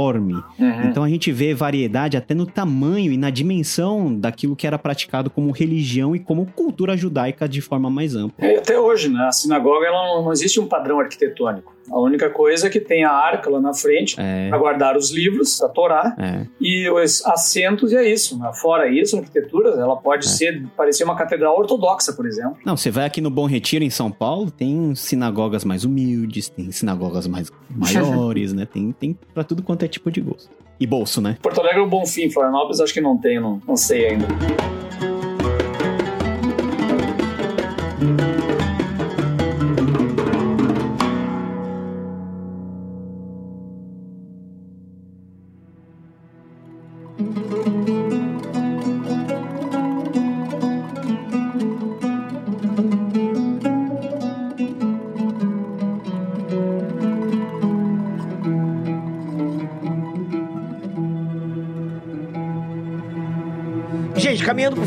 Uhum. 0.59 0.89
Então 0.89 1.03
a 1.03 1.09
gente 1.09 1.33
vê 1.33 1.55
variedade 1.55 2.17
até 2.17 2.35
no 2.35 2.47
tamanho 2.47 3.13
e 3.13 3.17
na 3.17 3.31
dimensão 3.31 4.15
daquilo 4.15 4.57
que 4.57 4.67
era 4.67 4.79
praticado 4.79 5.31
como 5.31 5.51
religião 5.51 6.15
e 6.15 6.19
como 6.19 6.47
cultura 6.47 6.97
judaica 6.97 7.49
de 7.49 7.61
forma 7.61 7.91
mais 7.91 8.15
ampla. 8.15 8.47
É, 8.47 8.59
até 8.59 8.79
hoje, 8.79 9.09
né? 9.09 9.27
A 9.27 9.33
sinagoga 9.33 9.87
ela 9.87 10.03
não, 10.03 10.25
não 10.25 10.33
existe 10.33 10.61
um 10.61 10.67
padrão 10.67 11.01
arquitetônico. 11.01 11.78
A 11.91 11.99
única 11.99 12.31
coisa 12.31 12.67
é 12.67 12.71
que 12.71 12.81
tem 12.81 13.05
a 13.05 13.11
arca 13.11 13.51
lá 13.51 13.61
na 13.61 13.75
frente 13.75 14.17
é. 14.19 14.49
para 14.49 14.59
guardar 14.59 14.97
os 14.97 15.11
livros, 15.11 15.63
a 15.63 15.69
Torá, 15.69 16.15
é. 16.19 16.47
e 16.61 16.89
os 16.91 17.25
assentos, 17.27 17.93
e 17.93 17.97
é 17.97 18.11
isso. 18.11 18.39
Né? 18.39 18.51
Fora 18.55 18.89
isso, 18.89 19.17
a 19.17 19.21
arquitetura 19.21 19.71
ela 19.71 19.97
pode 19.97 20.27
é. 20.27 20.29
ser 20.29 20.67
parecer 20.77 21.05
uma 21.05 21.17
catedral 21.17 21.59
ortodoxa, 21.59 22.13
por 22.13 22.27
exemplo. 22.27 22.57
Não, 22.65 22.77
você 22.77 22.91
vai 22.91 23.05
aqui 23.05 23.21
no 23.21 23.31
Bom 23.31 23.47
Retiro, 23.47 23.85
em 23.85 23.91
São 23.91 24.11
Paulo, 24.11 24.51
tem 24.51 24.95
sinagogas 24.95 25.65
mais 25.65 25.85
humildes, 25.85 26.49
tem 26.49 26.71
sinagogas 26.71 27.27
mais 27.27 27.51
maiores, 27.71 28.53
né? 28.53 28.67
Tem, 28.67 28.93
tem 28.93 29.19
para 29.35 29.45
tudo 29.45 29.63
quanto 29.63 29.85
é 29.85 29.89
tipo 29.89 30.11
de 30.11 30.21
gosto. 30.21 30.51
E 30.81 30.87
bolso, 30.87 31.21
né? 31.21 31.37
Porto 31.43 31.61
Alegre 31.61 31.81
é 31.81 31.83
o 31.83 31.89
Bonfim, 31.89 32.31
Florianópolis 32.31 32.81
acho 32.81 32.95
que 32.95 33.01
não 33.01 33.17
tem, 33.17 33.41
não, 33.41 33.61
não 33.67 33.77
sei 33.77 34.11
ainda. 34.11 34.27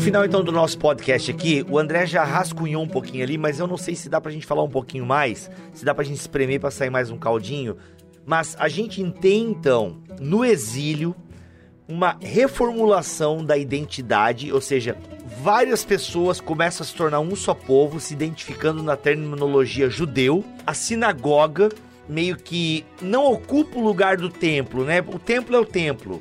Final 0.02 0.24
então 0.24 0.42
do 0.42 0.50
nosso 0.50 0.76
podcast 0.78 1.30
aqui, 1.30 1.64
o 1.70 1.78
André 1.78 2.06
já 2.06 2.24
rascunhou 2.24 2.82
um 2.82 2.88
pouquinho 2.88 3.22
ali, 3.22 3.38
mas 3.38 3.60
eu 3.60 3.68
não 3.68 3.76
sei 3.76 3.94
se 3.94 4.08
dá 4.08 4.20
pra 4.20 4.32
gente 4.32 4.44
falar 4.44 4.64
um 4.64 4.68
pouquinho 4.68 5.06
mais, 5.06 5.48
se 5.72 5.84
dá 5.84 5.94
pra 5.94 6.02
gente 6.02 6.18
espremer 6.18 6.58
pra 6.58 6.72
sair 6.72 6.90
mais 6.90 7.08
um 7.08 7.16
caldinho. 7.16 7.76
Mas 8.26 8.56
a 8.58 8.68
gente 8.68 9.02
tem 9.20 9.44
então, 9.44 10.02
no 10.20 10.44
exílio, 10.44 11.14
uma 11.86 12.16
reformulação 12.20 13.44
da 13.44 13.56
identidade, 13.56 14.52
ou 14.52 14.60
seja, 14.60 14.96
várias 15.40 15.84
pessoas 15.84 16.40
começam 16.40 16.84
a 16.84 16.86
se 16.86 16.94
tornar 16.96 17.20
um 17.20 17.36
só 17.36 17.54
povo, 17.54 18.00
se 18.00 18.12
identificando 18.12 18.82
na 18.82 18.96
terminologia 18.96 19.88
judeu. 19.88 20.44
A 20.66 20.74
sinagoga 20.74 21.68
meio 22.08 22.36
que 22.36 22.84
não 23.00 23.32
ocupa 23.32 23.78
o 23.78 23.84
lugar 23.84 24.16
do 24.16 24.28
templo, 24.28 24.84
né? 24.84 25.00
O 25.00 25.18
templo 25.18 25.54
é 25.54 25.60
o 25.60 25.64
templo 25.64 26.20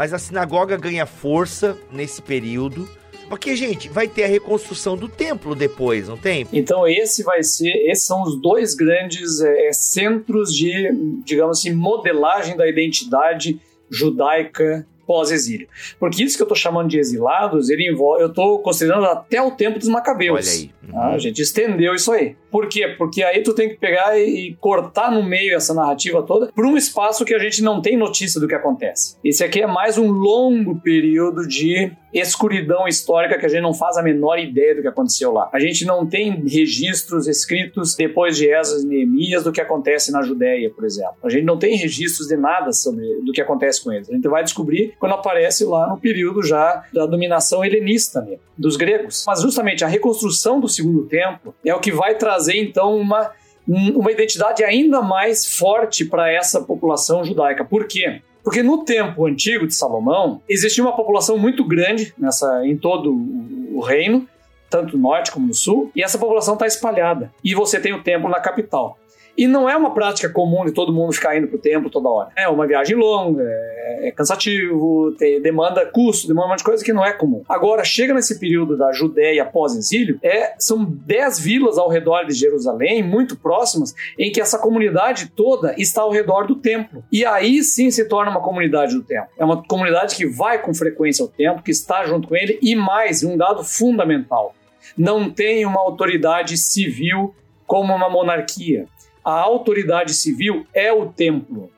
mas 0.00 0.14
a 0.14 0.18
sinagoga 0.18 0.78
ganha 0.78 1.04
força 1.04 1.76
nesse 1.92 2.22
período. 2.22 2.88
Porque, 3.30 3.54
gente, 3.54 3.88
vai 3.88 4.08
ter 4.08 4.24
a 4.24 4.26
reconstrução 4.26 4.96
do 4.96 5.08
templo 5.08 5.54
depois, 5.54 6.08
não 6.08 6.16
tem? 6.16 6.44
Então, 6.52 6.86
esse 6.86 7.22
vai 7.22 7.44
ser. 7.44 7.70
Esses 7.88 8.04
são 8.04 8.24
os 8.24 8.34
dois 8.34 8.74
grandes 8.74 9.40
é, 9.40 9.72
centros 9.72 10.52
de, 10.52 10.90
digamos 11.24 11.60
assim, 11.60 11.72
modelagem 11.72 12.56
da 12.56 12.68
identidade 12.68 13.60
judaica 13.88 14.84
pós-exílio. 15.06 15.68
Porque 15.98 16.22
isso 16.24 16.36
que 16.36 16.42
eu 16.42 16.44
estou 16.44 16.56
chamando 16.56 16.88
de 16.88 16.98
exilados, 16.98 17.70
ele 17.70 17.88
envolve, 17.88 18.22
eu 18.22 18.28
estou 18.28 18.60
considerando 18.60 19.06
até 19.06 19.40
o 19.40 19.52
tempo 19.52 19.78
dos 19.78 19.88
macabeus. 19.88 20.48
Olha 20.48 20.56
aí. 20.56 20.70
Uhum. 20.88 21.00
A 21.14 21.18
gente 21.18 21.40
estendeu 21.40 21.94
isso 21.94 22.12
aí. 22.12 22.36
Por 22.50 22.68
quê? 22.68 22.94
Porque 22.98 23.22
aí 23.22 23.42
tu 23.42 23.54
tem 23.54 23.68
que 23.68 23.76
pegar 23.76 24.18
e, 24.18 24.56
cortar 24.60 25.10
no 25.10 25.22
meio 25.22 25.56
essa 25.56 25.72
narrativa 25.72 26.22
toda 26.22 26.50
para 26.52 26.66
um 26.66 26.76
espaço 26.76 27.24
que 27.24 27.34
a 27.34 27.38
gente 27.38 27.62
não 27.62 27.80
tem 27.80 27.96
notícia 27.96 28.40
do 28.40 28.48
que 28.48 28.54
acontece. 28.54 29.16
Esse 29.24 29.44
aqui 29.44 29.62
é 29.62 29.66
mais 29.66 29.96
um 29.98 30.10
longo 30.10 30.80
período 30.80 31.46
de 31.46 31.92
escuridão 32.12 32.88
histórica 32.88 33.38
que 33.38 33.46
a 33.46 33.48
gente 33.48 33.62
não 33.62 33.72
faz 33.72 33.96
a 33.96 34.02
menor 34.02 34.38
ideia 34.38 34.74
do 34.74 34.82
que 34.82 34.88
aconteceu 34.88 35.32
lá. 35.32 35.48
A 35.52 35.60
gente 35.60 35.84
não 35.84 36.04
tem 36.04 36.44
registros 36.46 37.28
escritos 37.28 37.94
depois 37.94 38.36
de 38.36 38.50
Esdras 38.50 38.82
e 38.82 38.86
Neemias 38.86 39.44
do 39.44 39.52
que 39.52 39.60
acontece 39.60 40.10
na 40.10 40.22
Judéia, 40.22 40.70
por 40.70 40.84
exemplo. 40.84 41.14
A 41.22 41.30
gente 41.30 41.44
não 41.44 41.56
tem 41.56 41.76
registros 41.76 42.26
de 42.26 42.36
nada 42.36 42.72
sobre 42.72 43.06
do 43.24 43.32
que 43.32 43.40
acontece 43.40 43.82
com 43.82 43.92
eles. 43.92 44.10
A 44.10 44.12
gente 44.12 44.28
vai 44.28 44.42
descobrir 44.42 44.94
quando 44.98 45.12
aparece 45.12 45.64
lá 45.64 45.88
no 45.88 45.98
período 45.98 46.42
já 46.42 46.84
da 46.92 47.06
dominação 47.06 47.64
helenista 47.64 48.20
mesmo, 48.22 48.40
dos 48.58 48.76
gregos. 48.76 49.24
Mas 49.26 49.40
justamente 49.40 49.84
a 49.84 49.88
reconstrução 49.88 50.58
do 50.58 50.68
segundo 50.68 51.06
templo 51.06 51.54
é 51.64 51.74
o 51.74 51.80
que 51.80 51.92
vai 51.92 52.16
trazer 52.16 52.39
trazer 52.40 52.56
então 52.56 52.96
uma, 52.96 53.30
uma 53.68 54.10
identidade 54.10 54.64
ainda 54.64 55.02
mais 55.02 55.46
forte 55.46 56.04
para 56.04 56.32
essa 56.32 56.62
população 56.62 57.22
judaica. 57.22 57.64
Por 57.64 57.86
quê? 57.86 58.22
Porque 58.42 58.62
no 58.62 58.84
tempo 58.84 59.26
antigo 59.26 59.66
de 59.66 59.74
Salomão 59.74 60.40
existia 60.48 60.82
uma 60.82 60.96
população 60.96 61.36
muito 61.36 61.62
grande 61.62 62.14
nessa 62.18 62.66
em 62.66 62.76
todo 62.76 63.12
o 63.12 63.80
reino, 63.80 64.26
tanto 64.70 64.96
no 64.96 65.02
norte 65.02 65.30
como 65.30 65.46
no 65.46 65.54
sul, 65.54 65.90
e 65.94 66.02
essa 66.02 66.18
população 66.18 66.54
está 66.54 66.66
espalhada. 66.66 67.30
E 67.44 67.54
você 67.54 67.78
tem 67.78 67.92
o 67.92 68.02
templo 68.02 68.30
na 68.30 68.40
capital. 68.40 68.98
E 69.36 69.46
não 69.46 69.68
é 69.68 69.76
uma 69.76 69.92
prática 69.92 70.28
comum 70.28 70.64
de 70.64 70.72
todo 70.72 70.92
mundo 70.92 71.12
ficar 71.12 71.36
indo 71.36 71.46
para 71.46 71.56
o 71.56 71.60
templo 71.60 71.90
toda 71.90 72.08
hora. 72.08 72.30
É 72.36 72.48
uma 72.48 72.66
viagem 72.66 72.96
longa, 72.96 73.42
é, 73.42 74.08
é 74.08 74.12
cansativo, 74.12 75.14
tem, 75.18 75.40
demanda 75.40 75.86
custo, 75.86 76.28
demanda 76.28 76.46
um 76.46 76.50
monte 76.50 76.58
de 76.58 76.64
coisa 76.64 76.84
que 76.84 76.92
não 76.92 77.04
é 77.04 77.12
comum. 77.12 77.42
Agora, 77.48 77.84
chega 77.84 78.14
nesse 78.14 78.38
período 78.38 78.76
da 78.76 78.92
Judéia 78.92 79.44
pós-exílio, 79.44 80.18
é, 80.22 80.54
são 80.58 80.84
dez 80.84 81.38
vilas 81.38 81.78
ao 81.78 81.88
redor 81.88 82.24
de 82.24 82.34
Jerusalém, 82.34 83.02
muito 83.02 83.36
próximas, 83.36 83.94
em 84.18 84.30
que 84.30 84.40
essa 84.40 84.58
comunidade 84.58 85.30
toda 85.30 85.74
está 85.78 86.02
ao 86.02 86.10
redor 86.10 86.46
do 86.46 86.56
templo. 86.56 87.02
E 87.10 87.24
aí 87.24 87.62
sim 87.62 87.90
se 87.90 88.04
torna 88.06 88.30
uma 88.30 88.40
comunidade 88.40 88.94
do 88.94 89.02
templo. 89.02 89.30
É 89.38 89.44
uma 89.44 89.62
comunidade 89.62 90.16
que 90.16 90.26
vai 90.26 90.60
com 90.60 90.74
frequência 90.74 91.22
ao 91.22 91.28
templo, 91.28 91.62
que 91.62 91.70
está 91.70 92.04
junto 92.04 92.28
com 92.28 92.36
ele, 92.36 92.58
e 92.62 92.74
mais, 92.74 93.22
um 93.22 93.36
dado 93.36 93.64
fundamental: 93.64 94.54
não 94.96 95.30
tem 95.30 95.64
uma 95.64 95.80
autoridade 95.80 96.56
civil 96.56 97.34
como 97.66 97.94
uma 97.94 98.08
monarquia 98.08 98.86
a 99.24 99.32
autoridade 99.32 100.14
civil 100.14 100.66
é 100.74 100.92
o 100.92 101.06
templo. 101.06 101.70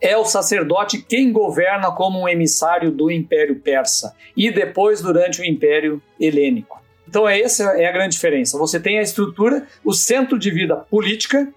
É 0.00 0.16
o 0.16 0.24
sacerdote 0.24 1.02
quem 1.02 1.32
governa 1.32 1.90
como 1.90 2.20
um 2.20 2.28
emissário 2.28 2.90
do 2.90 3.10
Império 3.10 3.56
Persa 3.56 4.14
e 4.36 4.50
depois 4.50 5.00
durante 5.00 5.40
o 5.40 5.44
Império 5.44 6.00
Helênico. 6.20 6.80
Então, 7.08 7.28
é 7.28 7.40
essa 7.40 7.64
é 7.80 7.86
a 7.86 7.92
grande 7.92 8.14
diferença. 8.14 8.58
Você 8.58 8.78
tem 8.78 8.98
a 8.98 9.02
estrutura, 9.02 9.66
o 9.84 9.92
centro 9.92 10.38
de 10.38 10.50
vida 10.50 10.76
política, 10.76 11.48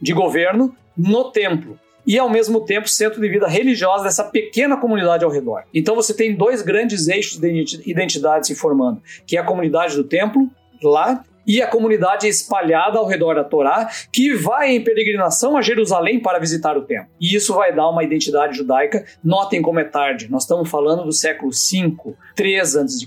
de 0.00 0.12
governo, 0.12 0.74
no 0.96 1.30
templo 1.30 1.78
e 2.06 2.18
ao 2.18 2.28
mesmo 2.28 2.64
tempo 2.64 2.88
centro 2.88 3.20
de 3.20 3.28
vida 3.28 3.46
religiosa 3.46 4.04
dessa 4.04 4.24
pequena 4.24 4.76
comunidade 4.76 5.24
ao 5.24 5.30
redor. 5.30 5.64
Então 5.72 5.94
você 5.94 6.14
tem 6.14 6.34
dois 6.34 6.62
grandes 6.62 7.08
eixos 7.08 7.38
de 7.38 7.82
identidade 7.86 8.46
se 8.46 8.54
formando, 8.54 9.02
que 9.26 9.36
é 9.36 9.40
a 9.40 9.44
comunidade 9.44 9.94
do 9.96 10.04
templo 10.04 10.48
lá 10.82 11.22
e 11.46 11.60
a 11.62 11.66
comunidade 11.66 12.26
espalhada 12.26 12.98
ao 12.98 13.06
redor 13.06 13.34
da 13.34 13.44
Torá, 13.44 13.88
que 14.12 14.34
vai 14.34 14.70
em 14.70 14.84
peregrinação 14.84 15.56
a 15.56 15.62
Jerusalém 15.62 16.20
para 16.20 16.38
visitar 16.38 16.76
o 16.76 16.82
templo. 16.82 17.10
E 17.20 17.34
isso 17.34 17.54
vai 17.54 17.74
dar 17.74 17.88
uma 17.88 18.04
identidade 18.04 18.56
judaica. 18.56 19.04
Notem 19.22 19.62
como 19.62 19.80
é 19.80 19.84
tarde, 19.84 20.30
nós 20.30 20.42
estamos 20.42 20.68
falando 20.68 21.04
do 21.04 21.12
século 21.12 21.52
5, 21.52 22.16
3 22.34 22.76
a.C. 22.76 23.06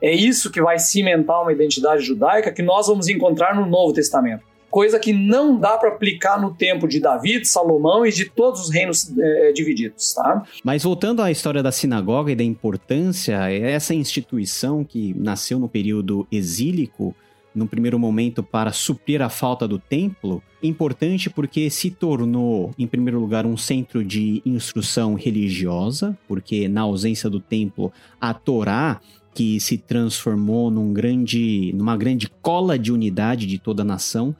É 0.00 0.12
isso 0.12 0.50
que 0.50 0.60
vai 0.60 0.78
cimentar 0.78 1.42
uma 1.42 1.52
identidade 1.52 2.02
judaica 2.02 2.52
que 2.52 2.62
nós 2.62 2.88
vamos 2.88 3.08
encontrar 3.08 3.54
no 3.54 3.66
Novo 3.66 3.92
Testamento 3.92 4.52
coisa 4.72 4.98
que 4.98 5.12
não 5.12 5.58
dá 5.60 5.76
para 5.76 5.90
aplicar 5.90 6.40
no 6.40 6.54
tempo 6.54 6.88
de 6.88 6.98
Davi, 6.98 7.38
de 7.38 7.46
Salomão 7.46 8.06
e 8.06 8.10
de 8.10 8.24
todos 8.24 8.62
os 8.62 8.70
reinos 8.70 9.12
é, 9.18 9.52
divididos, 9.52 10.14
tá? 10.14 10.42
Mas 10.64 10.82
voltando 10.82 11.20
à 11.20 11.30
história 11.30 11.62
da 11.62 11.70
sinagoga 11.70 12.32
e 12.32 12.34
da 12.34 12.42
importância, 12.42 13.52
essa 13.52 13.94
instituição 13.94 14.82
que 14.82 15.14
nasceu 15.14 15.58
no 15.58 15.68
período 15.68 16.26
exílico, 16.32 17.14
no 17.54 17.66
primeiro 17.66 17.98
momento 17.98 18.42
para 18.42 18.72
suprir 18.72 19.20
a 19.22 19.28
falta 19.28 19.66
do 19.68 19.78
templo, 19.78 20.42
importante 20.62 21.28
porque 21.28 21.68
se 21.70 21.90
tornou, 21.90 22.72
em 22.78 22.86
primeiro 22.86 23.20
lugar, 23.20 23.44
um 23.44 23.56
centro 23.56 24.04
de 24.04 24.42
instrução 24.44 25.14
religiosa, 25.14 26.16
porque 26.26 26.68
na 26.68 26.82
ausência 26.82 27.28
do 27.28 27.40
templo, 27.40 27.92
a 28.20 28.32
Torá 28.32 29.00
que 29.34 29.58
se 29.60 29.78
transformou 29.78 30.70
num 30.70 30.92
grande, 30.92 31.72
numa 31.74 31.96
grande 31.96 32.28
cola 32.42 32.78
de 32.78 32.92
unidade 32.92 33.46
de 33.46 33.58
toda 33.58 33.82
a 33.82 33.84
nação, 33.84 34.36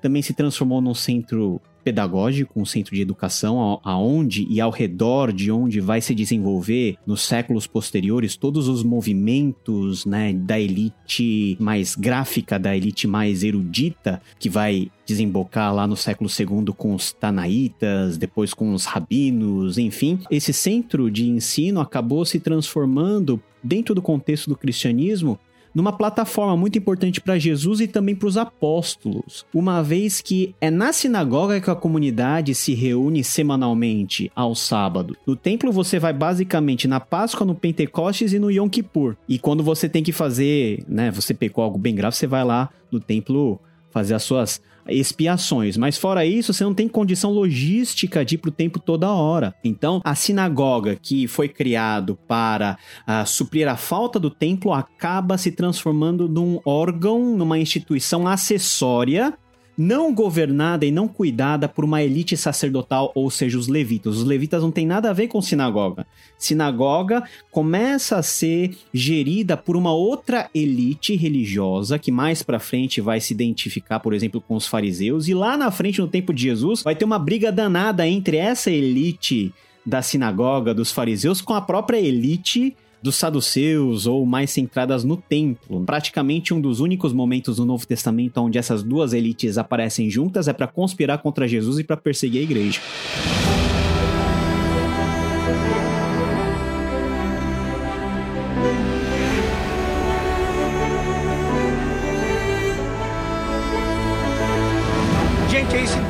também 0.00 0.20
se 0.20 0.34
transformou 0.34 0.80
num 0.80 0.94
centro 0.94 1.60
pedagógico, 1.82 2.60
um 2.60 2.64
centro 2.64 2.94
de 2.94 3.02
educação, 3.02 3.80
aonde 3.84 4.46
e 4.48 4.60
ao 4.60 4.70
redor 4.70 5.32
de 5.32 5.50
onde 5.50 5.80
vai 5.80 6.00
se 6.00 6.14
desenvolver 6.14 6.96
nos 7.06 7.22
séculos 7.22 7.66
posteriores 7.66 8.36
todos 8.36 8.68
os 8.68 8.82
movimentos 8.82 10.04
né, 10.04 10.32
da 10.32 10.58
elite 10.58 11.56
mais 11.60 11.94
gráfica, 11.94 12.58
da 12.58 12.76
elite 12.76 13.06
mais 13.06 13.42
erudita, 13.42 14.20
que 14.38 14.48
vai 14.48 14.90
desembocar 15.06 15.74
lá 15.74 15.86
no 15.86 15.96
século 15.96 16.30
II 16.30 16.72
com 16.76 16.94
os 16.94 17.12
tanaítas, 17.12 18.16
depois 18.16 18.54
com 18.54 18.72
os 18.72 18.84
rabinos, 18.84 19.78
enfim. 19.78 20.18
Esse 20.30 20.52
centro 20.52 21.10
de 21.10 21.28
ensino 21.28 21.80
acabou 21.80 22.24
se 22.24 22.40
transformando, 22.40 23.40
dentro 23.62 23.94
do 23.94 24.02
contexto 24.02 24.48
do 24.48 24.56
cristianismo, 24.56 25.38
numa 25.74 25.92
plataforma 25.92 26.56
muito 26.56 26.78
importante 26.78 27.20
para 27.20 27.38
Jesus 27.38 27.80
e 27.80 27.86
também 27.86 28.14
para 28.14 28.28
os 28.28 28.36
apóstolos, 28.36 29.44
uma 29.52 29.82
vez 29.82 30.20
que 30.20 30.54
é 30.60 30.70
na 30.70 30.92
sinagoga 30.92 31.60
que 31.60 31.70
a 31.70 31.74
comunidade 31.74 32.54
se 32.54 32.74
reúne 32.74 33.24
semanalmente 33.24 34.30
ao 34.34 34.54
sábado. 34.54 35.16
No 35.26 35.36
templo 35.36 35.72
você 35.72 35.98
vai 35.98 36.12
basicamente 36.12 36.86
na 36.86 37.00
Páscoa, 37.00 37.46
no 37.46 37.54
Pentecostes 37.54 38.32
e 38.32 38.38
no 38.38 38.50
Yom 38.50 38.68
Kippur. 38.68 39.16
E 39.28 39.38
quando 39.38 39.62
você 39.62 39.88
tem 39.88 40.02
que 40.02 40.12
fazer, 40.12 40.84
né, 40.88 41.10
você 41.10 41.34
pecou 41.34 41.64
algo 41.64 41.78
bem 41.78 41.94
grave, 41.94 42.16
você 42.16 42.26
vai 42.26 42.44
lá 42.44 42.70
no 42.90 43.00
templo 43.00 43.60
fazer 43.90 44.14
as 44.14 44.22
suas 44.22 44.60
expiações. 44.88 45.76
Mas 45.76 45.96
fora 45.96 46.24
isso, 46.24 46.52
você 46.52 46.64
não 46.64 46.74
tem 46.74 46.88
condição 46.88 47.30
logística 47.30 48.24
de 48.24 48.34
ir 48.34 48.38
para 48.38 48.48
o 48.48 48.52
templo 48.52 48.80
toda 48.80 49.10
hora. 49.10 49.54
Então, 49.64 50.00
a 50.04 50.14
sinagoga 50.14 50.96
que 51.00 51.26
foi 51.26 51.48
criado 51.48 52.18
para 52.26 52.76
uh, 53.06 53.26
suprir 53.26 53.68
a 53.68 53.76
falta 53.76 54.18
do 54.18 54.30
templo 54.30 54.72
acaba 54.72 55.38
se 55.38 55.52
transformando 55.52 56.28
num 56.28 56.60
órgão, 56.64 57.36
numa 57.36 57.58
instituição 57.58 58.26
acessória 58.26 59.34
não 59.82 60.14
governada 60.14 60.86
e 60.86 60.92
não 60.92 61.08
cuidada 61.08 61.68
por 61.68 61.84
uma 61.84 62.02
elite 62.02 62.36
sacerdotal, 62.36 63.10
ou 63.14 63.28
seja, 63.30 63.58
os 63.58 63.66
levitas. 63.66 64.18
Os 64.18 64.24
levitas 64.24 64.62
não 64.62 64.70
têm 64.70 64.86
nada 64.86 65.10
a 65.10 65.12
ver 65.12 65.26
com 65.26 65.42
sinagoga. 65.42 66.06
Sinagoga 66.38 67.24
começa 67.50 68.16
a 68.16 68.22
ser 68.22 68.76
gerida 68.94 69.56
por 69.56 69.76
uma 69.76 69.92
outra 69.92 70.48
elite 70.54 71.16
religiosa 71.16 71.98
que 71.98 72.12
mais 72.12 72.42
para 72.42 72.60
frente 72.60 73.00
vai 73.00 73.20
se 73.20 73.34
identificar, 73.34 73.98
por 73.98 74.14
exemplo, 74.14 74.40
com 74.40 74.54
os 74.54 74.66
fariseus 74.66 75.26
e 75.26 75.34
lá 75.34 75.56
na 75.56 75.70
frente 75.70 76.00
no 76.00 76.08
tempo 76.08 76.32
de 76.32 76.42
Jesus 76.42 76.82
vai 76.82 76.94
ter 76.94 77.04
uma 77.04 77.18
briga 77.18 77.50
danada 77.50 78.06
entre 78.06 78.36
essa 78.36 78.70
elite 78.70 79.52
da 79.84 80.00
sinagoga 80.00 80.72
dos 80.72 80.92
fariseus 80.92 81.40
com 81.40 81.54
a 81.54 81.60
própria 81.60 81.98
elite 81.98 82.76
dos 83.02 83.16
saduceus 83.16 84.06
ou 84.06 84.24
mais 84.24 84.50
centradas 84.50 85.04
no 85.04 85.16
templo. 85.16 85.84
Praticamente 85.84 86.54
um 86.54 86.60
dos 86.60 86.80
únicos 86.80 87.12
momentos 87.12 87.58
no 87.58 87.64
Novo 87.64 87.86
Testamento 87.86 88.38
onde 88.40 88.58
essas 88.58 88.82
duas 88.82 89.12
elites 89.12 89.58
aparecem 89.58 90.08
juntas 90.08 90.48
é 90.48 90.52
para 90.52 90.66
conspirar 90.66 91.18
contra 91.18 91.48
Jesus 91.48 91.78
e 91.78 91.84
para 91.84 91.96
perseguir 91.96 92.40
a 92.40 92.44
igreja. 92.44 92.80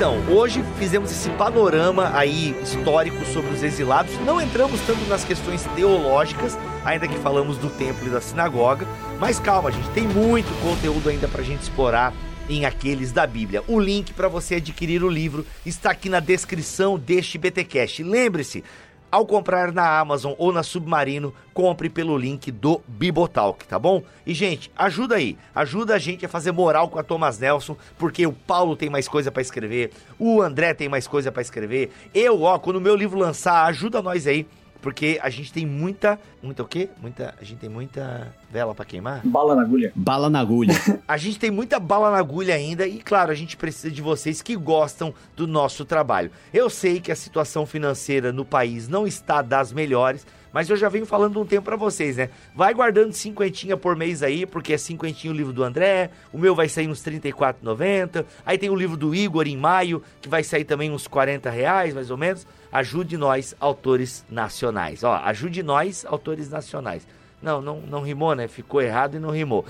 Então. 0.02 0.18
Hoje 0.34 0.64
fizemos 0.80 1.12
esse 1.12 1.30
panorama 1.30 2.10
aí 2.12 2.56
histórico 2.60 3.24
sobre 3.26 3.52
os 3.52 3.62
exilados. 3.62 4.12
Não 4.26 4.40
entramos 4.40 4.80
tanto 4.80 5.00
nas 5.08 5.24
questões 5.24 5.62
teológicas, 5.76 6.58
ainda 6.84 7.06
que 7.06 7.16
falamos 7.20 7.56
do 7.56 7.70
templo 7.70 8.08
e 8.08 8.10
da 8.10 8.20
sinagoga. 8.20 8.84
Mas 9.20 9.38
calma, 9.38 9.70
gente, 9.70 9.88
tem 9.90 10.02
muito 10.08 10.52
conteúdo 10.60 11.08
ainda 11.08 11.28
pra 11.28 11.44
gente 11.44 11.62
explorar 11.62 12.12
em 12.50 12.64
aqueles 12.64 13.12
da 13.12 13.24
Bíblia. 13.28 13.62
O 13.68 13.78
link 13.78 14.12
para 14.12 14.26
você 14.26 14.56
adquirir 14.56 15.04
o 15.04 15.08
livro 15.08 15.46
está 15.64 15.92
aqui 15.92 16.08
na 16.08 16.18
descrição 16.18 16.98
deste 16.98 17.38
BTcast. 17.38 18.02
Lembre-se, 18.02 18.64
ao 19.12 19.26
comprar 19.26 19.70
na 19.72 20.00
Amazon 20.00 20.32
ou 20.38 20.50
na 20.52 20.62
Submarino, 20.62 21.34
compre 21.52 21.90
pelo 21.90 22.16
link 22.16 22.50
do 22.50 22.80
Bibotalk, 22.88 23.66
tá 23.68 23.78
bom? 23.78 24.02
E 24.26 24.32
gente, 24.32 24.72
ajuda 24.74 25.16
aí, 25.16 25.36
ajuda 25.54 25.94
a 25.94 25.98
gente 25.98 26.24
a 26.24 26.28
fazer 26.30 26.50
moral 26.50 26.88
com 26.88 26.98
a 26.98 27.02
Thomas 27.02 27.38
Nelson, 27.38 27.76
porque 27.98 28.26
o 28.26 28.32
Paulo 28.32 28.74
tem 28.74 28.88
mais 28.88 29.06
coisa 29.06 29.30
para 29.30 29.42
escrever, 29.42 29.90
o 30.18 30.40
André 30.40 30.72
tem 30.72 30.88
mais 30.88 31.06
coisa 31.06 31.30
para 31.30 31.42
escrever. 31.42 31.92
Eu, 32.14 32.40
ó, 32.40 32.58
quando 32.58 32.76
o 32.76 32.80
meu 32.80 32.96
livro 32.96 33.18
lançar, 33.18 33.66
ajuda 33.66 34.00
nós 34.00 34.26
aí 34.26 34.46
porque 34.82 35.20
a 35.22 35.30
gente 35.30 35.52
tem 35.52 35.64
muita. 35.64 36.18
Muita 36.42 36.64
o 36.64 36.66
quê? 36.66 36.90
Muita. 37.00 37.34
A 37.40 37.44
gente 37.44 37.60
tem 37.60 37.70
muita 37.70 38.34
vela 38.52 38.74
para 38.74 38.84
queimar? 38.84 39.22
Bala 39.24 39.56
na 39.56 39.62
agulha. 39.62 39.92
Bala 39.96 40.28
na 40.28 40.38
agulha. 40.38 40.74
a 41.08 41.16
gente 41.16 41.38
tem 41.38 41.50
muita 41.50 41.80
bala 41.80 42.10
na 42.10 42.18
agulha 42.18 42.54
ainda 42.54 42.86
e, 42.86 42.98
claro, 42.98 43.32
a 43.32 43.34
gente 43.34 43.56
precisa 43.56 43.90
de 43.90 44.02
vocês 44.02 44.42
que 44.42 44.54
gostam 44.54 45.14
do 45.34 45.46
nosso 45.46 45.86
trabalho. 45.86 46.30
Eu 46.52 46.68
sei 46.68 47.00
que 47.00 47.10
a 47.10 47.16
situação 47.16 47.64
financeira 47.64 48.30
no 48.30 48.44
país 48.44 48.88
não 48.88 49.06
está 49.06 49.40
das 49.40 49.72
melhores. 49.72 50.26
Mas 50.52 50.68
eu 50.68 50.76
já 50.76 50.86
venho 50.90 51.06
falando 51.06 51.40
um 51.40 51.46
tempo 51.46 51.64
para 51.64 51.76
vocês, 51.76 52.18
né? 52.18 52.28
Vai 52.54 52.74
guardando 52.74 53.14
cinquentinha 53.14 53.74
por 53.74 53.96
mês 53.96 54.22
aí, 54.22 54.44
porque 54.44 54.74
é 54.74 54.76
cinquentinho 54.76 55.32
o 55.32 55.36
livro 55.36 55.50
do 55.50 55.64
André, 55.64 56.10
o 56.30 56.36
meu 56.36 56.54
vai 56.54 56.68
sair 56.68 56.88
uns 56.88 57.02
R$ 57.02 57.18
34,90. 57.18 58.26
Aí 58.44 58.58
tem 58.58 58.68
o 58.68 58.76
livro 58.76 58.94
do 58.94 59.14
Igor 59.14 59.48
em 59.48 59.56
maio, 59.56 60.02
que 60.20 60.28
vai 60.28 60.44
sair 60.44 60.64
também 60.66 60.90
uns 60.90 61.06
40 61.06 61.48
reais, 61.48 61.94
mais 61.94 62.10
ou 62.10 62.18
menos. 62.18 62.46
Ajude 62.70 63.16
nós, 63.16 63.56
autores 63.58 64.26
nacionais. 64.28 65.02
Ó, 65.02 65.14
ajude 65.24 65.62
nós, 65.62 66.04
autores 66.04 66.50
nacionais. 66.50 67.06
Não, 67.42 67.60
não, 67.60 67.80
não 67.80 68.00
rimou, 68.00 68.34
né? 68.34 68.46
Ficou 68.46 68.80
errado 68.80 69.16
e 69.16 69.18
não 69.18 69.30
rimou. 69.30 69.64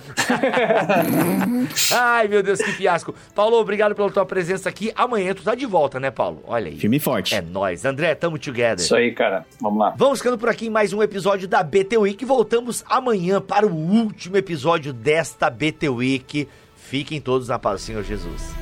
Ai, 1.90 2.28
meu 2.28 2.42
Deus, 2.42 2.60
que 2.60 2.70
fiasco. 2.72 3.14
Paulo, 3.34 3.56
obrigado 3.56 3.94
pela 3.94 4.10
tua 4.10 4.26
presença 4.26 4.68
aqui. 4.68 4.92
Amanhã 4.94 5.34
tu 5.34 5.42
tá 5.42 5.54
de 5.54 5.64
volta, 5.64 5.98
né, 5.98 6.10
Paulo? 6.10 6.42
Olha 6.46 6.68
aí. 6.68 6.76
Filme 6.76 6.98
forte. 6.98 7.34
É 7.34 7.40
nós. 7.40 7.84
André, 7.84 8.14
tamo 8.14 8.38
together. 8.38 8.84
Isso 8.84 8.94
aí, 8.94 9.12
cara. 9.12 9.46
Vamos 9.60 9.78
lá. 9.78 9.94
Vamos 9.96 10.18
ficando 10.18 10.36
por 10.36 10.50
aqui 10.50 10.66
em 10.66 10.70
mais 10.70 10.92
um 10.92 11.02
episódio 11.02 11.48
da 11.48 11.62
BT 11.62 11.96
Week. 11.96 12.24
Voltamos 12.24 12.84
amanhã 12.88 13.40
para 13.40 13.66
o 13.66 13.74
último 13.74 14.36
episódio 14.36 14.92
desta 14.92 15.48
BT 15.48 15.88
Week. 15.88 16.48
Fiquem 16.76 17.20
todos 17.20 17.48
na 17.48 17.58
paz 17.58 17.80
Senhor 17.80 18.02
Jesus. 18.02 18.61